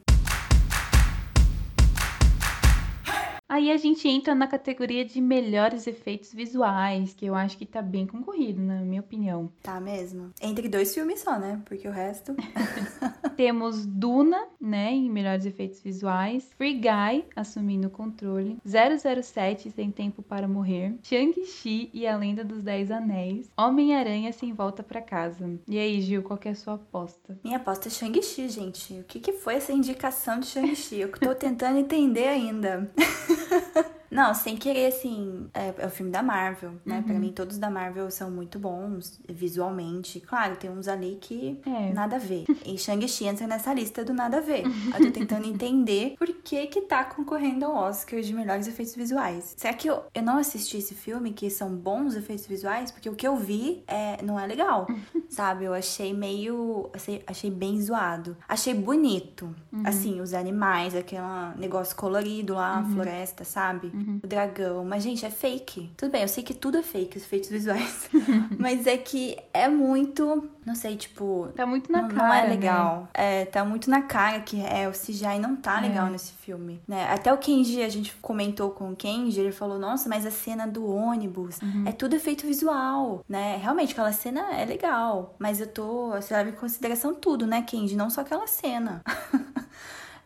Aí 3.50 3.68
a 3.72 3.76
gente 3.76 4.06
entra 4.06 4.32
na 4.32 4.46
categoria 4.46 5.04
de 5.04 5.20
melhores 5.20 5.88
efeitos 5.88 6.32
visuais, 6.32 7.12
que 7.12 7.26
eu 7.26 7.34
acho 7.34 7.58
que 7.58 7.66
tá 7.66 7.82
bem 7.82 8.06
concorrido, 8.06 8.62
na 8.62 8.76
minha 8.82 9.00
opinião. 9.00 9.50
Tá 9.60 9.80
mesmo. 9.80 10.30
Entre 10.40 10.68
dois 10.68 10.94
filmes 10.94 11.18
só, 11.18 11.36
né? 11.36 11.60
Porque 11.64 11.88
o 11.88 11.90
resto. 11.90 12.36
Temos 13.40 13.86
Duna, 13.86 14.48
né, 14.60 14.92
em 14.92 15.08
melhores 15.08 15.46
efeitos 15.46 15.80
visuais. 15.80 16.52
Free 16.58 16.74
Guy, 16.74 17.24
assumindo 17.34 17.86
o 17.86 17.90
controle. 17.90 18.58
007, 18.66 19.70
Sem 19.70 19.90
Tempo 19.90 20.22
para 20.22 20.46
Morrer. 20.46 20.98
Shang-Chi 21.02 21.88
e 21.94 22.06
a 22.06 22.18
Lenda 22.18 22.44
dos 22.44 22.60
Dez 22.60 22.90
Anéis. 22.90 23.50
Homem-Aranha 23.56 24.30
Sem 24.30 24.52
Volta 24.52 24.82
para 24.82 25.00
Casa. 25.00 25.58
E 25.66 25.78
aí, 25.78 26.02
Gil, 26.02 26.22
qual 26.22 26.38
é 26.44 26.50
a 26.50 26.54
sua 26.54 26.74
aposta? 26.74 27.40
Minha 27.42 27.56
aposta 27.56 27.88
é 27.88 27.90
Shang-Chi, 27.90 28.46
gente. 28.50 28.92
O 29.00 29.04
que, 29.04 29.18
que 29.18 29.32
foi 29.32 29.54
essa 29.54 29.72
indicação 29.72 30.38
de 30.38 30.44
Shang-Chi? 30.44 31.00
Eu 31.00 31.10
tô 31.10 31.34
tentando 31.34 31.78
entender 31.78 32.28
ainda. 32.28 32.92
Não, 34.10 34.34
sem 34.34 34.56
querer, 34.56 34.86
assim, 34.86 35.48
é, 35.54 35.72
é 35.78 35.86
o 35.86 35.90
filme 35.90 36.10
da 36.10 36.22
Marvel, 36.22 36.72
né? 36.84 37.02
Pra 37.06 37.14
mim, 37.18 37.30
todos 37.32 37.58
da 37.58 37.70
Marvel 37.70 38.10
são 38.10 38.30
muito 38.30 38.58
bons 38.58 39.20
visualmente. 39.28 40.20
Claro, 40.20 40.56
tem 40.56 40.70
uns 40.70 40.88
ali 40.88 41.18
que 41.20 41.60
É. 41.66 41.92
nada 41.92 42.16
a 42.16 42.18
ver. 42.18 42.44
E 42.64 42.76
Shang-Chi 42.78 43.26
entra 43.26 43.46
nessa 43.46 43.72
lista 43.72 44.04
do 44.04 44.12
nada 44.12 44.38
a 44.38 44.40
ver. 44.40 44.62
Eu 44.98 45.06
tô 45.06 45.10
tentando 45.12 45.46
entender 45.46 46.14
por 46.18 46.26
que 46.28 46.66
que 46.66 46.80
tá 46.82 47.04
concorrendo 47.04 47.64
ao 47.66 47.74
Oscar 47.88 48.20
de 48.20 48.32
melhores 48.34 48.66
efeitos 48.66 48.94
visuais. 48.94 49.54
Será 49.56 49.72
que 49.74 49.88
eu, 49.88 50.02
eu 50.14 50.22
não 50.22 50.38
assisti 50.38 50.78
esse 50.78 50.94
filme, 50.94 51.32
que 51.32 51.48
são 51.50 51.70
bons 51.74 52.14
efeitos 52.14 52.46
visuais? 52.46 52.90
Porque 52.90 53.08
o 53.08 53.14
que 53.14 53.26
eu 53.26 53.36
vi 53.36 53.82
é, 53.86 54.22
não 54.22 54.38
é 54.38 54.46
legal, 54.46 54.86
sabe? 55.28 55.64
Eu 55.64 55.74
achei 55.74 56.12
meio... 56.12 56.90
Achei, 56.94 57.22
achei 57.26 57.50
bem 57.50 57.80
zoado. 57.80 58.36
Achei 58.48 58.74
bonito. 58.74 59.54
Assim, 59.84 60.20
os 60.20 60.34
animais, 60.34 60.94
aquele 60.94 61.22
negócio 61.56 61.94
colorido 61.96 62.54
lá, 62.54 62.78
a 62.78 62.84
floresta, 62.84 63.44
sabe? 63.44 63.90
O 64.22 64.26
dragão. 64.26 64.84
Mas, 64.84 65.02
gente, 65.02 65.24
é 65.24 65.30
fake. 65.30 65.90
Tudo 65.96 66.10
bem, 66.12 66.22
eu 66.22 66.28
sei 66.28 66.42
que 66.42 66.54
tudo 66.54 66.78
é 66.78 66.82
fake, 66.82 67.16
os 67.18 67.22
efeitos 67.24 67.48
visuais. 67.50 68.08
Mas 68.58 68.86
é 68.86 68.96
que 68.96 69.36
é 69.52 69.68
muito... 69.68 70.48
Não 70.64 70.74
sei, 70.74 70.96
tipo... 70.96 71.48
Tá 71.56 71.64
muito 71.66 71.90
na 71.90 72.02
não, 72.02 72.08
cara, 72.10 72.28
não 72.28 72.34
é 72.34 72.42
né? 72.44 72.48
legal. 72.50 73.08
É, 73.14 73.44
tá 73.46 73.64
muito 73.64 73.88
na 73.90 74.02
cara 74.02 74.40
que 74.40 74.60
é 74.64 74.86
o 74.88 74.92
CGI 74.92 75.38
não 75.40 75.56
tá 75.56 75.80
legal 75.80 76.06
É. 76.06 76.10
nesse 76.10 76.32
filme, 76.32 76.80
né? 76.86 77.08
Até 77.10 77.32
o 77.32 77.38
Kenji, 77.38 77.82
a 77.82 77.88
gente 77.88 78.14
comentou 78.20 78.70
com 78.70 78.90
o 78.92 78.96
Kenji, 78.96 79.40
ele 79.40 79.52
falou: 79.52 79.78
"Nossa, 79.78 80.08
mas 80.08 80.26
a 80.26 80.30
cena 80.30 80.66
do 80.66 80.86
ônibus 80.86 81.58
Uhum. 81.62 81.84
é 81.86 81.92
tudo 81.92 82.14
efeito 82.14 82.46
visual, 82.46 83.24
né? 83.28 83.56
Realmente 83.56 83.92
aquela 83.92 84.12
cena 84.12 84.52
é 84.54 84.64
legal, 84.64 85.34
mas 85.38 85.60
eu 85.60 85.66
tô, 85.66 86.10
você 86.10 86.34
leva 86.34 86.50
em 86.50 86.52
consideração 86.52 87.14
tudo, 87.14 87.46
né, 87.46 87.62
Kenji, 87.62 87.96
não 87.96 88.10
só 88.10 88.20
aquela 88.20 88.46
cena." 88.46 89.02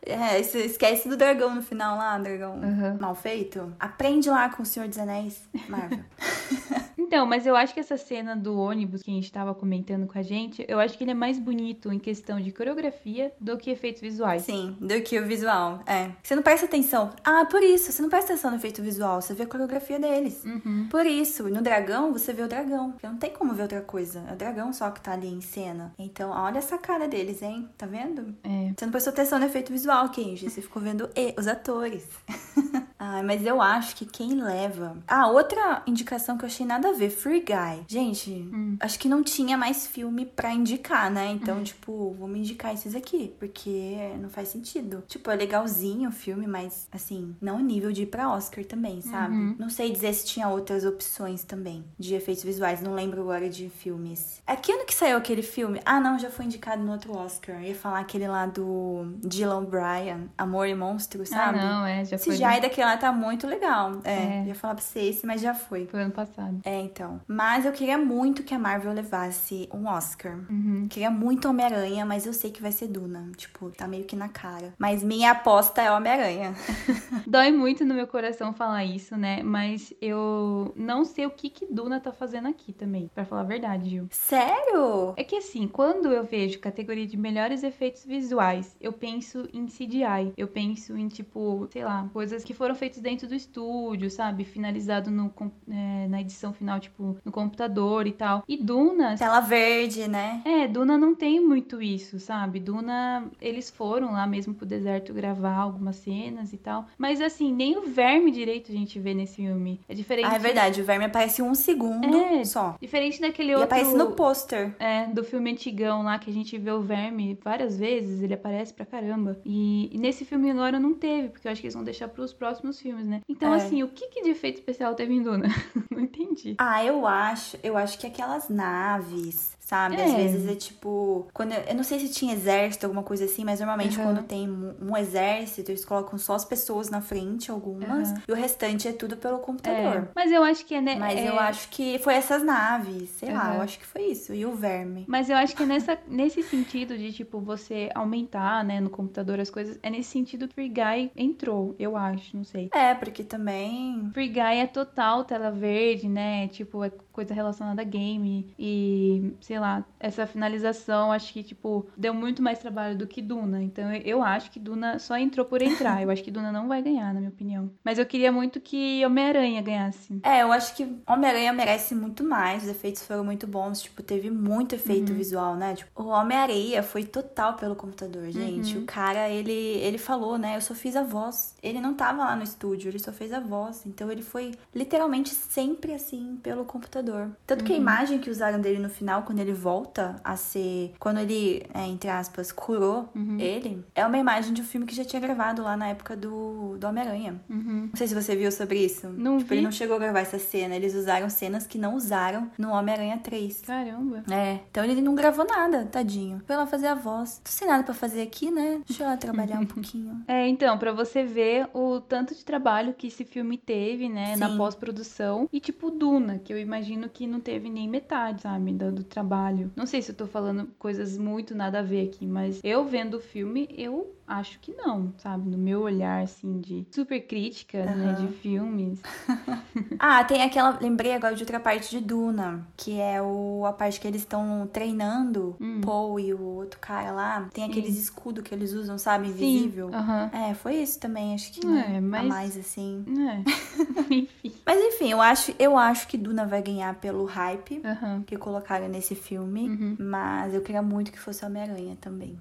É, 0.06 0.42
você 0.42 0.64
esquece 0.66 1.08
do 1.08 1.16
dragão 1.16 1.54
no 1.54 1.62
final 1.62 1.96
lá, 1.96 2.18
dragão 2.18 2.56
Uhum. 2.56 2.98
mal 3.00 3.14
feito. 3.14 3.72
Aprende 3.80 4.28
lá 4.28 4.48
com 4.50 4.62
o 4.62 4.66
Senhor 4.66 4.86
dos 4.88 4.98
Anéis, 4.98 5.40
Marvel. 5.68 6.00
Então, 7.06 7.26
mas 7.26 7.46
eu 7.46 7.54
acho 7.54 7.74
que 7.74 7.80
essa 7.80 7.98
cena 7.98 8.34
do 8.34 8.58
ônibus 8.58 9.02
que 9.02 9.10
a 9.10 9.14
gente 9.14 9.30
tava 9.30 9.54
comentando 9.54 10.06
com 10.06 10.18
a 10.18 10.22
gente, 10.22 10.64
eu 10.66 10.80
acho 10.80 10.96
que 10.96 11.04
ele 11.04 11.10
é 11.10 11.14
mais 11.14 11.38
bonito 11.38 11.92
em 11.92 11.98
questão 11.98 12.40
de 12.40 12.50
coreografia 12.50 13.30
do 13.38 13.58
que 13.58 13.70
efeitos 13.70 14.00
visuais. 14.00 14.42
Sim, 14.42 14.74
do 14.80 15.00
que 15.02 15.18
o 15.18 15.26
visual. 15.26 15.80
É. 15.86 16.10
Você 16.22 16.34
não 16.34 16.42
presta 16.42 16.64
atenção. 16.64 17.10
Ah, 17.22 17.44
por 17.44 17.62
isso, 17.62 17.92
você 17.92 18.00
não 18.00 18.08
presta 18.08 18.32
atenção 18.32 18.50
no 18.50 18.56
efeito 18.56 18.82
visual, 18.82 19.20
você 19.20 19.34
vê 19.34 19.42
a 19.42 19.46
coreografia 19.46 19.98
deles. 19.98 20.42
Uhum. 20.44 20.88
Por 20.90 21.04
isso, 21.04 21.48
no 21.50 21.60
dragão, 21.60 22.10
você 22.10 22.32
vê 22.32 22.42
o 22.42 22.48
dragão. 22.48 22.92
Porque 22.92 23.06
não 23.06 23.18
tem 23.18 23.30
como 23.30 23.52
ver 23.52 23.62
outra 23.62 23.82
coisa. 23.82 24.24
É 24.30 24.32
o 24.32 24.36
dragão 24.36 24.72
só 24.72 24.90
que 24.90 25.00
tá 25.02 25.12
ali 25.12 25.28
em 25.28 25.42
cena. 25.42 25.92
Então, 25.98 26.30
olha 26.30 26.58
essa 26.58 26.78
cara 26.78 27.06
deles, 27.06 27.42
hein? 27.42 27.68
Tá 27.76 27.84
vendo? 27.84 28.34
É. 28.42 28.72
Você 28.74 28.86
não 28.86 28.92
prestou 28.92 29.12
atenção 29.12 29.38
no 29.38 29.44
efeito 29.44 29.70
visual, 29.70 30.08
Kenji. 30.08 30.48
Você 30.48 30.62
ficou 30.62 30.80
vendo 30.80 31.10
e, 31.14 31.34
os 31.38 31.46
atores. 31.46 32.08
ah, 32.98 33.22
mas 33.22 33.44
eu 33.44 33.60
acho 33.60 33.94
que 33.94 34.06
quem 34.06 34.40
leva. 34.40 34.96
Ah, 35.06 35.28
outra 35.28 35.82
indicação 35.86 36.38
que 36.38 36.44
eu 36.44 36.48
achei 36.48 36.64
nada 36.64 36.88
a 36.88 36.92
ver: 36.94 37.11
Free 37.11 37.40
Guy. 37.40 37.85
Gente, 37.88 38.48
acho 38.80 38.98
que 38.98 39.09
não 39.09 39.22
tinha 39.22 39.57
mais 39.57 39.87
filme 39.87 40.24
pra 40.26 40.52
indicar, 40.52 41.11
né? 41.11 41.30
Então, 41.33 41.62
tipo, 41.62 42.14
vamos 42.18 42.38
indicar 42.38 42.72
esses 42.74 42.94
aqui. 42.94 43.33
Porque 43.38 43.96
não 44.20 44.28
faz 44.28 44.48
sentido. 44.48 45.02
Tipo, 45.09 45.30
é 45.30 45.35
legalzinho 45.37 46.09
o 46.09 46.12
filme, 46.12 46.46
mas, 46.46 46.88
assim, 46.92 47.35
não 47.40 47.59
nível 47.61 47.92
de 47.92 48.02
ir 48.02 48.07
pra 48.07 48.30
Oscar 48.33 48.64
também, 48.64 49.00
sabe? 49.00 49.35
Não 49.59 49.68
sei 49.70 49.90
dizer 49.90 50.12
se 50.14 50.26
tinha 50.26 50.48
outras 50.48 50.85
opções 50.85 51.44
também 51.44 51.85
de 51.98 52.14
efeitos 52.14 52.42
visuais. 52.44 52.80
Não 52.80 52.94
lembro 52.94 53.20
agora 53.22 53.48
de 53.48 53.68
filmes. 53.68 54.42
É 54.46 54.57
que 54.57 54.72
ano 54.72 54.85
que 54.87 54.94
saiu 54.94 55.16
aquele 55.16 55.42
filme? 55.42 55.80
Ah, 55.85 56.00
não, 56.00 56.18
já 56.18 56.30
foi 56.30 56.44
indicado 56.44 56.83
no 56.83 56.92
outro 56.92 57.16
Oscar. 57.16 57.57
Eu 57.57 57.68
ia 57.68 57.74
falar 57.74 58.00
aquele 58.00 58.26
lá 58.28 58.46
do 58.46 59.14
Dylan 59.24 59.64
Bryan, 59.64 60.28
Amor 60.37 60.68
e 60.68 60.74
Monstro, 60.74 61.24
sabe? 61.26 61.59
Ah, 61.59 61.62
não, 61.64 61.87
é, 61.87 62.04
já 62.04 62.16
Esse 62.16 62.26
foi, 62.26 62.37
já 62.37 62.59
daquele 62.59 62.87
lá 62.87 62.96
tá 62.96 63.12
muito 63.12 63.46
legal. 63.46 64.00
É, 64.04 64.14
É. 64.14 64.44
ia 64.46 64.54
falar 64.54 64.74
pra 64.74 64.85
esse, 65.00 65.26
mas 65.26 65.40
já 65.40 65.54
foi. 65.54 65.87
foi 65.87 66.02
ano 66.02 66.12
passado. 66.12 66.61
É, 66.64 66.80
então. 66.84 67.20
Mas 67.26 67.64
eu 67.64 67.72
queria 67.72 67.98
muito 67.98 68.42
que 68.42 68.54
a 68.54 68.58
Marvel 68.58 68.92
levasse 68.92 69.68
um 69.72 69.86
Oscar. 69.86 70.38
Uhum. 70.50 70.86
Queria 70.88 71.10
muito 71.10 71.48
Homem-Aranha, 71.48 72.04
mas 72.04 72.26
eu 72.26 72.32
sei 72.32 72.50
que 72.50 72.62
vai 72.62 72.72
ser 72.72 72.88
Duna. 72.88 73.30
Tipo, 73.36 73.70
tá 73.70 73.86
meio 73.86 74.04
que 74.04 74.16
na 74.16 74.28
cara. 74.28 74.74
Mas 74.78 75.02
minha 75.02 75.32
aposta 75.32 75.82
é 75.82 75.90
Homem-Aranha. 75.90 76.54
Dói 77.26 77.50
muito 77.50 77.84
no 77.84 77.94
meu 77.94 78.06
coração 78.06 78.52
falar 78.52 78.84
isso, 78.84 79.16
né? 79.16 79.42
Mas 79.42 79.92
eu 80.00 80.72
não 80.76 81.04
sei 81.04 81.26
o 81.26 81.30
que 81.30 81.50
que 81.50 81.66
Duna 81.66 82.00
tá 82.00 82.12
fazendo 82.12 82.48
aqui 82.48 82.72
também, 82.72 83.10
pra 83.14 83.24
falar 83.24 83.42
a 83.42 83.44
verdade, 83.44 83.90
Gil. 83.90 84.08
Sério? 84.10 85.14
É 85.16 85.24
que 85.24 85.36
assim, 85.36 85.68
quando 85.68 86.12
eu 86.12 86.24
vejo 86.24 86.58
categoria 86.58 87.06
de 87.06 87.16
melhores 87.16 87.62
efeitos 87.62 88.04
visuais, 88.04 88.76
eu 88.80 88.92
penso 88.92 89.48
em 89.52 89.66
CGI. 89.66 90.32
Eu 90.36 90.48
penso 90.48 90.96
em, 90.96 91.08
tipo, 91.08 91.68
sei 91.70 91.84
lá, 91.84 92.08
coisas 92.12 92.44
que 92.44 92.54
foram 92.54 92.74
feitas 92.74 93.00
dentro 93.00 93.28
do 93.28 93.34
estúdio, 93.34 94.10
sabe? 94.10 94.44
Finalizado 94.44 95.10
no, 95.10 95.32
é, 95.68 96.08
na 96.08 96.20
edição 96.20 96.52
final 96.52 96.73
tipo, 96.80 97.16
no 97.24 97.32
computador 97.32 98.06
e 98.06 98.12
tal. 98.12 98.42
E 98.48 98.56
Duna. 98.56 99.16
Tela 99.16 99.40
verde, 99.40 100.08
né? 100.08 100.42
É, 100.44 100.66
Duna 100.68 100.96
não 100.98 101.14
tem 101.14 101.40
muito 101.40 101.80
isso, 101.82 102.18
sabe? 102.18 102.60
Duna, 102.60 103.24
eles 103.40 103.70
foram 103.70 104.12
lá 104.12 104.26
mesmo 104.26 104.54
pro 104.54 104.66
deserto 104.66 105.12
gravar 105.12 105.56
algumas 105.56 105.96
cenas 105.96 106.52
e 106.52 106.56
tal. 106.56 106.87
Mas 106.98 107.20
assim, 107.20 107.52
nem 107.52 107.76
o 107.76 107.82
verme 107.82 108.30
direito 108.30 108.70
a 108.70 108.74
gente 108.74 108.98
vê 108.98 109.14
nesse 109.14 109.37
filme. 109.37 109.80
É 109.88 109.94
diferente. 109.94 110.26
Ah, 110.26 110.34
é 110.34 110.38
verdade, 110.38 110.80
o 110.80 110.84
verme 110.84 111.04
aparece 111.04 111.42
um 111.42 111.54
segundo 111.54 112.04
É. 112.16 112.44
só. 112.44 112.76
Diferente 112.80 113.20
daquele 113.20 113.50
E 113.52 113.54
outro. 113.54 113.64
aparece 113.66 113.94
no 113.96 114.12
pôster. 114.12 114.74
É, 114.78 115.06
do 115.06 115.22
filme 115.24 115.50
antigão 115.50 116.02
lá, 116.02 116.18
que 116.18 116.30
a 116.30 116.32
gente 116.34 116.56
vê 116.58 116.70
o 116.70 116.80
verme 116.80 117.38
várias 117.42 117.76
vezes, 117.78 118.22
ele 118.22 118.34
aparece 118.34 118.72
pra 118.72 118.84
caramba. 118.87 119.38
E, 119.44 119.88
e 119.94 119.98
nesse 119.98 120.24
filme 120.24 120.50
agora 120.50 120.78
não 120.78 120.94
teve, 120.94 121.28
porque 121.28 121.46
eu 121.46 121.52
acho 121.52 121.60
que 121.60 121.66
eles 121.66 121.74
vão 121.74 121.84
deixar 121.84 122.08
pros 122.08 122.32
próximos 122.32 122.80
filmes, 122.80 123.06
né? 123.06 123.20
Então, 123.28 123.52
É. 123.52 123.56
assim, 123.56 123.82
o 123.82 123.88
que, 123.88 124.08
que 124.08 124.22
de 124.22 124.30
efeito 124.30 124.56
especial 124.56 124.94
teve 124.94 125.12
em 125.14 125.22
Duna? 125.22 125.48
não 125.90 126.00
entendi. 126.00 126.54
Ah, 126.66 126.83
eu 126.83 127.07
acho, 127.07 127.59
eu 127.62 127.77
acho 127.77 127.98
que 127.98 128.07
aquelas 128.07 128.48
naves, 128.48 129.53
sabe? 129.64 129.96
Às 130.00 130.11
É. 130.12 130.16
vezes 130.16 130.46
é 130.48 130.55
tipo, 130.55 131.27
quando 131.33 131.53
eu, 131.53 131.61
eu 131.62 131.74
não 131.74 131.83
sei 131.83 131.98
se 131.98 132.11
tinha 132.12 132.35
exército, 132.35 132.85
alguma 132.87 133.03
coisa 133.03 133.24
assim, 133.24 133.44
mas 133.44 133.61
normalmente 133.61 133.96
Uhum. 133.98 134.05
quando 134.05 134.22
tem 134.22 134.48
um, 134.48 134.74
um 134.90 134.96
exército, 134.96 135.70
eles 135.70 135.85
colocam 135.85 136.18
só 136.18 136.35
as 136.35 136.44
pessoas 136.44 136.90
na 136.90 137.00
frente, 137.00 137.50
algumas, 137.50 138.11
Uhum. 138.11 138.16
e 138.29 138.33
o 138.33 138.35
restante 138.35 138.87
é 138.87 138.92
tudo 138.92 139.16
pelo 139.16 139.38
computador. 139.38 140.05
É, 140.05 140.09
mas 140.14 140.31
eu 140.31 140.42
acho 140.44 140.64
que 140.66 140.74
é, 140.74 140.81
né? 140.81 140.96
Mas 140.96 141.18
é- 141.18 141.29
eu 141.29 141.38
acho 141.38 141.68
que 141.70 141.98
foi 141.98 142.14
essas 142.14 142.42
naves, 142.42 143.09
sei 143.11 143.33
lá, 143.33 143.48
Uhum. 143.50 143.55
eu 143.57 143.61
acho 143.62 143.79
que 143.79 143.87
foi 143.87 144.03
isso. 144.03 144.35
E 144.35 144.44
o 144.44 144.55
verme. 144.55 145.05
Mas 145.09 145.31
eu 145.31 145.37
acho 145.37 145.57
que 145.57 145.62
é 145.62 145.66
nessa, 145.66 145.98
nesse 146.07 146.42
sentido 146.42 146.96
de, 146.98 147.12
tipo, 147.12 147.40
você 147.40 147.88
aumentar, 147.94 148.62
né, 148.64 148.81
no 148.81 148.90
computador 148.90 149.40
as 149.40 149.50
coisas, 149.50 149.79
é 149.83 149.88
nesse 149.90 150.11
sentido 150.11 150.46
que 150.46 150.53
o 150.53 150.55
Free 150.55 150.68
Guy 150.68 151.11
entrou, 151.16 151.74
eu 151.79 151.96
acho, 151.96 152.37
não 152.37 152.44
sei. 152.44 152.68
É, 152.72 152.94
porque 152.94 153.24
também. 153.24 154.11
Free 154.12 154.29
Guy 154.29 154.59
é 154.59 154.66
total 154.66 155.24
tela 155.24 155.50
verde, 155.50 156.09
né? 156.09 156.48
Tipo, 156.48 156.85
é 156.85 156.90
coisa 157.14 157.33
relacionada 157.33 157.81
a 157.81 157.85
game. 157.85 158.53
E, 158.59 159.33
sei 159.40 159.59
lá, 159.59 159.85
essa 160.00 160.27
finalização 160.27 161.12
acho 161.12 161.33
que, 161.33 161.42
tipo, 161.42 161.87
deu 161.96 162.12
muito 162.12 162.42
mais 162.42 162.59
trabalho 162.59 162.98
do 162.98 163.07
que 163.07 163.22
Duna. 163.22 163.62
Então 163.62 163.92
eu, 163.94 164.22
acho 164.22 164.50
que 164.50 164.59
Duna 164.61 164.98
só 164.98 165.16
entrou 165.16 165.46
por 165.46 165.62
entrar. 165.62 166.03
Eu 166.03 166.11
acho 166.11 166.22
que 166.22 166.31
Duna 166.31 166.50
não 166.53 166.66
vai 166.68 166.83
ganhar, 166.83 167.14
na 167.14 167.20
minha 167.20 167.31
opinião. 167.31 167.70
Mas 167.85 167.98
eu 167.98 168.05
queria 168.07 168.33
muito 168.33 168.61
que 168.61 169.05
Homem-Aranha 169.07 169.62
ganhasse. 169.62 170.18
É, 170.22 170.42
eu 170.42 170.53
acho 170.53 170.74
que 170.74 170.85
Homem-Aranha 171.07 171.53
merece 171.53 171.94
muito 171.94 172.24
mais. 172.24 172.64
Os 172.64 172.68
efeitos 172.68 173.03
foram 173.07 173.24
muito 173.24 173.46
bons. 173.46 173.81
Tipo, 173.83 174.03
teve 174.03 174.31
muito 174.31 174.74
efeito 174.74 175.11
Uhum. 175.12 175.16
visual, 175.18 175.55
né? 175.57 175.74
Tipo, 175.74 176.03
o 176.03 176.09
Homem-Areia 176.09 176.83
foi 176.83 177.05
total 177.05 177.55
pelo 177.55 177.77
computador, 177.77 178.31
gente. 178.31 178.77
Uhum. 178.77 178.83
O 178.83 178.87
cara, 178.87 179.29
ele, 179.31 179.53
ele 179.53 179.98
falou, 179.98 180.37
né? 180.37 180.57
Eu 180.57 180.61
só 180.61 180.74
fiz 180.74 180.96
a 180.96 181.03
voz. 181.05 181.55
Ele 181.62 181.81
não 181.81 181.94
tava 181.94 182.24
lá 182.24 182.35
no 182.35 182.42
estúdio, 182.42 182.88
ele 182.90 182.98
só 182.98 183.12
fez 183.12 183.33
a 183.33 183.40
voz. 183.40 183.85
Então 183.87 184.11
ele 184.11 184.22
foi 184.22 184.53
literalmente 184.74 185.31
sempre 185.31 185.92
assim 185.94 186.38
pelo 186.42 186.64
computador. 186.64 187.03
Tanto 187.46 187.60
Uhum. 187.60 187.66
que 187.66 187.72
a 187.72 187.76
imagem 187.76 188.18
que 188.18 188.30
usaram 188.30 188.60
dele 188.60 188.78
no 188.78 188.88
final, 188.88 189.22
quando 189.22 189.38
ele 189.40 189.52
volta 189.52 190.16
a 190.24 190.36
ser. 190.36 190.92
Quando 190.98 191.18
ele, 191.20 191.62
é, 191.72 191.86
entre 191.86 192.08
aspas, 192.10 192.50
curou 192.52 193.08
Uhum. 193.14 193.38
ele, 193.38 193.84
é 193.94 194.06
uma 194.06 194.18
imagem 194.18 194.52
de 194.52 194.62
um 194.62 194.64
filme 194.64 194.86
que 194.86 194.94
já 194.94 195.04
tinha 195.04 195.20
gravado 195.20 195.62
lá 195.62 195.76
na 195.76 195.88
época 195.88 196.16
do, 196.16 196.76
do 196.78 196.86
Homem-Aranha. 196.86 197.40
Uhum. 197.48 197.88
Não 197.90 197.96
sei 197.96 198.06
se 198.06 198.14
você 198.14 198.34
viu 198.36 198.50
sobre 198.52 198.84
isso. 198.84 199.08
Não 199.08 199.38
tipo, 199.38 199.50
vi. 199.50 199.56
ele 199.56 199.64
não 199.64 199.72
chegou 199.72 199.96
a 199.96 199.98
gravar 199.98 200.20
essa 200.20 200.38
cena. 200.38 200.74
Eles 200.74 200.94
usaram 200.94 201.28
cenas 201.30 201.66
que 201.66 201.78
não 201.78 201.94
usaram 201.94 202.50
no 202.58 202.70
Homem-Aranha 202.70 203.18
3. 203.18 203.62
Caramba. 203.62 204.22
É, 204.30 204.60
então 204.70 204.84
ele 204.84 205.00
não 205.00 205.14
gravou 205.14 205.46
nada, 205.46 205.84
tadinho. 205.86 206.40
Foi 206.46 206.56
lá 206.56 206.66
fazer 206.66 206.86
a 206.86 206.94
voz. 206.94 207.40
Tô 207.44 207.50
sem 207.50 207.66
nada 207.68 207.82
pra 207.82 207.94
fazer 207.94 208.22
aqui, 208.22 208.50
né? 208.50 208.80
Deixa 208.86 209.02
eu 209.02 209.08
lá 209.08 209.16
trabalhar 209.16 209.58
um 209.60 209.66
pouquinho. 209.66 210.22
É, 210.28 210.46
então, 210.48 210.78
pra 210.78 210.92
você 210.92 211.24
ver 211.24 211.68
o 211.74 212.00
tanto 212.00 212.34
de 212.34 212.44
trabalho 212.44 212.94
que 212.94 213.08
esse 213.08 213.24
filme 213.24 213.56
teve, 213.58 214.08
né, 214.08 214.36
na 214.36 214.48
Sim. 214.50 214.56
pós-produção. 214.56 215.48
E 215.52 215.60
tipo, 215.60 215.90
Duna, 215.90 216.38
que 216.38 216.52
eu 216.52 216.58
imagino 216.58 216.93
que 217.09 217.26
não 217.26 217.40
teve 217.40 217.68
nem 217.68 217.88
metade, 217.88 218.42
sabe, 218.42 218.72
do, 218.72 218.92
do 218.92 219.04
trabalho. 219.04 219.70
Não 219.76 219.87
sei 219.87 220.02
se 220.02 220.12
eu 220.12 220.16
tô 220.16 220.26
falando 220.26 220.68
coisas 220.78 221.18
muito 221.18 221.54
nada 221.54 221.80
a 221.80 221.83
ver 221.83 222.09
aqui, 222.09 222.26
mas 222.26 222.61
eu 222.62 222.85
vendo 222.85 223.14
o 223.14 223.20
filme, 223.20 223.68
eu 223.76 224.14
acho 224.26 224.58
que 224.60 224.72
não, 224.72 225.12
sabe? 225.18 225.48
No 225.48 225.58
meu 225.58 225.82
olhar, 225.82 226.22
assim, 226.22 226.60
de 226.60 226.87
super 226.90 227.20
crítica, 227.26 227.84
né, 227.84 228.10
Aham. 228.12 228.14
de 228.26 228.28
filmes. 228.37 229.00
Ah, 229.98 230.22
tem 230.24 230.42
aquela. 230.42 230.78
Lembrei 230.80 231.12
agora 231.14 231.34
de 231.34 231.42
outra 231.42 231.58
parte 231.60 231.90
de 231.90 232.04
Duna, 232.04 232.66
que 232.76 233.00
é 233.00 233.22
o, 233.22 233.64
a 233.66 233.72
parte 233.72 233.98
que 234.00 234.06
eles 234.06 234.22
estão 234.22 234.68
treinando, 234.72 235.56
Hum. 235.60 235.80
Paul 235.80 236.18
e 236.20 236.34
o 236.34 236.40
outro 236.42 236.78
cara 236.80 237.12
lá. 237.12 237.48
Tem 237.52 237.64
aqueles 237.64 237.96
escudos 237.96 238.42
que 238.44 238.54
eles 238.54 238.72
usam, 238.72 238.98
sabe? 238.98 239.28
Sim, 239.28 239.32
Invisível. 239.32 239.90
aham. 239.94 240.30
É, 240.32 240.54
foi 240.54 240.76
isso 240.76 240.98
também, 240.98 241.34
acho 241.34 241.52
que 241.52 241.64
É, 241.66 241.70
né? 241.70 242.00
mas- 242.00 242.24
a 242.24 242.28
mais 242.28 242.56
assim. 242.58 243.04
É, 243.08 243.42
enfim. 244.14 244.52
Mas 244.66 244.78
enfim, 244.80 245.10
eu 245.10 245.20
acho, 245.20 245.54
eu 245.58 245.78
acho 245.78 246.08
que 246.08 246.18
Duna 246.18 246.44
vai 246.46 246.60
ganhar 246.62 246.94
pelo 246.96 247.24
hype 247.24 247.80
Aham. 247.84 248.22
que 248.26 248.37
colocaram 248.37 248.88
nesse 248.88 249.14
filme. 249.14 249.68
Uhum. 249.68 249.96
Mas 249.98 250.54
eu 250.54 250.60
queria 250.60 250.82
muito 250.82 251.12
que 251.12 251.18
fosse 251.20 251.44
Homem-Aranha 251.44 251.96
também. 252.00 252.37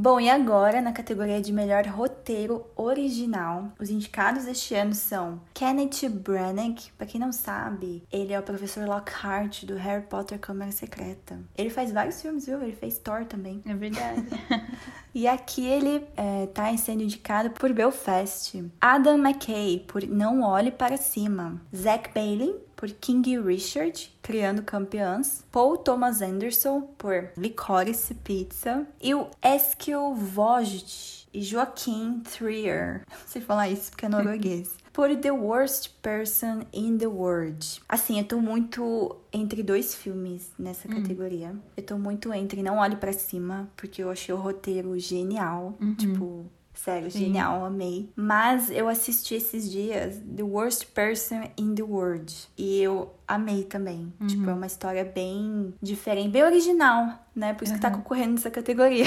Bom, 0.00 0.20
e 0.20 0.30
agora, 0.30 0.80
na 0.80 0.92
categoria 0.92 1.40
de 1.40 1.52
melhor 1.52 1.84
roteiro 1.88 2.64
original, 2.76 3.72
os 3.80 3.90
indicados 3.90 4.46
este 4.46 4.72
ano 4.76 4.94
são 4.94 5.40
Kenneth 5.52 6.08
Branagh, 6.08 6.76
pra 6.96 7.04
quem 7.04 7.20
não 7.20 7.32
sabe, 7.32 8.04
ele 8.12 8.32
é 8.32 8.38
o 8.38 8.42
professor 8.44 8.86
Lockhart 8.86 9.64
do 9.64 9.74
Harry 9.74 10.06
Potter 10.06 10.38
Câmara 10.38 10.70
Secreta. 10.70 11.40
Ele 11.56 11.68
faz 11.68 11.90
vários 11.90 12.22
filmes, 12.22 12.46
viu? 12.46 12.62
Ele 12.62 12.76
fez 12.76 12.98
Thor 12.98 13.24
também. 13.24 13.60
É 13.66 13.74
verdade. 13.74 14.24
E 15.14 15.26
aqui 15.26 15.66
ele 15.66 16.06
é, 16.16 16.46
tá 16.46 16.76
sendo 16.76 17.02
indicado 17.02 17.50
por 17.50 17.72
Belfast. 17.72 18.62
Adam 18.80 19.18
McKay, 19.18 19.84
por 19.88 20.06
Não 20.06 20.42
Olhe 20.42 20.70
Para 20.70 20.96
Cima. 20.96 21.60
Zach 21.74 22.10
Bailey, 22.14 22.54
por 22.78 22.88
King 22.90 23.40
Richard, 23.40 24.08
Criando 24.22 24.62
Campeãs. 24.62 25.44
Paul 25.50 25.78
Thomas 25.78 26.22
Anderson, 26.22 26.82
por 26.96 27.30
Licorice 27.36 28.14
Pizza. 28.14 28.86
E 29.02 29.12
o 29.16 29.28
Eskil 29.42 30.14
Vogt 30.14 31.28
e 31.34 31.42
Joaquim 31.42 32.20
Trier. 32.20 33.02
Não 33.10 33.26
sei 33.26 33.42
falar 33.42 33.68
isso 33.68 33.90
porque 33.90 34.06
é 34.06 34.08
norueguês. 34.08 34.76
Por 34.98 35.14
The 35.14 35.30
Worst 35.30 35.90
Person 36.02 36.62
in 36.72 36.98
the 36.98 37.06
World. 37.06 37.80
Assim, 37.88 38.18
eu 38.18 38.24
tô 38.24 38.40
muito 38.40 39.16
entre 39.32 39.62
dois 39.62 39.94
filmes 39.94 40.50
nessa 40.58 40.88
categoria. 40.88 41.54
Eu 41.76 41.84
tô 41.84 41.96
muito 41.96 42.34
entre 42.34 42.64
Não 42.64 42.78
Olhe 42.78 42.96
Pra 42.96 43.12
Cima, 43.12 43.70
porque 43.76 44.02
eu 44.02 44.10
achei 44.10 44.34
o 44.34 44.38
roteiro 44.38 44.98
genial. 44.98 45.78
Tipo, 45.94 46.46
sério, 46.78 47.10
Sim. 47.10 47.20
genial, 47.20 47.64
amei. 47.64 48.10
Mas 48.14 48.70
eu 48.70 48.88
assisti 48.88 49.34
esses 49.34 49.70
dias 49.70 50.20
The 50.36 50.42
Worst 50.42 50.86
Person 50.94 51.50
in 51.56 51.74
the 51.74 51.82
World. 51.82 52.34
E 52.56 52.80
eu 52.80 53.12
amei 53.26 53.64
também. 53.64 54.12
Tipo, 54.26 54.48
é 54.48 54.54
uma 54.54 54.66
história 54.66 55.04
bem 55.04 55.74
diferente, 55.82 56.30
bem 56.30 56.44
original, 56.44 57.26
né? 57.34 57.52
Por 57.52 57.64
isso 57.64 57.74
que 57.74 57.80
tá 57.80 57.90
concorrendo 57.90 58.32
nessa 58.32 58.50
categoria. 58.50 59.06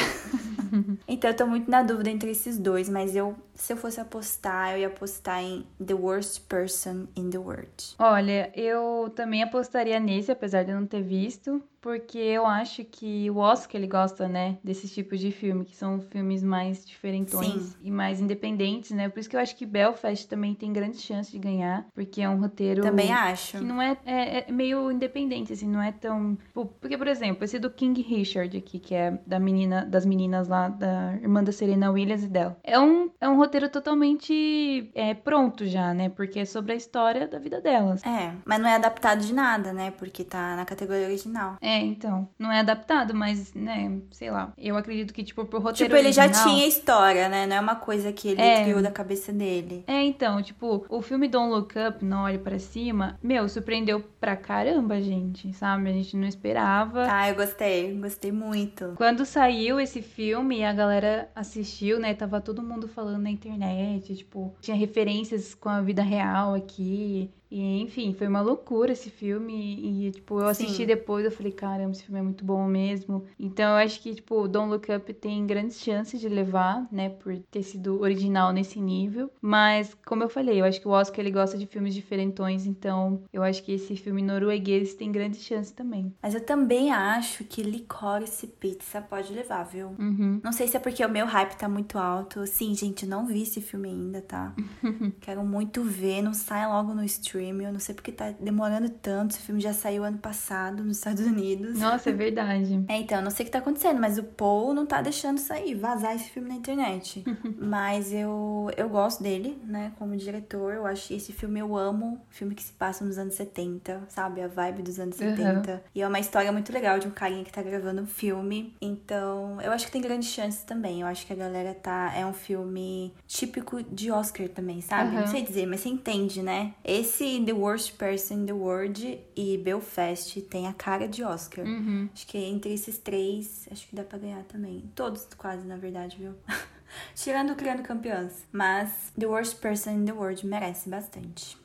então 1.08 1.32
eu 1.32 1.36
tô 1.36 1.48
muito 1.48 1.72
na 1.72 1.82
dúvida 1.82 2.10
entre 2.10 2.32
esses 2.32 2.58
dois, 2.58 2.90
mas 2.90 3.16
eu, 3.16 3.36
se 3.62 3.74
eu 3.74 3.78
fosse 3.78 4.02
apostar, 4.02 4.74
eu 4.74 4.80
ia 4.80 4.88
apostar 4.88 5.40
em 5.44 5.64
The 5.86 5.94
Worst 5.94 6.48
Person 6.48 7.06
in 7.16 7.30
the 7.30 7.38
World. 7.38 7.96
Olha, 8.00 8.52
eu 8.56 9.14
também 9.16 9.44
apostaria 9.44 10.00
nesse, 10.00 10.32
apesar 10.32 10.64
de 10.64 10.72
eu 10.72 10.80
não 10.80 10.88
ter 10.88 11.04
visto, 11.04 11.62
porque 11.82 12.20
eu 12.20 12.46
acho 12.46 12.84
que 12.86 13.30
o 13.32 13.38
Oscar 13.38 13.82
ele 13.82 13.88
gosta, 13.88 14.28
né, 14.28 14.58
desses 14.64 14.94
tipos 14.94 15.20
de 15.20 15.32
filme, 15.32 15.66
que 15.66 15.76
são 15.76 16.00
filmes 16.00 16.44
mais 16.44 16.86
diferentões 16.86 17.64
Sim. 17.64 17.76
e 17.82 17.90
mais 17.90 18.22
independentes, 18.22 18.92
né? 18.92 19.10
Por 19.10 19.20
isso 19.20 19.30
que 19.30 19.36
eu 19.36 19.40
acho 19.40 19.56
que 19.56 19.66
Belfast 19.66 20.28
também 20.28 20.54
tem 20.54 20.72
grande 20.72 21.00
chance 21.00 21.32
de 21.32 21.40
ganhar, 21.40 21.88
porque 21.94 22.22
é 22.22 22.30
um 22.30 22.40
roteiro 22.40 22.84
Também 22.84 23.12
acho. 23.12 23.58
que 23.58 23.64
não 23.64 23.82
é, 23.82 23.98
é, 24.06 24.48
é 24.48 24.52
meio 24.52 24.92
independente, 24.92 25.54
assim, 25.54 25.68
não 25.68 25.82
é 25.82 25.92
tão. 25.92 26.36
tipo, 26.36 26.68
Porque, 26.80 26.98
por 26.98 27.08
exemplo, 27.08 27.44
esse 27.44 27.58
do 27.58 27.72
King 27.72 28.00
Richard 28.02 28.56
aqui, 28.56 28.78
que 28.78 28.94
é 28.94 29.20
da 29.26 29.40
menina, 29.40 29.84
das 29.84 30.06
meninas 30.06 30.48
lá, 30.48 30.70
da 30.70 31.16
irmã 31.16 31.44
da 31.44 31.52
Serena 31.52 31.92
Williams 31.92 32.24
e 32.24 32.28
dela. 32.28 32.58
É 32.64 32.80
um, 32.80 33.10
é 33.20 33.28
um 33.28 33.38
roteiro 33.38 33.51
totalmente 33.70 34.92
é, 34.96 35.14
pronto 35.14 35.66
já, 35.66 35.94
né? 35.94 36.10
Porque 36.10 36.40
é 36.40 36.46
sobre 36.46 36.74
a 36.74 36.76
história 36.76 37.28
da 37.28 37.40
vida 37.40 37.60
delas. 37.62 38.04
É, 38.06 38.34
mas 38.46 38.60
não 38.60 38.70
é 38.70 38.76
adaptado 38.76 39.22
de 39.22 39.34
nada, 39.34 39.74
né? 39.74 39.92
Porque 39.92 40.24
tá 40.24 40.56
na 40.56 40.66
categoria 40.66 41.06
original. 41.06 41.58
É, 41.62 41.78
então. 41.80 42.28
Não 42.38 42.52
é 42.52 42.60
adaptado, 42.60 43.14
mas, 43.14 43.54
né, 43.54 44.00
sei 44.12 44.32
lá. 44.32 44.54
Eu 44.58 44.78
acredito 44.78 45.14
que, 45.14 45.24
tipo, 45.24 45.46
pro 45.46 45.60
roteiro 45.60 45.90
Tipo, 45.94 45.96
ele 45.96 46.12
já 46.12 46.30
tinha 46.30 46.68
história, 46.68 47.28
né? 47.30 47.46
Não 47.46 47.56
é 47.56 47.60
uma 47.60 47.76
coisa 47.76 48.12
que 48.12 48.30
ele 48.30 48.42
É. 48.42 48.64
criou 48.64 48.82
da 48.82 48.92
cabeça 48.92 49.32
dele. 49.32 49.84
É, 49.88 50.02
então, 50.04 50.42
tipo, 50.42 50.86
o 50.90 51.02
filme 51.02 51.28
Don't 51.28 51.52
Look 51.52 51.74
Up, 51.78 52.04
Não 52.04 52.24
Olhe 52.24 52.38
Pra 52.38 52.60
Cima, 52.60 53.18
meu, 53.22 53.48
surpreendeu 53.50 54.02
pra 54.20 54.36
caramba, 54.36 55.02
gente, 55.02 55.52
sabe? 55.54 55.90
A 55.90 55.94
gente 55.94 56.16
não 56.16 56.28
esperava. 56.28 57.06
Ah, 57.10 57.30
eu 57.30 57.36
gostei, 57.36 57.94
gostei 58.00 58.32
muito. 58.32 58.94
Quando 58.96 59.26
saiu 59.26 59.80
esse 59.80 60.02
filme 60.02 60.64
a 60.64 60.74
galera 60.74 61.30
assistiu, 61.36 62.00
né? 62.00 62.14
Tava 62.14 62.42
todo 62.42 62.62
mundo 62.62 62.88
falando 62.88 63.26
na 63.32 63.34
internet, 63.34 64.16
tipo, 64.16 64.54
tinha 64.62 64.76
referências 64.76 65.54
com 65.56 65.70
a 65.70 65.82
vida 65.82 66.02
real 66.02 66.54
aqui. 66.54 67.30
E, 67.52 67.82
enfim, 67.82 68.14
foi 68.14 68.28
uma 68.28 68.40
loucura 68.40 68.94
esse 68.94 69.10
filme. 69.10 70.08
E, 70.08 70.12
tipo, 70.12 70.40
eu 70.40 70.48
assisti 70.48 70.78
Sim. 70.78 70.86
depois, 70.86 71.26
eu 71.26 71.32
falei, 71.32 71.52
caramba, 71.52 71.92
esse 71.92 72.04
filme 72.04 72.20
é 72.20 72.24
muito 72.24 72.46
bom 72.46 72.66
mesmo. 72.66 73.26
Então, 73.38 73.72
eu 73.72 73.76
acho 73.84 74.02
que, 74.02 74.16
tipo, 74.16 74.48
Don't 74.48 74.70
Look 74.70 74.90
Up 74.90 75.14
tem 75.14 75.46
grandes 75.46 75.82
chances 75.82 76.22
de 76.22 76.30
levar, 76.30 76.88
né, 76.90 77.10
por 77.10 77.38
ter 77.52 77.62
sido 77.62 78.00
original 78.00 78.54
nesse 78.54 78.80
nível. 78.80 79.30
Mas, 79.42 79.94
como 80.06 80.24
eu 80.24 80.30
falei, 80.30 80.62
eu 80.62 80.66
acho 80.66 80.80
que 80.80 80.88
o 80.88 80.92
Oscar, 80.92 81.20
ele 81.20 81.32
gosta 81.32 81.58
de 81.58 81.66
filmes 81.66 81.94
diferentões. 81.94 82.66
Então, 82.66 83.22
eu 83.34 83.44
acho 83.44 83.62
que 83.64 83.74
esse 83.74 83.98
filme 83.98 84.22
norueguês 84.22 84.94
tem 84.94 85.12
grandes 85.12 85.42
chances 85.42 85.74
também. 85.74 86.14
Mas 86.24 86.34
eu 86.34 86.42
também 86.42 86.94
acho 86.94 87.44
que 87.44 87.62
Licorice 87.62 88.48
Pizza 88.48 89.02
pode 89.02 89.34
levar, 89.34 89.64
viu? 89.64 89.88
Uhum. 90.00 90.40
Não 90.42 90.54
sei 90.54 90.70
se 90.70 90.78
é 90.78 90.80
porque 90.80 91.04
o 91.04 91.10
meu 91.10 91.26
hype 91.26 91.58
tá 91.58 91.68
muito 91.68 91.98
alto. 91.98 92.48
Sim, 92.48 92.74
gente, 92.74 93.06
não 93.06 93.26
vi 93.26 93.42
esse 93.42 93.60
filme 93.60 93.90
ainda, 93.90 94.22
tá? 94.22 94.56
Quero 95.20 95.44
muito 95.44 95.84
ver, 95.84 96.22
não 96.22 96.34
sai 96.34 96.66
logo 96.66 96.94
no 96.94 97.04
stream 97.04 97.41
streaming. 97.42 97.66
Eu 97.66 97.74
não 97.74 97.80
sei 97.80 97.96
porque 97.96 98.12
tá 98.12 98.34
demorando 98.40 98.90
tanto. 98.90 99.32
Esse 99.32 99.42
filme 99.42 99.60
já 99.60 99.74
saiu 99.74 100.04
ano 100.04 100.20
passado 100.20 100.84
nos 100.84 100.98
Estados 100.98 101.26
Unidos. 101.26 101.80
Nossa, 101.80 102.10
é 102.10 102.14
verdade. 102.14 102.86
é, 102.88 102.98
então, 102.98 103.18
eu 103.18 103.24
não 103.24 103.32
sei 103.32 103.44
o 103.44 103.46
que 103.48 103.52
tá 103.52 103.60
acontecendo, 103.60 104.00
mas 104.00 104.18
o 104.18 104.24
Paul 104.24 104.74
não 104.74 104.86
tá 104.86 105.02
deixando 105.02 105.40
sair, 105.40 105.76
vazar 105.76 106.16
esse 106.16 106.30
filme 106.30 106.50
na 106.50 106.56
internet. 106.56 107.24
mas 107.60 108.14
eu, 108.14 108.70
eu 108.78 108.88
gosto 108.90 109.24
dele, 109.24 109.60
né, 109.64 109.92
como 109.98 110.16
diretor. 110.16 110.74
Eu 110.74 110.86
acho 110.86 111.08
que 111.08 111.16
esse 111.16 111.34
filme 111.34 111.60
eu 111.60 111.76
amo. 111.76 112.22
Filme 112.30 112.54
que 112.54 112.64
se 112.64 112.74
passa 112.74 113.04
nos 113.04 113.18
anos 113.18 113.34
70, 113.36 114.04
sabe? 114.10 114.42
A 114.42 114.48
vibe 114.48 114.84
dos 114.84 115.00
anos 115.00 115.20
uhum. 115.20 115.36
70. 115.36 115.84
E 115.96 116.02
é 116.02 116.08
uma 116.08 116.20
história 116.20 116.52
muito 116.52 116.72
legal 116.72 117.00
de 117.00 117.08
um 117.08 117.12
carinha 117.12 117.44
que 117.44 117.52
tá 117.52 117.62
gravando 117.62 118.02
um 118.02 118.08
filme. 118.08 118.76
Então, 118.82 119.60
eu 119.62 119.72
acho 119.72 119.86
que 119.86 119.92
tem 119.92 120.02
grandes 120.02 120.30
chances 120.30 120.64
também. 120.64 121.02
Eu 121.02 121.08
acho 121.08 121.26
que 121.26 121.34
a 121.34 121.36
galera 121.36 121.74
tá. 121.74 122.14
É 122.16 122.26
um 122.26 122.34
filme 122.34 123.14
típico 123.28 123.82
de 123.84 124.12
Oscar 124.12 124.50
também, 124.50 124.82
sabe? 124.82 125.16
Uhum. 125.16 125.22
Não 125.22 125.28
sei 125.28 125.42
dizer, 125.42 125.66
mas 125.66 125.80
você 125.80 125.90
entende, 125.90 126.42
né? 126.42 126.74
Esse 126.84 127.31
The 127.40 127.54
Worst 127.54 127.98
Person 127.98 128.42
in 128.42 128.46
the 128.46 128.54
World 128.54 129.20
e 129.36 129.58
Belfast 129.58 130.42
tem 130.50 130.68
a 130.68 130.74
cara 130.74 131.08
de 131.08 131.24
Oscar. 131.24 131.66
Uhum. 131.66 132.10
Acho 132.14 132.28
que 132.28 132.38
entre 132.38 132.74
esses 132.74 132.98
três, 132.98 133.68
acho 133.72 133.88
que 133.88 133.96
dá 133.96 134.04
pra 134.04 134.18
ganhar 134.18 134.44
também. 134.44 134.92
Todos, 134.94 135.26
quase, 135.38 135.66
na 135.66 135.78
verdade, 135.78 136.18
viu? 136.18 136.34
Tirando 137.16 137.54
o 137.54 137.56
Criando 137.56 137.84
Campeãs. 137.84 138.46
Mas 138.52 139.14
The 139.18 139.28
Worst 139.28 139.62
Person 139.62 139.92
in 139.92 140.06
the 140.06 140.12
World 140.12 140.46
merece 140.46 140.90
bastante. 140.90 141.58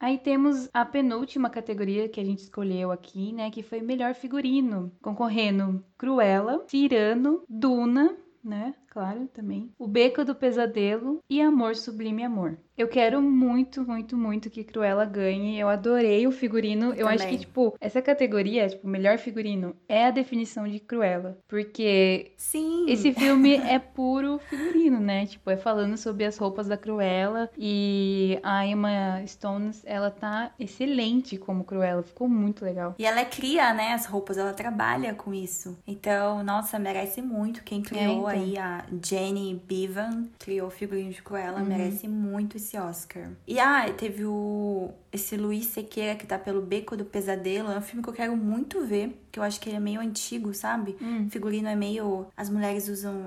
Aí 0.00 0.18
temos 0.18 0.70
a 0.72 0.84
penúltima 0.84 1.50
categoria 1.50 2.08
que 2.08 2.20
a 2.20 2.24
gente 2.24 2.40
escolheu 2.40 2.90
aqui, 2.90 3.32
né? 3.32 3.50
Que 3.50 3.62
foi 3.62 3.80
melhor 3.80 4.14
figurino, 4.14 4.92
concorrendo 5.02 5.84
Cruella, 5.98 6.64
Tirano, 6.66 7.42
Duna, 7.48 8.16
né? 8.42 8.74
Claro, 8.96 9.28
também. 9.28 9.70
O 9.78 9.86
Beco 9.86 10.24
do 10.24 10.34
Pesadelo 10.34 11.22
e 11.28 11.38
Amor 11.42 11.76
Sublime 11.76 12.24
Amor. 12.24 12.58
Eu 12.76 12.88
quero 12.88 13.22
muito, 13.22 13.86
muito, 13.86 14.16
muito 14.18 14.50
que 14.50 14.62
Cruella 14.62 15.06
ganhe. 15.06 15.58
Eu 15.58 15.68
adorei 15.68 16.26
o 16.26 16.30
figurino. 16.30 16.90
Eu, 16.90 16.96
eu 16.96 17.08
acho 17.08 17.26
que, 17.26 17.38
tipo, 17.38 17.74
essa 17.80 18.02
categoria, 18.02 18.68
tipo, 18.68 18.86
melhor 18.86 19.16
figurino, 19.16 19.74
é 19.88 20.06
a 20.06 20.10
definição 20.10 20.68
de 20.68 20.78
Cruella. 20.78 21.38
Porque 21.48 22.32
Sim. 22.36 22.84
esse 22.86 23.12
filme 23.14 23.54
é 23.56 23.78
puro 23.78 24.38
figurino, 24.38 25.00
né? 25.00 25.24
Tipo, 25.24 25.50
é 25.50 25.56
falando 25.56 25.96
sobre 25.96 26.24
as 26.26 26.36
roupas 26.36 26.68
da 26.68 26.76
Cruella. 26.76 27.50
E 27.56 28.38
a 28.42 28.66
Emma 28.66 29.22
Stones, 29.26 29.82
ela 29.86 30.10
tá 30.10 30.52
excelente 30.58 31.38
como 31.38 31.64
Cruella. 31.64 32.02
Ficou 32.02 32.28
muito 32.28 32.62
legal. 32.62 32.94
E 32.98 33.06
ela 33.06 33.24
cria, 33.24 33.72
né, 33.72 33.94
as 33.94 34.04
roupas, 34.04 34.36
ela 34.36 34.52
trabalha 34.52 35.14
com 35.14 35.32
isso. 35.32 35.78
Então, 35.86 36.42
nossa, 36.42 36.78
merece 36.78 37.22
muito. 37.22 37.64
Quem 37.64 37.80
criou 37.80 38.28
é, 38.28 38.36
então. 38.36 38.44
aí, 38.44 38.58
a 38.58 38.84
Jenny 39.02 39.54
Bevan, 39.66 40.26
criou 40.38 40.68
o 40.68 40.70
figurino 40.70 41.10
de 41.10 41.22
Cruella, 41.22 41.60
uhum. 41.60 41.66
merece 41.66 42.06
muito 42.06 42.58
esse 42.66 42.76
Oscar. 42.76 43.30
E 43.46 43.60
ah, 43.60 43.86
teve 43.96 44.24
o 44.24 44.90
esse 45.12 45.36
Luiz 45.36 45.66
Sequeira 45.66 46.16
que 46.16 46.26
tá 46.26 46.38
pelo 46.38 46.60
Beco 46.60 46.96
do 46.96 47.04
Pesadelo. 47.04 47.70
É 47.70 47.78
um 47.78 47.82
filme 47.82 48.02
que 48.02 48.08
eu 48.08 48.12
quero 48.12 48.36
muito 48.36 48.84
ver, 48.84 49.16
que 49.36 49.40
eu 49.40 49.44
acho 49.44 49.60
que 49.60 49.68
ele 49.68 49.76
é 49.76 49.80
meio 49.80 50.00
antigo, 50.00 50.54
sabe? 50.54 50.96
Hum. 51.00 51.28
Figurino 51.28 51.68
é 51.68 51.76
meio 51.76 52.26
as 52.34 52.48
mulheres 52.48 52.88
usam 52.88 53.26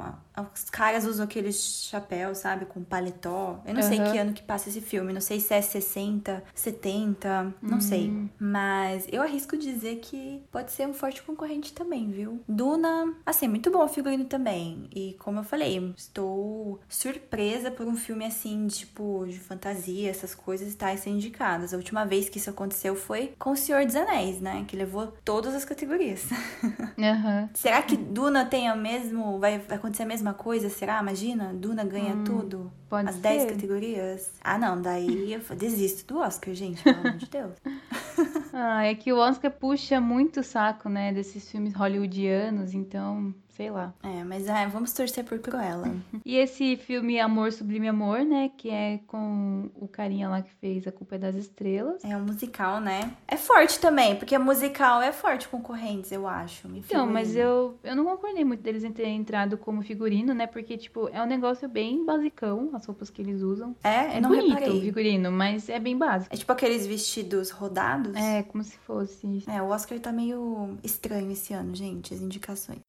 os 0.53 0.69
caras 0.69 1.05
usam 1.05 1.25
aqueles 1.25 1.87
chapéus, 1.89 2.39
sabe, 2.39 2.65
com 2.65 2.83
paletó. 2.83 3.61
Eu 3.65 3.73
não 3.73 3.81
uhum. 3.81 3.87
sei 3.87 3.99
que 3.99 4.17
ano 4.17 4.33
que 4.33 4.41
passa 4.41 4.69
esse 4.69 4.81
filme, 4.81 5.11
não 5.11 5.21
sei 5.21 5.39
se 5.39 5.53
é 5.53 5.61
60, 5.61 6.43
70, 6.53 7.53
não 7.61 7.73
uhum. 7.73 7.81
sei. 7.81 8.29
Mas 8.39 9.07
eu 9.11 9.21
arrisco 9.21 9.57
dizer 9.57 9.97
que 9.97 10.41
pode 10.51 10.71
ser 10.71 10.87
um 10.87 10.93
forte 10.93 11.21
concorrente 11.21 11.73
também, 11.73 12.09
viu? 12.09 12.41
Duna, 12.47 13.13
assim, 13.25 13.47
muito 13.47 13.69
bom 13.71 13.83
o 13.83 13.87
figurino 13.87 14.25
também. 14.25 14.87
E 14.95 15.15
como 15.19 15.39
eu 15.39 15.43
falei, 15.43 15.93
estou 15.97 16.79
surpresa 16.87 17.69
por 17.69 17.85
um 17.87 17.95
filme 17.95 18.25
assim, 18.25 18.67
tipo, 18.67 19.25
de 19.27 19.39
fantasia, 19.39 20.09
essas 20.09 20.33
coisas 20.33 20.67
estarem 20.67 20.97
sendo 20.97 21.17
indicadas. 21.17 21.73
A 21.73 21.77
última 21.77 22.05
vez 22.05 22.29
que 22.29 22.37
isso 22.37 22.49
aconteceu 22.49 22.95
foi 22.95 23.33
com 23.37 23.51
O 23.51 23.55
Senhor 23.55 23.85
dos 23.85 23.95
Anéis, 23.95 24.39
né? 24.39 24.65
Que 24.67 24.75
levou 24.75 25.13
todas 25.25 25.53
as 25.53 25.65
categorias. 25.65 25.89
Uhum. 25.99 27.49
Será 27.53 27.81
que 27.81 27.97
Duna 27.97 28.45
tem 28.45 28.71
o 28.71 28.75
mesmo. 28.75 29.39
Vai 29.39 29.61
acontecer 29.69 30.03
a 30.03 30.05
mesma 30.05 30.33
coisa? 30.33 30.69
Será? 30.69 30.99
Imagina? 31.01 31.53
Duna 31.53 31.83
ganha 31.83 32.15
hum, 32.15 32.23
tudo? 32.23 32.71
Pode 32.89 33.09
as 33.09 33.15
ser. 33.15 33.21
10 33.21 33.51
categorias? 33.51 34.31
Ah, 34.41 34.57
não. 34.57 34.81
Daí 34.81 35.33
eu 35.33 35.41
desisto 35.55 36.13
do 36.13 36.19
Oscar, 36.19 36.53
gente. 36.53 36.81
Pelo 36.81 36.99
amor 36.99 37.17
de 37.17 37.25
Deus. 37.27 37.53
ah, 38.53 38.85
é 38.85 38.95
que 38.95 39.11
o 39.11 39.17
Oscar 39.17 39.51
puxa 39.51 39.99
muito 39.99 40.39
o 40.39 40.43
saco, 40.43 40.89
né? 40.89 41.13
Desses 41.13 41.49
filmes 41.49 41.73
hollywoodianos, 41.73 42.73
então 42.73 43.33
sei 43.59 43.69
lá. 43.69 43.93
É, 44.01 44.23
mas 44.23 44.47
é, 44.47 44.65
vamos 44.67 44.93
torcer 44.93 45.25
por 45.25 45.37
Cruella. 45.39 45.93
e 46.25 46.37
esse 46.37 46.77
filme 46.77 47.19
Amor 47.19 47.51
Sublime 47.51 47.89
Amor, 47.89 48.19
né? 48.23 48.49
Que 48.57 48.69
é 48.69 49.01
com 49.05 49.69
o 49.75 49.85
carinha 49.85 50.29
lá 50.29 50.41
que 50.41 50.49
fez 50.61 50.87
A 50.87 50.93
Culpa 50.93 51.15
é 51.15 51.17
das 51.17 51.35
Estrelas. 51.35 52.01
É 52.05 52.15
um 52.15 52.21
musical, 52.21 52.79
né? 52.79 53.11
É 53.27 53.35
forte 53.35 53.77
também, 53.77 54.15
porque 54.15 54.37
musical 54.37 55.01
é 55.01 55.11
forte 55.11 55.49
concorrentes, 55.49 56.09
eu 56.09 56.25
acho. 56.25 56.69
Então, 56.73 57.05
mas 57.05 57.35
eu, 57.35 57.77
eu 57.83 57.97
não 57.97 58.05
concordei 58.05 58.45
muito 58.45 58.63
deles 58.63 58.85
em 58.85 58.93
terem 58.93 59.17
entrado 59.17 59.57
como 59.57 59.81
figurino, 59.81 60.33
né? 60.33 60.47
Porque, 60.47 60.77
tipo, 60.77 61.09
é 61.11 61.21
um 61.21 61.27
negócio 61.27 61.67
bem 61.67 62.05
basicão, 62.05 62.69
as 62.73 62.85
roupas 62.85 63.09
que 63.09 63.21
eles 63.21 63.41
usam. 63.41 63.75
É, 63.83 64.17
é 64.17 64.21
não 64.21 64.29
bonito 64.29 64.53
reparei. 64.53 64.77
o 64.77 64.81
figurino, 64.81 65.33
mas 65.33 65.67
é 65.67 65.79
bem 65.79 65.97
básico. 65.97 66.33
É 66.33 66.37
tipo 66.37 66.51
aqueles 66.53 66.87
vestidos 66.87 67.49
rodados? 67.49 68.08
É, 68.17 68.43
como 68.43 68.63
se 68.63 68.77
fosse. 68.79 69.43
É, 69.47 69.61
o 69.61 69.69
Oscar 69.69 69.99
tá 69.99 70.11
meio 70.11 70.77
estranho 70.83 71.31
esse 71.31 71.53
ano, 71.53 71.75
gente, 71.75 72.13
as 72.13 72.21
indicações. 72.21 72.88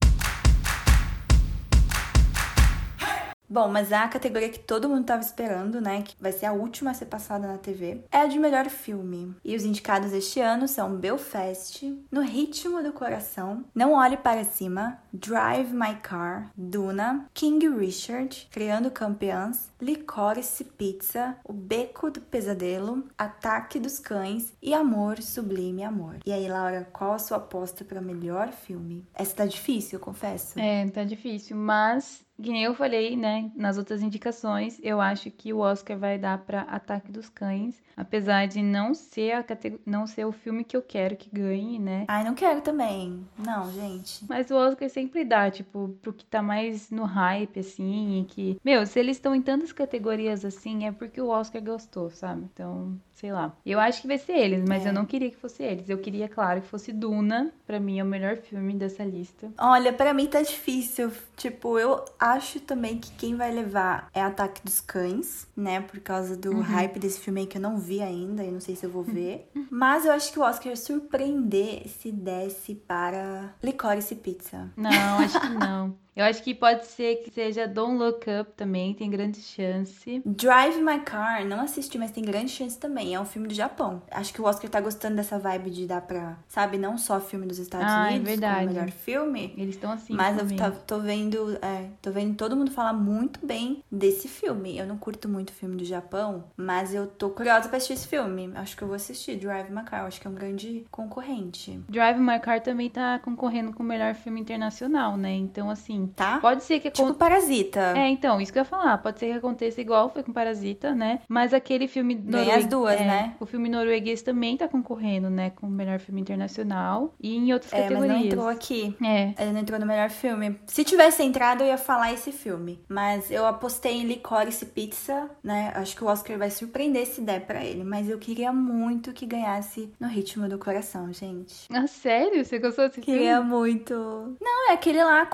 Bom, 3.51 3.69
mas 3.69 3.93
a 3.93 4.07
categoria 4.07 4.49
que 4.49 4.61
todo 4.61 4.89
mundo 4.89 5.05
tava 5.05 5.23
esperando, 5.23 5.81
né, 5.81 6.03
que 6.03 6.15
vai 6.21 6.31
ser 6.31 6.47
a 6.47 6.53
última 6.53 6.93
a 6.93 6.95
ser 6.95 7.07
passada 7.07 7.49
na 7.49 7.59
TV, 7.59 8.05
é 8.13 8.19
a 8.19 8.27
de 8.29 8.39
melhor 8.39 8.67
filme. 8.71 9.35
E 9.45 9.57
os 9.57 9.65
indicados 9.65 10.13
este 10.13 10.39
ano 10.39 10.69
são 10.69 10.95
Belfast, 10.95 11.83
No 12.13 12.21
Ritmo 12.21 12.81
do 12.81 12.93
Coração, 12.93 13.65
Não 13.75 13.95
Olhe 13.95 14.17
Para 14.17 14.45
Cima, 14.45 14.99
Drive 15.13 15.73
My 15.73 15.97
Car, 16.01 16.53
Duna, 16.57 17.29
King 17.35 17.69
Richard, 17.69 18.47
Criando 18.53 18.89
Campeãs, 18.89 19.73
Licorice 19.81 20.63
Pizza, 20.63 21.37
O 21.45 21.53
Beco 21.53 22.09
do 22.09 22.21
Pesadelo, 22.21 23.05
Ataque 23.19 23.81
dos 23.81 23.99
Cães 23.99 24.53
e 24.63 24.73
Amor 24.73 25.21
Sublime 25.21 25.83
Amor. 25.83 26.19
E 26.25 26.33
aí, 26.33 26.49
Laura, 26.49 26.89
qual 26.93 27.15
a 27.15 27.19
sua 27.19 27.39
aposta 27.39 27.85
para 27.85 28.01
melhor 28.01 28.53
filme? 28.53 29.05
Essa 29.13 29.35
tá 29.35 29.47
difícil, 29.47 29.99
eu 29.99 30.05
confesso. 30.05 30.57
É, 30.57 30.89
tá 30.89 31.03
difícil, 31.03 31.57
mas 31.57 32.25
que 32.40 32.50
nem 32.50 32.64
eu 32.64 32.74
falei, 32.74 33.16
né, 33.16 33.50
nas 33.55 33.79
outras 33.79 34.03
indicações, 34.03 34.79
eu 34.83 35.00
acho 35.00 35.31
que 35.31 35.53
o 35.53 35.59
Oscar 35.59 35.98
vai 35.98 36.18
dar 36.18 36.38
para 36.38 36.62
Ataque 36.62 37.12
dos 37.12 37.29
Cães, 37.29 37.81
apesar 37.96 38.46
de 38.46 38.62
não 38.62 38.94
ser 38.94 39.33
a 39.33 39.44
não 39.85 40.07
ser 40.07 40.24
o 40.24 40.33
filme 40.33 40.64
que 40.64 40.76
eu 40.76 40.83
quero 40.83 41.16
que 41.16 41.29
ganhe, 41.31 41.79
né? 41.79 42.05
Ai, 42.09 42.24
não 42.24 42.35
quero 42.35 42.61
também. 42.61 43.26
Não, 43.38 43.70
gente. 43.72 44.24
Mas 44.29 44.50
o 44.50 44.57
Oscar 44.57 44.88
sempre 44.88 45.24
dá, 45.24 45.50
tipo, 45.50 45.96
pro 46.00 46.12
que 46.12 46.24
tá 46.24 46.42
mais 46.42 46.90
no 46.90 47.05
hype 47.05 47.61
assim, 47.61 48.20
e 48.20 48.24
que, 48.24 48.61
meu, 48.64 48.87
se 48.87 48.98
eles 48.98 49.16
estão 49.16 49.35
em 49.35 49.42
tantas 49.42 49.72
categorias 49.72 50.44
assim, 50.44 50.87
é 50.87 50.92
porque 50.92 51.20
o 51.20 51.29
Oscar 51.29 51.62
gostou, 51.62 52.11
sabe? 52.11 52.48
Então, 52.53 52.98
sei 53.12 53.33
lá. 53.33 53.55
Eu 53.64 53.79
acho 53.79 54.00
que 54.00 54.09
vai 54.09 54.18
ser 54.18 54.33
eles, 54.33 54.64
mas 54.66 54.85
é. 54.85 54.88
eu 54.88 54.92
não 54.92 55.05
queria 55.05 55.31
que 55.31 55.37
fosse 55.37 55.62
eles. 55.62 55.88
Eu 55.88 55.98
queria, 55.98 56.29
claro, 56.29 56.62
que 56.62 56.68
fosse 56.68 56.92
Duna. 56.92 57.53
Para 57.66 57.79
mim 57.79 57.98
é 57.98 58.03
o 58.03 58.07
melhor 58.07 58.37
filme 58.37 58.74
dessa 58.74 59.05
lista. 59.05 59.50
Olha, 59.59 59.92
para 59.92 60.14
mim 60.14 60.26
tá 60.26 60.40
difícil. 60.40 61.12
Tipo, 61.37 61.79
eu 61.79 62.05
acho 62.31 62.61
também 62.61 62.99
que 62.99 63.11
quem 63.12 63.37
vai 63.37 63.53
levar 63.53 64.09
é 64.12 64.23
Ataque 64.23 64.62
dos 64.64 64.81
Cães, 64.81 65.47
né? 65.57 65.81
Por 65.81 66.01
causa 66.01 66.37
do 66.37 66.53
uhum. 66.53 66.61
hype 66.61 66.99
desse 66.99 67.21
filme 67.21 67.40
aí 67.40 67.47
que 67.47 67.59
eu 67.59 67.62
não 67.62 67.79
vi 67.79 68.01
ainda 68.03 68.43
e 68.43 68.51
não 68.51 68.61
sei 68.61 68.75
se 68.75 68.85
eu 68.85 68.90
vou 68.90 69.03
ver. 69.03 69.51
mas 69.71 70.05
eu 70.05 70.12
acho 70.12 70.33
que 70.33 70.38
o 70.38 70.43
Oscar 70.43 70.69
ia 70.69 70.77
surpreender 70.77 71.88
se 71.88 72.11
desse 72.11 72.75
para 72.75 73.55
Licorice 73.62 74.14
Pizza. 74.14 74.71
Não, 74.77 75.19
acho 75.19 75.40
que 75.40 75.49
não. 75.49 75.97
Eu 76.21 76.27
acho 76.27 76.43
que 76.43 76.55
pode 76.55 76.85
ser 76.87 77.17
que 77.23 77.31
seja 77.31 77.67
Don't 77.67 77.97
Look 77.97 78.27
Up 78.41 78.53
também, 78.55 78.93
tem 78.93 79.09
grande 79.09 79.41
chance. 79.41 80.21
Drive 80.27 80.77
My 80.83 81.01
Car, 81.01 81.47
não 81.47 81.61
assisti, 81.61 81.97
mas 81.97 82.11
tem 82.11 82.23
grande 82.23 82.51
chance 82.51 82.79
também. 82.79 83.15
É 83.15 83.21
um 83.21 83.25
filme 83.25 83.49
do 83.49 83.55
Japão. 83.55 84.03
Acho 84.11 84.33
que 84.35 84.43
o 84.43 84.45
Oscar 84.45 84.71
tá 84.71 84.81
gostando 84.83 85.17
dessa 85.17 85.39
vibe 85.39 85.71
de 85.71 85.87
dar 85.87 86.03
pra, 86.03 86.37
sabe, 86.47 86.77
não 86.77 86.99
só 86.99 87.21
filme 87.21 87.47
dos 87.47 87.59
Estados 87.59 87.87
Ah, 87.91 88.09
é 88.09 88.17
Unidos 88.17 88.29
verdade. 88.29 88.55
como 88.67 88.75
melhor 88.75 88.91
filme. 88.91 89.55
Eles 89.57 89.77
estão 89.77 89.93
assim. 89.93 90.13
Mas 90.13 90.35
eu 90.37 90.43
também. 90.43 90.59
tá- 90.59 90.71
tô 90.71 90.99
vendo, 91.01 91.57
é, 91.63 91.89
tô 92.03 92.11
vendo 92.11 92.35
todo 92.37 92.55
mundo 92.55 92.71
falar 92.71 92.93
muito 92.93 93.45
bem 93.47 93.83
desse 93.91 94.29
filme. 94.29 94.77
Eu 94.77 94.87
não 94.87 94.99
curto 94.99 95.27
muito 95.27 95.53
filme 95.55 95.77
do 95.77 95.85
Japão, 95.87 96.45
mas 96.55 96.93
eu 96.95 97.07
tô 97.07 97.31
curiosa 97.31 97.67
pra 97.69 97.79
assistir 97.79 97.95
esse 97.95 98.07
filme. 98.09 98.51
Acho 98.57 98.77
que 98.77 98.83
eu 98.83 98.89
vou 98.89 98.97
assistir 98.97 99.37
Drive 99.37 99.71
My 99.71 99.85
Car. 99.85 100.05
Acho 100.05 100.21
que 100.21 100.27
é 100.27 100.31
um 100.31 100.35
grande 100.35 100.85
concorrente. 100.91 101.81
Drive 101.89 102.19
My 102.21 102.39
Car 102.39 102.61
também 102.61 102.91
tá 102.91 103.19
concorrendo 103.21 103.73
com 103.73 103.83
o 103.83 103.87
melhor 103.87 104.15
filme 104.15 104.41
internacional, 104.41 105.17
né? 105.17 105.33
Então, 105.33 105.71
assim, 105.71 106.10
Tá? 106.16 106.38
pode 106.40 106.62
ser 106.64 106.81
que 106.81 106.90
Tipo 106.90 107.14
Parasita. 107.14 107.94
É, 107.96 108.09
então, 108.09 108.40
isso 108.40 108.53
que 108.53 108.59
eu 108.59 108.62
ia 108.62 108.64
falar. 108.68 108.99
Pode 108.99 109.18
ser 109.18 109.27
que 109.27 109.33
aconteça 109.33 109.81
igual 109.81 110.11
foi 110.11 110.23
com 110.23 110.33
Parasita, 110.33 110.94
né? 110.94 111.20
Mas 111.29 111.53
aquele 111.55 111.87
filme 111.88 112.14
Ganha 112.14 112.57
as 112.57 112.66
duas, 112.66 113.01
é, 113.01 113.05
né? 113.05 113.35
O 113.40 113.46
filme 113.46 113.68
norueguês 113.68 114.23
também 114.23 114.57
tá 114.57 114.68
concorrendo, 114.68 115.29
né? 115.31 115.51
Com 115.51 115.66
o 115.66 115.70
melhor 115.70 115.99
filme 115.99 116.20
internacional 116.20 117.14
e 117.20 117.37
em 117.37 117.53
outras 117.53 117.73
É, 117.73 117.77
mas 117.83 117.88
categorias. 117.88 118.16
não 118.18 118.25
entrou 118.27 118.49
aqui. 118.49 118.96
É. 119.03 119.35
Ele 119.42 119.53
não 119.53 119.61
entrou 119.61 119.79
no 119.81 119.87
melhor 119.87 120.11
filme. 120.11 120.57
Se 120.66 120.85
tivesse 120.85 121.23
entrado, 121.23 121.62
eu 121.62 121.68
ia 121.68 121.79
falar 121.79 122.12
esse 122.12 122.33
filme. 122.33 122.81
Mas 122.88 123.31
eu 123.31 123.46
apostei 123.46 124.01
em 124.01 124.05
Licorice 124.05 124.66
Pizza, 124.66 125.31
né? 125.42 125.73
Acho 125.75 125.96
que 125.96 126.05
o 126.05 126.07
Oscar 126.07 126.38
vai 126.38 126.51
surpreender 126.51 127.07
se 127.07 127.20
der 127.20 127.40
pra 127.46 127.64
ele. 127.64 127.85
Mas 127.85 128.09
eu 128.09 128.18
queria 128.18 128.53
muito 128.53 129.12
que 129.12 129.27
ganhasse 129.27 129.92
no 130.01 130.09
ritmo 130.09 130.49
do 130.49 130.59
coração, 130.59 131.12
gente. 131.12 131.66
Ah, 131.73 131.87
sério? 131.87 132.44
Você 132.44 132.59
gostou 132.59 132.88
desse 132.88 133.01
Queria 133.01 133.37
filme? 133.37 133.49
muito. 133.51 134.37
Não, 134.41 134.70
é 134.70 134.72
aquele 134.74 135.03
lá, 135.03 135.22
a 135.22 135.26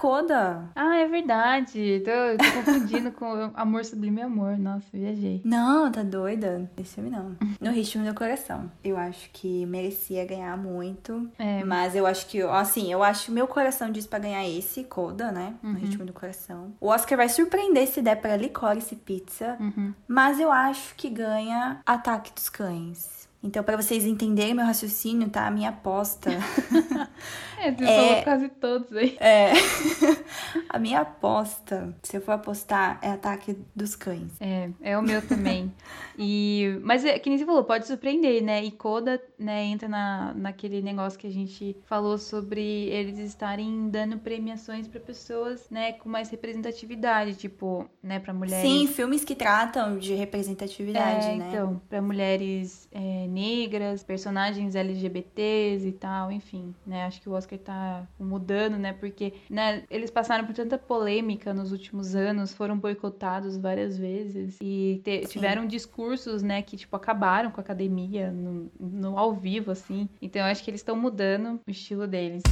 Ah, 0.74 0.96
é 0.98 1.06
verdade. 1.08 2.02
Tô, 2.04 2.44
tô 2.44 2.52
confundindo 2.52 3.12
com 3.12 3.26
Amor 3.54 3.84
Sublime 3.84 4.22
Amor. 4.22 4.58
Nossa, 4.58 4.86
viajei. 4.92 5.40
Não, 5.44 5.90
tá 5.90 6.02
doida? 6.02 6.70
Esse 6.76 6.94
filme 6.94 7.10
não. 7.10 7.36
No 7.60 7.70
ritmo 7.70 8.04
do 8.04 8.14
coração. 8.14 8.70
Eu 8.82 8.96
acho 8.96 9.30
que 9.32 9.66
merecia 9.66 10.24
ganhar 10.24 10.56
muito. 10.56 11.28
É. 11.38 11.64
Mas 11.64 11.94
eu 11.94 12.06
acho 12.06 12.26
que, 12.26 12.42
assim, 12.42 12.92
eu 12.92 13.02
acho 13.02 13.26
que 13.26 13.30
meu 13.32 13.46
coração 13.46 13.90
diz 13.90 14.06
pra 14.06 14.18
ganhar 14.18 14.46
esse, 14.48 14.84
Coda, 14.84 15.30
né? 15.32 15.54
No 15.62 15.74
ritmo 15.74 16.04
do 16.04 16.12
coração. 16.12 16.72
O 16.80 16.88
Oscar 16.88 17.16
vai 17.18 17.28
surpreender 17.28 17.86
se 17.88 18.00
der 18.00 18.16
pra 18.16 18.36
Licorice 18.36 18.96
Pizza. 18.96 19.56
Uhum. 19.60 19.92
Mas 20.06 20.38
eu 20.40 20.50
acho 20.52 20.94
que 20.94 21.08
ganha 21.08 21.80
Ataque 21.84 22.32
dos 22.32 22.48
Cães. 22.48 23.16
Então, 23.42 23.62
pra 23.62 23.76
vocês 23.76 24.04
entenderem 24.04 24.54
meu 24.54 24.64
raciocínio, 24.64 25.28
tá? 25.28 25.46
A 25.46 25.50
minha 25.50 25.68
aposta. 25.68 26.30
É, 27.58 27.72
você 27.72 27.84
É. 27.84 27.96
falou 28.08 28.22
quase 28.24 28.48
todos 28.48 28.92
aí. 28.96 29.16
é. 29.20 29.52
a 30.68 30.78
minha 30.78 31.00
aposta, 31.00 31.94
se 32.02 32.16
eu 32.16 32.20
for 32.20 32.32
apostar, 32.32 32.98
é 33.02 33.10
Ataque 33.10 33.56
dos 33.74 33.94
Cães. 33.96 34.32
É, 34.40 34.70
é 34.82 34.98
o 34.98 35.02
meu 35.02 35.20
também. 35.26 35.72
e, 36.18 36.78
mas 36.82 37.04
é 37.04 37.18
que 37.18 37.28
nem 37.28 37.38
você 37.38 37.44
falou, 37.46 37.64
pode 37.64 37.86
surpreender, 37.86 38.42
né? 38.42 38.62
E 38.64 38.70
Coda, 38.70 39.22
né, 39.38 39.64
entra 39.64 39.88
na, 39.88 40.32
naquele 40.34 40.82
negócio 40.82 41.18
que 41.18 41.26
a 41.26 41.32
gente 41.32 41.76
falou 41.86 42.18
sobre 42.18 42.62
eles 42.88 43.18
estarem 43.18 43.88
dando 43.88 44.18
premiações 44.18 44.86
pra 44.88 45.00
pessoas, 45.00 45.68
né, 45.70 45.92
com 45.92 46.08
mais 46.08 46.28
representatividade, 46.30 47.34
tipo, 47.34 47.88
né, 48.02 48.18
para 48.18 48.32
mulheres. 48.34 48.68
Sim, 48.68 48.86
filmes 48.86 49.24
que 49.24 49.34
tratam 49.34 49.98
de 49.98 50.14
representatividade, 50.14 51.26
É, 51.26 51.36
né? 51.36 51.48
então, 51.48 51.80
para 51.88 52.02
mulheres 52.02 52.88
é, 52.92 53.26
negras, 53.28 54.02
personagens 54.02 54.74
LGBTs 54.74 55.86
e 55.86 55.92
tal, 55.92 56.30
enfim, 56.30 56.74
né? 56.86 57.04
Acho 57.06 57.20
que 57.20 57.28
o 57.28 57.32
Oscar 57.32 57.45
tá 57.56 58.06
mudando, 58.18 58.76
né? 58.76 58.92
Porque, 58.92 59.34
né, 59.48 59.84
eles 59.90 60.10
passaram 60.10 60.44
por 60.44 60.54
tanta 60.54 60.76
polêmica 60.76 61.54
nos 61.54 61.70
últimos 61.70 62.14
anos, 62.16 62.52
foram 62.52 62.76
boicotados 62.78 63.56
várias 63.56 63.96
vezes 63.96 64.56
e 64.60 65.00
te- 65.04 65.26
tiveram 65.26 65.66
discursos, 65.66 66.42
né, 66.42 66.62
que 66.62 66.76
tipo 66.76 66.96
acabaram 66.96 67.50
com 67.50 67.60
a 67.60 67.64
academia 67.64 68.30
no, 68.32 68.70
no 68.80 69.18
ao 69.18 69.34
vivo 69.34 69.70
assim. 69.70 70.08
Então, 70.20 70.42
eu 70.42 70.46
acho 70.46 70.64
que 70.64 70.70
eles 70.70 70.80
estão 70.80 70.96
mudando 70.96 71.60
o 71.66 71.70
estilo 71.70 72.06
deles. 72.06 72.42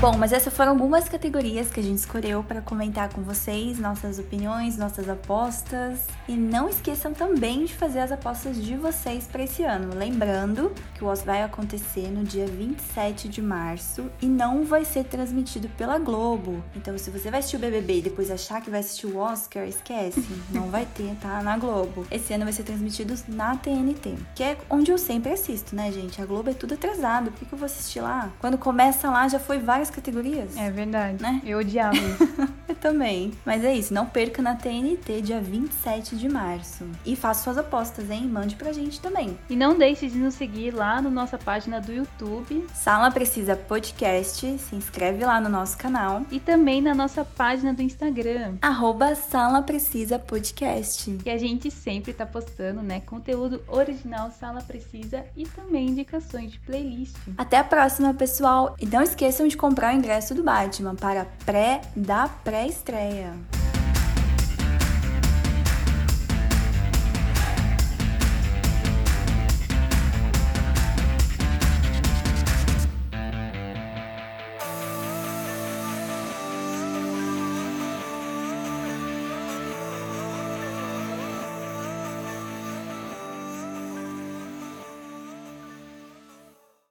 Bom, 0.00 0.16
mas 0.16 0.32
essas 0.32 0.54
foram 0.54 0.70
algumas 0.70 1.10
categorias 1.10 1.68
que 1.68 1.78
a 1.78 1.82
gente 1.82 1.98
escolheu 1.98 2.42
para 2.42 2.62
comentar 2.62 3.12
com 3.12 3.20
vocês, 3.20 3.78
nossas 3.78 4.18
opiniões, 4.18 4.78
nossas 4.78 5.10
apostas. 5.10 6.06
E 6.26 6.32
não 6.32 6.70
esqueçam 6.70 7.12
também 7.12 7.66
de 7.66 7.74
fazer 7.74 7.98
as 7.98 8.10
apostas 8.10 8.56
de 8.56 8.76
vocês 8.76 9.26
para 9.26 9.42
esse 9.42 9.62
ano. 9.62 9.94
Lembrando 9.94 10.72
que 10.94 11.04
o 11.04 11.06
Oscar 11.06 11.34
vai 11.34 11.42
acontecer 11.42 12.08
no 12.08 12.24
dia 12.24 12.46
27 12.46 13.28
de 13.28 13.42
março 13.42 14.10
e 14.22 14.26
não 14.26 14.64
vai 14.64 14.86
ser 14.86 15.04
transmitido 15.04 15.68
pela 15.76 15.98
Globo. 15.98 16.64
Então, 16.74 16.96
se 16.96 17.10
você 17.10 17.30
vai 17.30 17.40
assistir 17.40 17.56
o 17.56 17.60
BBB 17.60 17.98
e 17.98 18.02
depois 18.02 18.30
achar 18.30 18.62
que 18.62 18.70
vai 18.70 18.80
assistir 18.80 19.06
o 19.06 19.18
Oscar, 19.18 19.68
esquece. 19.68 20.26
Não 20.50 20.70
vai 20.70 20.86
ter, 20.86 21.14
tá? 21.20 21.42
Na 21.42 21.58
Globo. 21.58 22.06
Esse 22.10 22.32
ano 22.32 22.44
vai 22.44 22.52
ser 22.52 22.62
transmitido 22.62 23.14
na 23.28 23.54
TNT, 23.56 24.14
que 24.34 24.42
é 24.42 24.56
onde 24.70 24.90
eu 24.90 24.96
sempre 24.96 25.32
assisto, 25.32 25.76
né, 25.76 25.92
gente? 25.92 26.22
A 26.22 26.24
Globo 26.24 26.48
é 26.48 26.54
tudo 26.54 26.74
atrasado. 26.74 27.30
Por 27.30 27.40
que 27.40 27.46
que 27.46 27.52
eu 27.52 27.58
vou 27.58 27.66
assistir 27.66 28.00
lá? 28.00 28.30
Quando 28.38 28.56
começa 28.56 29.10
lá, 29.10 29.28
já 29.28 29.38
foi 29.38 29.58
várias 29.58 29.89
categorias. 29.90 30.56
É 30.56 30.70
verdade. 30.70 31.22
Né? 31.22 31.40
Eu 31.44 31.58
odiava 31.58 31.96
isso. 31.96 32.28
Eu 32.68 32.74
também. 32.76 33.32
Mas 33.44 33.64
é 33.64 33.74
isso, 33.74 33.92
não 33.92 34.06
perca 34.06 34.40
na 34.40 34.54
TNT, 34.54 35.20
dia 35.22 35.40
27 35.40 36.16
de 36.16 36.28
março. 36.28 36.84
E 37.04 37.16
faça 37.16 37.42
suas 37.44 37.58
apostas, 37.58 38.08
hein? 38.10 38.26
Mande 38.28 38.54
pra 38.54 38.72
gente 38.72 39.00
também. 39.00 39.36
e 39.48 39.56
não 39.56 39.76
deixe 39.76 40.08
de 40.08 40.16
nos 40.18 40.34
seguir 40.34 40.72
lá 40.72 41.00
na 41.02 41.10
nossa 41.10 41.36
página 41.36 41.80
do 41.80 41.92
YouTube 41.92 42.64
Sala 42.72 43.10
Precisa 43.10 43.56
Podcast, 43.56 44.58
se 44.58 44.76
inscreve 44.76 45.24
lá 45.24 45.40
no 45.40 45.48
nosso 45.48 45.76
canal. 45.76 46.22
e 46.30 46.38
também 46.38 46.80
na 46.80 46.94
nossa 46.94 47.24
página 47.24 47.74
do 47.74 47.82
Instagram. 47.82 48.54
Arroba 48.62 49.14
Sala 49.14 49.62
Precisa 49.62 50.18
Podcast. 50.18 51.10
Que 51.22 51.30
a 51.30 51.38
gente 51.38 51.70
sempre 51.70 52.12
tá 52.12 52.24
postando, 52.24 52.82
né? 52.82 53.00
Conteúdo 53.00 53.62
original 53.66 54.30
Sala 54.38 54.60
Precisa 54.62 55.24
e 55.36 55.44
também 55.46 55.88
indicações 55.88 56.52
de 56.52 56.58
playlist. 56.60 57.16
Até 57.36 57.58
a 57.58 57.64
próxima, 57.64 58.14
pessoal. 58.14 58.76
E 58.80 58.86
não 58.86 59.02
esqueçam 59.02 59.48
de 59.48 59.56
comprar 59.56 59.79
o 59.88 59.92
ingresso 59.92 60.34
do 60.34 60.42
Batman 60.42 60.94
para 60.94 61.26
pré 61.44 61.80
da 61.96 62.28
pré-estreia. 62.28 63.32